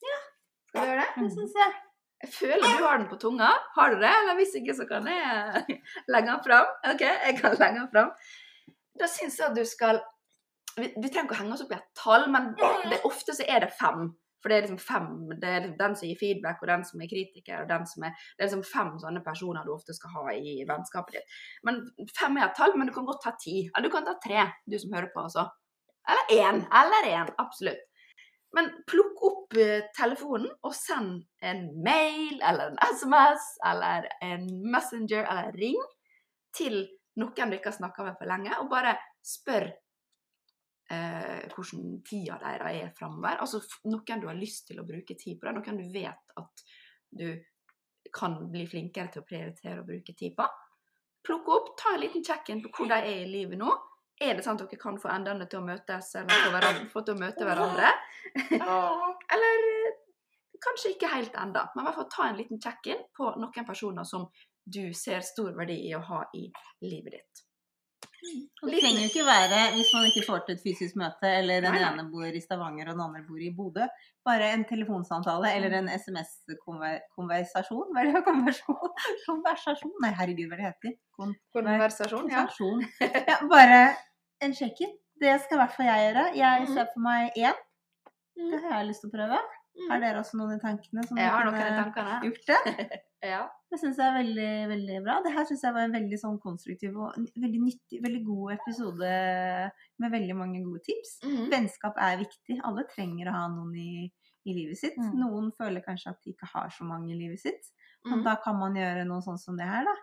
Ja. 0.04 0.18
Skal 0.68 0.84
vi 0.84 0.92
gjøre 0.92 1.00
det? 1.06 1.24
Det 1.24 1.30
synes 1.38 1.56
jeg. 1.62 1.74
Jeg 2.24 2.32
føler 2.32 2.64
du 2.64 2.84
har 2.86 2.96
den 2.96 3.10
på 3.10 3.18
tunga. 3.20 3.50
Har 3.76 3.92
du 3.92 4.00
det? 4.00 4.10
Eller 4.22 4.38
hvis 4.38 4.56
ikke, 4.56 4.74
så 4.78 4.86
kan 4.88 5.06
jeg 5.10 5.78
legge 6.14 6.30
den 6.30 6.42
fram. 6.46 6.74
OK, 6.88 7.04
jeg 7.04 7.38
kan 7.40 7.56
legge 7.60 7.82
den 7.82 7.90
fram. 7.92 8.12
Da 9.00 9.08
syns 9.10 9.36
jeg 9.40 9.50
at 9.50 9.56
du 9.58 9.64
skal 9.68 10.00
vi, 10.78 10.88
vi 10.88 11.10
trenger 11.10 11.28
ikke 11.28 11.36
å 11.36 11.40
henge 11.42 11.54
oss 11.54 11.62
opp 11.64 11.72
i 11.74 11.76
et 11.76 11.88
tall, 11.98 12.28
men 12.34 12.52
det, 12.90 13.00
ofte 13.06 13.34
så 13.36 13.46
er 13.46 13.62
det 13.66 13.74
fem. 13.76 14.08
For 14.42 14.50
det 14.50 14.56
er 14.56 14.64
liksom 14.66 14.80
fem. 14.82 15.10
Det 15.40 15.48
er 15.50 15.60
liksom 15.62 15.76
den 15.78 15.94
som 16.00 16.08
gir 16.08 16.18
feedback, 16.20 16.58
og 16.62 16.70
den 16.70 16.82
som 16.88 17.00
er 17.04 17.10
kritiker, 17.12 17.62
og 17.62 17.70
den 17.70 17.86
som 17.88 18.06
er 18.08 18.16
Det 18.16 18.42
er 18.42 18.48
liksom 18.48 18.64
fem 18.68 18.90
sånne 19.00 19.22
personer 19.24 19.64
du 19.64 19.72
ofte 19.72 19.96
skal 19.96 20.16
ha 20.16 20.34
i 20.36 20.56
vennskapet 20.68 21.18
ditt. 21.18 21.38
Men 21.64 21.80
fem 22.16 22.40
er 22.40 22.48
et 22.48 22.58
tall, 22.58 22.74
men 22.76 22.90
du 22.90 22.94
kan 22.96 23.06
godt 23.08 23.22
ta 23.24 23.32
ti. 23.40 23.62
Eller 23.70 23.88
du 23.88 23.94
kan 23.94 24.08
ta 24.08 24.16
tre, 24.24 24.48
du 24.68 24.76
som 24.80 24.92
hører 24.96 25.12
på, 25.14 25.24
også. 25.28 25.46
Eller 26.12 26.34
én. 26.36 26.64
Eller 26.82 27.10
én. 27.12 27.32
Absolutt. 27.40 27.86
Men 28.54 28.70
plukk 28.86 29.22
opp 29.26 29.56
eh, 29.58 29.88
telefonen 29.96 30.50
og 30.62 30.74
send 30.76 31.24
en 31.42 31.64
mail 31.82 32.38
eller 32.38 32.70
en 32.72 32.82
SMS 32.94 33.48
eller 33.70 34.06
en 34.22 34.44
Messenger 34.70 35.26
eller 35.26 35.56
ring 35.58 35.80
til 36.54 36.84
noen 37.18 37.50
du 37.50 37.56
ikke 37.56 37.70
har 37.70 37.78
snakka 37.78 38.06
med 38.06 38.18
for 38.18 38.30
lenge, 38.30 38.54
og 38.58 38.70
bare 38.70 38.94
spør 39.24 39.68
eh, 40.90 41.42
hvordan 41.54 41.98
tida 42.06 42.38
deres 42.42 42.80
er 42.80 42.92
framover. 42.98 43.40
Altså 43.42 43.62
noen 43.90 44.22
du 44.22 44.28
har 44.30 44.38
lyst 44.38 44.68
til 44.70 44.82
å 44.82 44.86
bruke 44.86 45.16
tid 45.18 45.38
på, 45.38 45.46
det, 45.46 45.54
noen 45.58 45.82
du 45.82 45.94
vet 45.94 46.38
at 46.42 46.64
du 47.14 47.28
kan 48.14 48.36
bli 48.50 48.66
flinkere 48.70 49.10
til 49.10 49.22
å 49.22 49.26
prioritere 49.28 49.82
å 49.82 49.88
bruke 49.88 50.14
tid 50.14 50.36
på. 50.38 50.46
Plukk 51.24 51.50
opp, 51.54 51.72
ta 51.80 51.94
en 51.94 52.02
liten 52.02 52.24
check-in 52.24 52.62
på 52.62 52.70
hvor 52.74 52.90
de 52.90 52.98
er 53.00 53.22
i 53.24 53.30
livet 53.30 53.58
nå. 53.58 53.70
Er 54.22 54.36
det 54.38 54.44
sant 54.46 54.62
at 54.62 54.70
dere 54.70 54.80
kan 54.80 54.98
få 55.00 55.10
endene 55.10 55.48
til 55.50 55.58
å 55.58 55.66
møtes, 55.66 56.12
eller 56.20 56.44
få, 56.44 56.50
hverandre, 56.54 56.88
få 56.92 57.02
til 57.02 57.16
å 57.16 57.20
møte 57.20 57.46
hverandre? 57.48 57.90
eller 59.34 59.64
eh, 59.70 59.96
kanskje 60.62 60.94
ikke 60.94 61.10
helt 61.16 61.34
enda, 61.40 61.66
men 61.74 61.82
i 61.82 61.88
hvert 61.88 61.98
fall 61.98 62.12
ta 62.12 62.28
en 62.28 62.38
liten 62.38 62.62
check-in 62.62 63.02
på 63.16 63.32
noen 63.40 63.66
personer 63.66 64.06
som 64.08 64.28
du 64.64 64.94
ser 64.96 65.24
stor 65.26 65.50
verdi 65.58 65.80
i 65.88 65.92
å 65.96 66.04
ha 66.08 66.22
i 66.38 66.46
livet 66.86 67.18
ditt. 67.18 67.44
Det 68.24 68.78
trenger 68.80 69.00
jo 69.04 69.08
ikke 69.10 69.24
være, 69.26 69.58
hvis 69.76 69.90
man 69.94 70.04
ikke 70.08 70.22
får 70.26 70.38
til 70.46 70.54
et 70.56 70.62
fysisk 70.64 70.96
møte, 70.96 71.28
eller 71.40 71.60
den 71.66 71.74
ene 71.76 72.04
bor 72.12 72.24
i 72.24 72.40
Stavanger 72.40 72.88
og 72.88 72.94
den 72.96 73.02
andre 73.04 73.20
bor 73.28 73.40
i 73.42 73.50
Bodø, 73.56 73.84
bare 74.24 74.46
en 74.56 74.64
telefonsamtale 74.64 75.50
eller 75.56 75.70
en 75.80 75.88
SMS-konversasjon. 75.92 77.88
Hva 77.92 78.00
er 78.04 78.06
det? 78.14 78.22
Konversasjon? 79.28 79.92
Nei, 80.04 80.12
herregud, 80.20 80.48
hva 80.50 80.56
det 80.60 80.66
heter? 80.70 80.92
Kon 81.16 81.34
Konversasjon, 81.54 82.30
ja. 82.32 82.44
konversasjon. 82.46 82.80
Ja, 83.28 83.36
bare 83.50 83.80
en 84.44 84.54
check-in. 84.56 84.92
Det 85.20 85.34
skal 85.44 85.54
i 85.56 85.60
hvert 85.62 85.74
fall 85.76 85.86
jeg 85.90 86.00
gjøre. 86.08 86.24
Jeg 86.40 86.64
Mhm. 86.64 86.72
ser 86.74 86.86
for 86.94 87.00
meg 87.04 87.22
én. 87.38 87.56
Mm. 88.36 88.50
Det 88.50 88.58
har 88.64 88.78
jeg 88.80 88.86
lyst 88.88 89.00
til 89.04 89.10
å 89.12 89.14
prøve. 89.18 89.38
Har 89.90 89.98
dere 90.00 90.18
også 90.22 90.36
noen 90.38 90.54
i 90.56 90.60
tankene 90.62 91.02
som 91.06 91.16
Jeg 91.18 91.28
har 91.30 91.44
noen 91.44 91.54
i 91.54 91.92
kunne 91.94 92.20
gjort 92.24 92.44
det? 92.50 92.60
Ja. 93.24 93.42
Det 93.72 93.78
syns 93.80 93.96
jeg 93.98 94.06
er 94.06 94.18
veldig, 94.20 94.50
veldig 94.70 94.98
bra. 95.06 95.16
Det 95.24 95.32
her 95.34 95.46
syns 95.48 95.62
jeg 95.66 95.74
var 95.74 95.86
en 95.88 95.94
veldig 95.96 96.18
sånn 96.20 96.36
konstruktiv 96.42 96.94
og 97.00 97.16
veldig 97.40 97.62
nyttig, 97.64 98.00
veldig 98.04 98.20
god 98.26 98.52
episode 98.58 99.14
med 100.02 100.14
veldig 100.14 100.36
mange 100.38 100.62
gode 100.64 100.82
tips. 100.86 101.16
Mhm. 101.24 101.48
Vennskap 101.52 101.98
er 101.98 102.20
viktig. 102.22 102.60
Alle 102.64 102.86
trenger 102.92 103.30
å 103.30 103.36
ha 103.38 103.44
noen 103.50 103.74
i, 103.80 104.06
i 104.46 104.54
livet 104.54 104.78
sitt. 104.78 104.96
Mm. 105.00 105.14
Noen 105.24 105.50
føler 105.58 105.82
kanskje 105.84 106.12
at 106.12 106.22
de 106.22 106.34
ikke 106.34 106.50
har 106.54 106.70
så 106.74 106.84
mange 106.86 107.14
i 107.14 107.18
livet 107.18 107.40
sitt. 107.40 107.70
Men 108.04 108.18
Mhm. 108.20 108.24
da 108.24 108.36
kan 108.36 108.58
man 108.60 108.74
gjøre 108.76 109.06
noe 109.08 109.22
sånn 109.24 109.38
som 109.40 109.56
det 109.56 109.66
her, 109.66 109.84
da. 109.84 109.96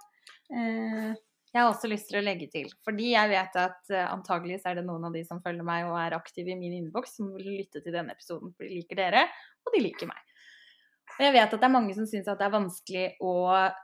Eh, 0.56 1.14
Jeg 1.54 1.66
har 1.66 1.74
også 1.74 1.90
lyst 1.92 2.08
til 2.08 2.16
å 2.22 2.24
legge 2.24 2.48
til, 2.50 2.70
fordi 2.86 3.10
jeg 3.12 3.28
vet 3.28 3.56
at 3.60 3.90
uh, 3.92 4.06
antageligvis 4.16 4.64
er 4.66 4.76
det 4.76 4.86
noen 4.86 5.04
av 5.04 5.12
de 5.12 5.22
som 5.28 5.42
følger 5.44 5.66
meg 5.68 5.84
og 5.84 5.98
er 6.00 6.16
aktive 6.16 6.48
i 6.48 6.56
min 6.56 6.72
innboks, 6.78 7.18
som 7.18 7.34
vil 7.36 7.44
lytte 7.60 7.82
til 7.84 7.92
denne 7.92 8.14
episoden, 8.16 8.54
for 8.56 8.64
de 8.64 8.70
liker 8.78 8.96
dere, 8.96 9.26
og 9.68 9.74
de 9.76 9.82
liker 9.84 10.08
meg. 10.08 10.16
Og 11.22 11.28
jeg 11.28 11.36
vet 11.36 11.52
at 11.54 11.60
det 11.62 11.68
er 11.68 11.74
mange 11.76 11.94
som 11.94 12.08
syns 12.10 12.30
at 12.32 12.40
det 12.40 12.48
er 12.48 12.56
vanskelig 12.56 13.04
å 13.22 13.34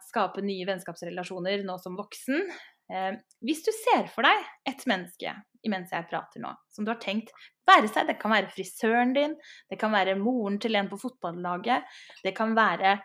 skape 0.07 0.41
nye 0.41 0.65
vennskapsrelasjoner 0.65 1.61
nå 1.67 1.75
som 1.83 1.93
voksen. 1.99 2.47
Eh, 2.89 3.19
hvis 3.45 3.61
du 3.61 3.69
ser 3.75 4.07
for 4.09 4.25
deg 4.25 4.71
et 4.71 4.81
menneske 4.89 5.35
imens 5.67 5.91
jeg 5.93 6.07
prater 6.09 6.41
nå, 6.41 6.49
som 6.73 6.87
du 6.87 6.89
har 6.89 6.97
tenkt 7.03 7.29
være 7.67 7.91
seg, 7.91 8.07
det 8.09 8.15
kan 8.17 8.33
være 8.33 8.49
frisøren 8.55 9.13
din, 9.13 9.35
det 9.69 9.77
kan 9.77 9.93
være 9.93 10.15
moren 10.17 10.57
til 10.63 10.79
en 10.79 10.89
på 10.89 10.97
fotballaget, 11.01 11.85
det 12.25 12.33
kan 12.37 12.55
være 12.57 12.95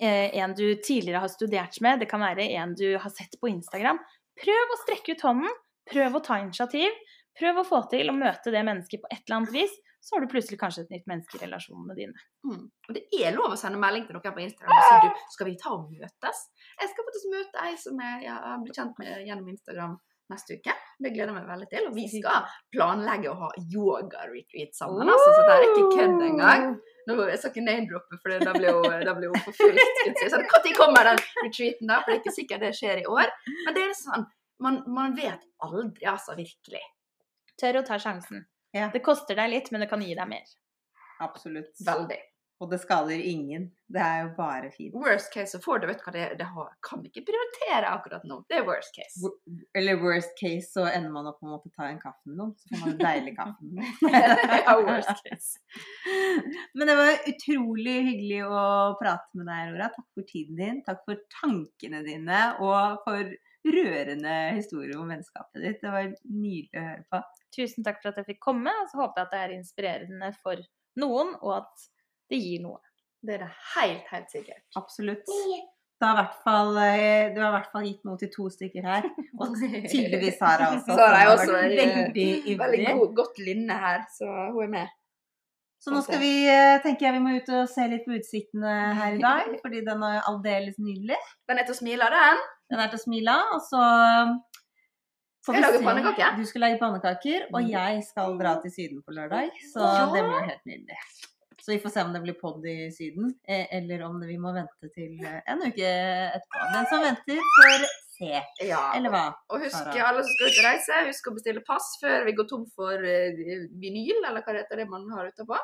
eh, 0.00 0.32
en 0.40 0.56
du 0.56 0.64
tidligere 0.80 1.26
har 1.26 1.32
studert 1.32 1.76
med, 1.84 2.00
det 2.00 2.08
kan 2.08 2.24
være 2.24 2.48
en 2.62 2.72
du 2.78 2.86
har 2.96 3.12
sett 3.12 3.36
på 3.36 3.50
Instagram. 3.52 4.00
Prøv 4.38 4.72
å 4.72 4.80
strekke 4.86 5.12
ut 5.12 5.26
hånden, 5.28 5.60
prøv 5.92 6.16
å 6.16 6.24
ta 6.24 6.40
initiativ, 6.40 6.96
prøv 7.36 7.60
å 7.60 7.68
få 7.68 7.82
til 7.92 8.08
å 8.08 8.16
møte 8.16 8.54
det 8.54 8.64
mennesket 8.64 9.04
på 9.04 9.12
et 9.12 9.20
eller 9.26 9.42
annet 9.42 9.56
vis, 9.60 9.76
så 10.00 10.14
har 10.14 10.24
du 10.24 10.30
plutselig 10.30 10.58
kanskje 10.60 10.84
et 10.86 10.92
nytt 10.94 11.08
menneske 11.10 11.38
i 11.38 11.42
relasjonene 11.42 11.96
dine. 11.98 12.26
Mm. 12.46 12.66
Og 12.88 12.96
det 12.96 13.04
er 13.18 13.34
lov 13.36 13.54
å 13.54 13.60
sende 13.60 13.80
melding 13.82 14.06
til 14.06 14.16
noen 14.16 14.36
på 14.36 14.44
Instagram 14.44 14.76
og 14.76 14.86
si 14.86 14.98
du, 15.04 15.24
skal 15.34 15.48
vi 15.50 15.56
ta 15.60 15.72
og 15.74 15.88
møtes? 15.90 16.44
Jeg 16.78 16.92
skal 16.92 17.08
faktisk 17.08 17.32
møte 17.34 17.64
ei 17.66 17.72
som 17.80 18.04
jeg 18.04 18.36
har 18.36 18.62
blitt 18.62 18.78
kjent 18.78 19.02
med 19.02 19.26
gjennom 19.26 19.50
Instagram 19.52 19.98
neste 20.32 20.58
uke. 20.58 20.74
Det 20.98 21.12
gleder 21.14 21.32
jeg 21.32 21.36
meg 21.36 21.48
veldig 21.48 21.68
til. 21.72 21.86
Og 21.88 21.96
vi 21.96 22.04
skal 22.10 22.48
planlegge 22.74 23.30
å 23.32 23.36
ha 23.42 23.48
yoga-retreat 23.72 24.76
sammen. 24.76 25.08
Altså, 25.08 25.28
så 25.32 25.46
det 25.46 25.54
er 25.54 25.66
ikke 25.68 25.86
kødd 25.94 26.24
engang. 26.26 26.66
Nå, 27.08 27.16
jeg 27.30 27.40
skal 27.40 27.54
ikke 27.54 27.64
name-droppe, 27.64 28.18
for 28.20 28.44
da 28.44 29.14
blir 29.16 29.32
hun 29.32 29.46
forfulgt. 29.46 30.02
Når 30.34 30.76
kommer 30.76 31.08
den 31.08 31.22
retreaten, 31.44 31.88
da? 31.88 32.02
For 32.02 32.12
det 32.12 32.18
er 32.18 32.22
ikke 32.22 32.36
sikkert 32.36 32.66
det 32.66 32.74
skjer 32.76 33.02
i 33.02 33.08
år. 33.08 33.32
Men 33.64 33.78
det 33.78 33.86
er 33.86 33.96
sånn, 33.96 34.28
man, 34.64 34.82
man 34.92 35.16
vet 35.16 35.48
aldri, 35.64 36.04
altså. 36.12 36.36
Virkelig. 36.38 36.84
Tør 37.58 37.80
å 37.80 37.86
ta 37.88 37.98
sjansen. 38.02 38.44
Ja. 38.76 38.90
Det 38.92 39.00
koster 39.04 39.38
deg 39.38 39.50
litt, 39.54 39.70
men 39.72 39.80
det 39.84 39.90
kan 39.90 40.02
gi 40.04 40.14
deg 40.18 40.28
mer. 40.28 40.48
absolutt. 41.24 41.72
Veldig. 41.86 42.18
Og 42.58 42.66
det 42.72 42.80
skader 42.82 43.20
ingen. 43.22 43.68
Det 43.86 44.00
er 44.02 44.16
jo 44.24 44.30
bare 44.34 44.68
fint. 44.74 44.94
Worst 44.98 45.28
case 45.30 45.52
så 45.54 45.60
får 45.62 45.78
du, 45.78 45.84
vet 45.86 46.00
hva 46.02 46.10
det, 46.14 46.24
det 46.40 46.46
har, 46.50 46.72
kan 46.82 47.04
ikke 47.06 47.22
prioritere 47.28 47.86
akkurat 47.94 48.24
nå. 48.26 48.40
Det 48.50 48.56
er 48.58 48.64
worst 48.66 48.90
case. 48.96 49.30
Eller 49.78 50.00
worst 50.02 50.34
case, 50.40 50.66
så 50.72 50.88
ender 50.90 51.12
man 51.14 51.28
opp 51.30 51.38
med 51.38 51.52
å 51.52 51.54
måtte 51.54 51.70
ta 51.70 51.86
en 51.86 52.00
kaffe 52.02 52.26
med 52.26 52.40
noen. 52.40 52.50
Så 52.58 52.72
får 52.72 52.82
man 52.82 52.96
en 52.96 52.98
deilig 53.04 53.36
kaffe 53.38 53.62
med 53.62 53.78
noen. 54.02 54.58
ja, 54.66 54.74
worst 54.88 55.22
case. 55.28 55.62
Men 56.74 56.90
det 56.90 56.98
var 56.98 57.30
utrolig 57.30 57.96
hyggelig 58.10 58.42
å 58.50 58.66
prate 59.04 59.38
med 59.38 59.46
deg, 59.52 59.62
Aurora. 59.70 59.90
Takk 59.94 60.08
for 60.18 60.30
tiden 60.34 60.58
din. 60.58 60.82
Takk 60.90 61.06
for 61.06 61.22
tankene 61.38 62.02
dine, 62.10 62.42
og 62.58 63.04
for 63.06 63.36
rørende 63.68 64.36
historier 64.58 64.98
om 64.98 65.14
vennskapet 65.14 65.62
ditt. 65.62 65.78
Det 65.86 65.94
var 65.94 66.10
nydelig 66.26 66.74
å 66.82 66.88
høre 66.90 67.06
på. 67.14 67.22
Tusen 67.54 67.84
takk 67.86 68.02
for 68.02 68.12
at 68.12 68.20
jeg 68.20 68.28
fikk 68.34 68.42
komme, 68.44 68.72
og 68.82 68.90
så 68.90 69.00
håper 69.00 69.22
jeg 69.22 69.26
at 69.28 69.32
det 69.34 69.40
er 69.44 69.56
inspirerende 69.56 70.28
for 70.42 70.60
noen, 71.00 71.34
og 71.40 71.54
at 71.62 71.88
det 72.30 72.40
gir 72.42 72.62
noe. 72.66 72.80
Det 73.24 73.34
er 73.38 73.44
det 73.46 73.50
helt, 73.74 74.06
helt 74.12 74.30
sikkert. 74.30 74.62
Absolutt. 74.78 75.24
Du 75.98 76.06
har 76.06 76.14
hvert 76.20 76.36
fall, 76.44 76.76
eh, 76.78 77.32
du 77.34 77.40
har 77.42 77.48
i 77.48 77.54
hvert 77.56 77.72
fall 77.72 77.86
gitt 77.88 78.04
noe 78.06 78.18
til 78.20 78.30
to 78.30 78.44
stykker 78.54 78.84
her. 78.86 79.08
Og 79.40 79.56
tydeligvis 79.58 80.36
Sara 80.38 80.68
også. 80.76 80.94
Sara 80.94 81.24
er 81.24 81.32
også 81.32 81.50
vært 81.56 81.74
veldig- 81.74 82.04
veldig 82.14 82.58
Veldig 82.60 82.94
god, 83.00 83.14
godt 83.16 83.40
lynne 83.42 83.80
her, 83.82 84.04
så 84.14 84.28
hun 84.54 84.62
er 84.68 84.72
med. 84.76 84.94
Så 85.82 85.92
nå 85.94 86.00
skal 86.02 86.18
vi, 86.22 86.30
eh, 86.50 86.76
tenker 86.82 87.06
jeg 87.06 87.14
vi 87.14 87.22
må 87.22 87.32
ut 87.38 87.50
og 87.54 87.68
se 87.70 87.84
litt 87.90 88.06
på 88.06 88.14
utsiktene 88.18 88.76
her 88.98 89.14
i 89.14 89.20
dag, 89.22 89.50
fordi 89.64 89.82
den 89.86 90.02
er 90.06 90.20
aldeles 90.30 90.78
nydelig. 90.82 91.18
Den 91.50 91.58
er 91.58 91.66
til 91.66 91.74
å 91.76 91.80
smile, 91.80 92.08
den. 92.14 92.40
Den 92.70 92.82
er 92.82 92.90
til 92.92 92.98
å 92.98 93.04
smile 93.04 93.34
av, 93.34 93.52
og 93.56 93.62
så 93.66 93.82
får 95.48 95.56
Jeg 95.58 95.64
lager 95.64 95.84
pannekaker. 95.88 96.36
Du 96.38 96.44
skal 96.50 96.64
lage 96.66 96.78
pannekaker, 96.82 97.48
og 97.54 97.70
jeg 97.72 98.02
skal 98.06 98.36
dra 98.40 98.54
til 98.62 98.74
Syden 98.76 99.02
på 99.06 99.16
lørdag, 99.16 99.50
så 99.72 99.82
Ja. 99.88 100.06
det 100.14 100.22
blir 100.28 100.46
helt 100.52 100.64
nydelig. 100.70 100.98
Så 101.58 101.72
vi 101.74 101.78
får 101.82 101.92
se 101.92 102.00
om 102.06 102.12
det 102.14 102.20
blir 102.24 102.36
pod 102.40 102.64
i 102.64 102.76
Syden, 102.94 103.32
eh, 103.46 103.66
eller 103.76 104.04
om 104.06 104.20
vi 104.24 104.36
må 104.40 104.52
vente 104.56 104.88
til 104.94 105.18
eh, 105.26 105.40
en 105.52 105.58
uke 105.66 105.88
etterpå. 106.36 106.68
Den 106.72 106.86
som 106.92 107.02
venter, 107.04 107.40
får 107.58 107.84
se. 108.18 108.30
Ja. 108.64 108.92
Eller 108.96 109.10
hva? 109.12 109.24
Og 109.50 109.60
husk 109.66 109.76
alle 109.98 110.22
som 110.24 110.32
skal 110.32 110.48
ut 110.48 110.60
og 110.62 110.68
reise, 110.68 111.00
husk 111.10 111.28
å 111.28 111.34
bestille 111.36 111.64
pass 111.66 111.90
før 112.00 112.24
vi 112.24 112.32
går 112.38 112.48
tom 112.48 112.64
for 112.74 112.94
eh, 113.04 113.36
vinyl, 113.82 114.22
eller 114.24 114.40
hva 114.40 114.54
det 114.56 114.64
heter 114.64 114.76
det 114.84 114.88
man 114.88 115.04
har 115.12 115.28
utapå. 115.28 115.58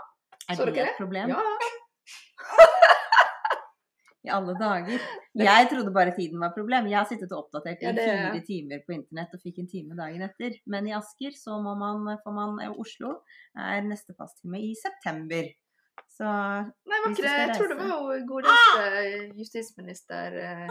Er 0.51 0.55
Så 0.59 0.67
det 0.69 0.77
et 0.89 0.99
problem? 0.99 1.33
Ja. 1.33 1.41
I 4.25 4.31
alle 4.33 4.55
dager. 4.57 5.03
Jeg 5.49 5.69
trodde 5.69 5.93
bare 5.93 6.15
tiden 6.17 6.41
var 6.41 6.53
et 6.53 6.57
problem. 6.57 6.87
Jeg 6.89 6.97
har 6.97 7.09
sittet 7.11 7.33
og 7.35 7.43
oppdatert 7.45 7.83
i 7.83 7.89
Ja, 7.91 7.93
det- 7.93 8.07
fire 8.09 8.41
timer 8.47 8.85
på 8.87 8.95
internett 8.97 9.35
og 9.37 9.43
fikk 9.45 9.59
en 9.61 9.69
time 9.69 9.99
dagen 9.99 10.25
etter. 10.25 10.57
Men 10.67 10.89
i 10.89 10.95
Asker 10.97 11.37
så 11.37 11.59
må 11.61 11.75
man, 11.77 12.09
får 12.25 12.33
man 12.39 12.57
eh, 12.65 12.73
Oslo 12.81 13.19
er 13.59 13.85
neste 13.85 14.17
passtime 14.17 14.63
i 14.65 14.73
september. 14.81 15.51
Så 16.15 16.25
Nei, 16.25 16.99
var 17.03 17.11
ikke 17.11 17.23
det 17.23 17.35
Jeg 17.35 17.57
tror 17.59 17.69
det 17.71 17.77
var 17.79 17.91
jo 17.91 18.27
godeste 18.31 19.39
justisminister 19.39 20.37
eh, 20.41 20.69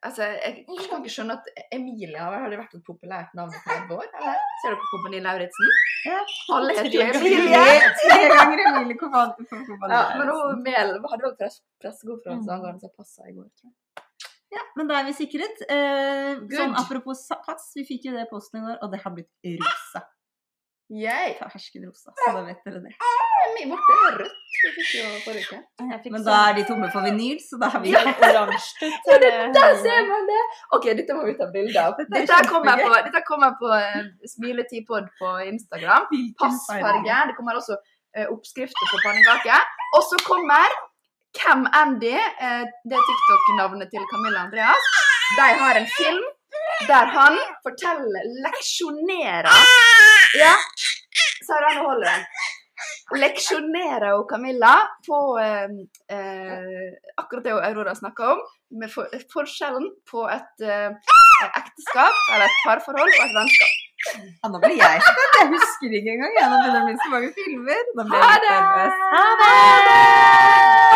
Altså, 0.00 0.24
jeg 0.24 0.62
kan 0.64 1.02
ikke 1.02 1.10
skjønne 1.12 1.34
at 1.36 1.48
Emilia 1.76 2.22
har 2.32 2.46
vært 2.48 2.72
et 2.78 2.84
populært 2.86 3.34
navn 3.36 3.52
i 3.52 3.58
30 3.66 3.98
år. 3.98 4.06
Eller? 4.16 4.38
Ser 4.62 4.72
dere 4.72 4.86
Kompani 4.94 5.20
Lauritzen? 5.26 5.74
Ja. 6.08 6.20
Jo 6.88 7.50
Tre 8.00 8.16
ganger 8.32 8.62
Emilie 8.70 8.96
Kompani. 9.02 9.44
Ja, 9.92 10.00
men 10.16 10.32
hun 10.32 10.62
Mel 10.64 10.94
hadde 10.96 11.26
vel 11.26 11.36
press, 11.42 11.60
pressekonferanse 11.84 12.46
press 12.46 12.54
angående 12.56 12.86
seg 12.86 12.94
passa 12.96 13.28
i 13.28 13.34
går, 13.36 13.50
tror 13.60 13.68
jeg. 13.68 13.76
Ja, 14.50 14.62
men 14.80 14.88
da 14.90 14.96
er 15.02 15.04
vi 15.06 15.12
sikret. 15.14 15.60
Eh, 15.68 16.40
sånn 16.56 16.72
apropos 16.80 17.20
pass, 17.44 17.68
vi 17.76 17.84
fikk 17.86 18.08
jo 18.08 18.16
det 18.16 18.24
posten 18.32 18.62
i 18.62 18.64
går, 18.66 18.80
og 18.82 18.90
det 18.96 19.02
har 19.04 19.14
blitt 19.14 19.52
rosa. 19.60 20.02
Yay! 20.90 21.36
Fersken 21.38 21.84
rosa, 21.86 22.10
så 22.16 22.32
da 22.34 22.40
vet 22.48 22.64
dere 22.66 22.80
det. 22.88 22.96
Vårt, 23.70 23.86
det 23.90 23.98
rødt. 24.20 24.36
Vi 24.60 24.70
fikk 24.76 24.90
jo 24.98 25.10
forrige 25.24 25.44
uke. 25.48 26.10
Men 26.14 26.24
da 26.26 26.38
er 26.48 26.56
de 26.58 26.64
tomme 26.68 26.88
for 26.92 27.06
vinyl, 27.06 27.38
så 27.44 27.58
da 27.62 27.70
har 27.74 27.82
vi 27.84 27.94
oransje 27.98 28.88
ut. 28.88 28.98
Ja, 29.10 29.16
det, 29.22 29.30
der 29.56 29.76
ser 29.84 30.02
man 30.08 30.28
det! 30.30 30.40
OK, 30.76 30.90
dette 30.98 31.16
må 31.16 31.24
vi 31.28 31.36
ta 31.38 31.48
bilde 31.54 31.84
av. 31.86 31.96
Dette 32.00 32.40
er 32.40 32.50
kommer 32.50 32.82
på, 32.84 32.90
dette 33.06 33.22
kommer 33.28 33.56
på 33.62 33.70
uh, 33.70 34.02
Smiletidpod 34.34 35.08
på 35.20 35.32
Instagram. 35.52 36.10
Passfarge. 36.42 37.22
Det 37.30 37.38
kommer 37.38 37.60
også 37.60 37.78
eh, 38.16 38.26
oppskrifter 38.28 38.92
på 38.92 39.02
pannekaker. 39.06 39.64
Og 39.96 40.04
så 40.10 40.20
kommer 40.26 40.76
Cam 41.38 41.66
Andy, 41.82 42.16
eh, 42.16 42.64
det 42.88 42.98
er 42.98 43.08
TikTok-navnet 43.08 43.90
til 43.94 44.04
Camilla 44.12 44.44
Andreas. 44.46 44.92
De 45.38 45.48
har 45.62 45.78
en 45.78 45.90
film 45.96 46.24
der 46.88 47.12
han 47.16 47.36
forteller, 47.64 48.24
leksjonerer 48.44 49.46
Ja, 50.42 50.54
Sara, 51.46 51.70
nå 51.76 51.84
holder 51.86 52.08
den. 52.10 52.24
Leksjonerer 53.18 54.12
jo 54.14 54.24
Camilla 54.30 54.74
på 55.06 55.18
eh, 55.42 55.66
eh, 56.14 56.90
akkurat 57.18 57.44
det 57.44 57.56
Aurora 57.56 57.94
snakker 57.98 58.34
om, 58.36 58.42
med 58.78 58.92
for, 58.92 59.10
forskjellen 59.32 59.88
på 60.10 60.26
et 60.30 60.66
eh, 60.66 60.94
ekteskap, 61.48 62.14
eller 62.34 62.46
et 62.46 62.60
parforhold, 62.66 63.10
og 63.10 63.24
et 63.26 63.36
vennskap. 63.38 63.76
Ja, 64.42 64.48
nå 64.48 64.60
blir 64.62 64.78
jeg 64.78 65.02
spent. 65.04 65.34
Jeg 65.40 65.50
husker 65.56 65.98
ikke 65.98 66.14
engang. 66.14 66.38
Jeg. 66.38 66.46
Nå 66.52 66.62
begynner 66.62 66.94
å 66.94 67.02
så 67.02 67.10
mange 67.16 67.34
filmer. 67.36 67.82
Nå 67.98 68.08
blir 68.08 68.24
jeg 68.24 68.38
litt 68.38 68.48
nervøs. 68.54 69.04
Ha 69.16 69.26
det! 69.42 70.89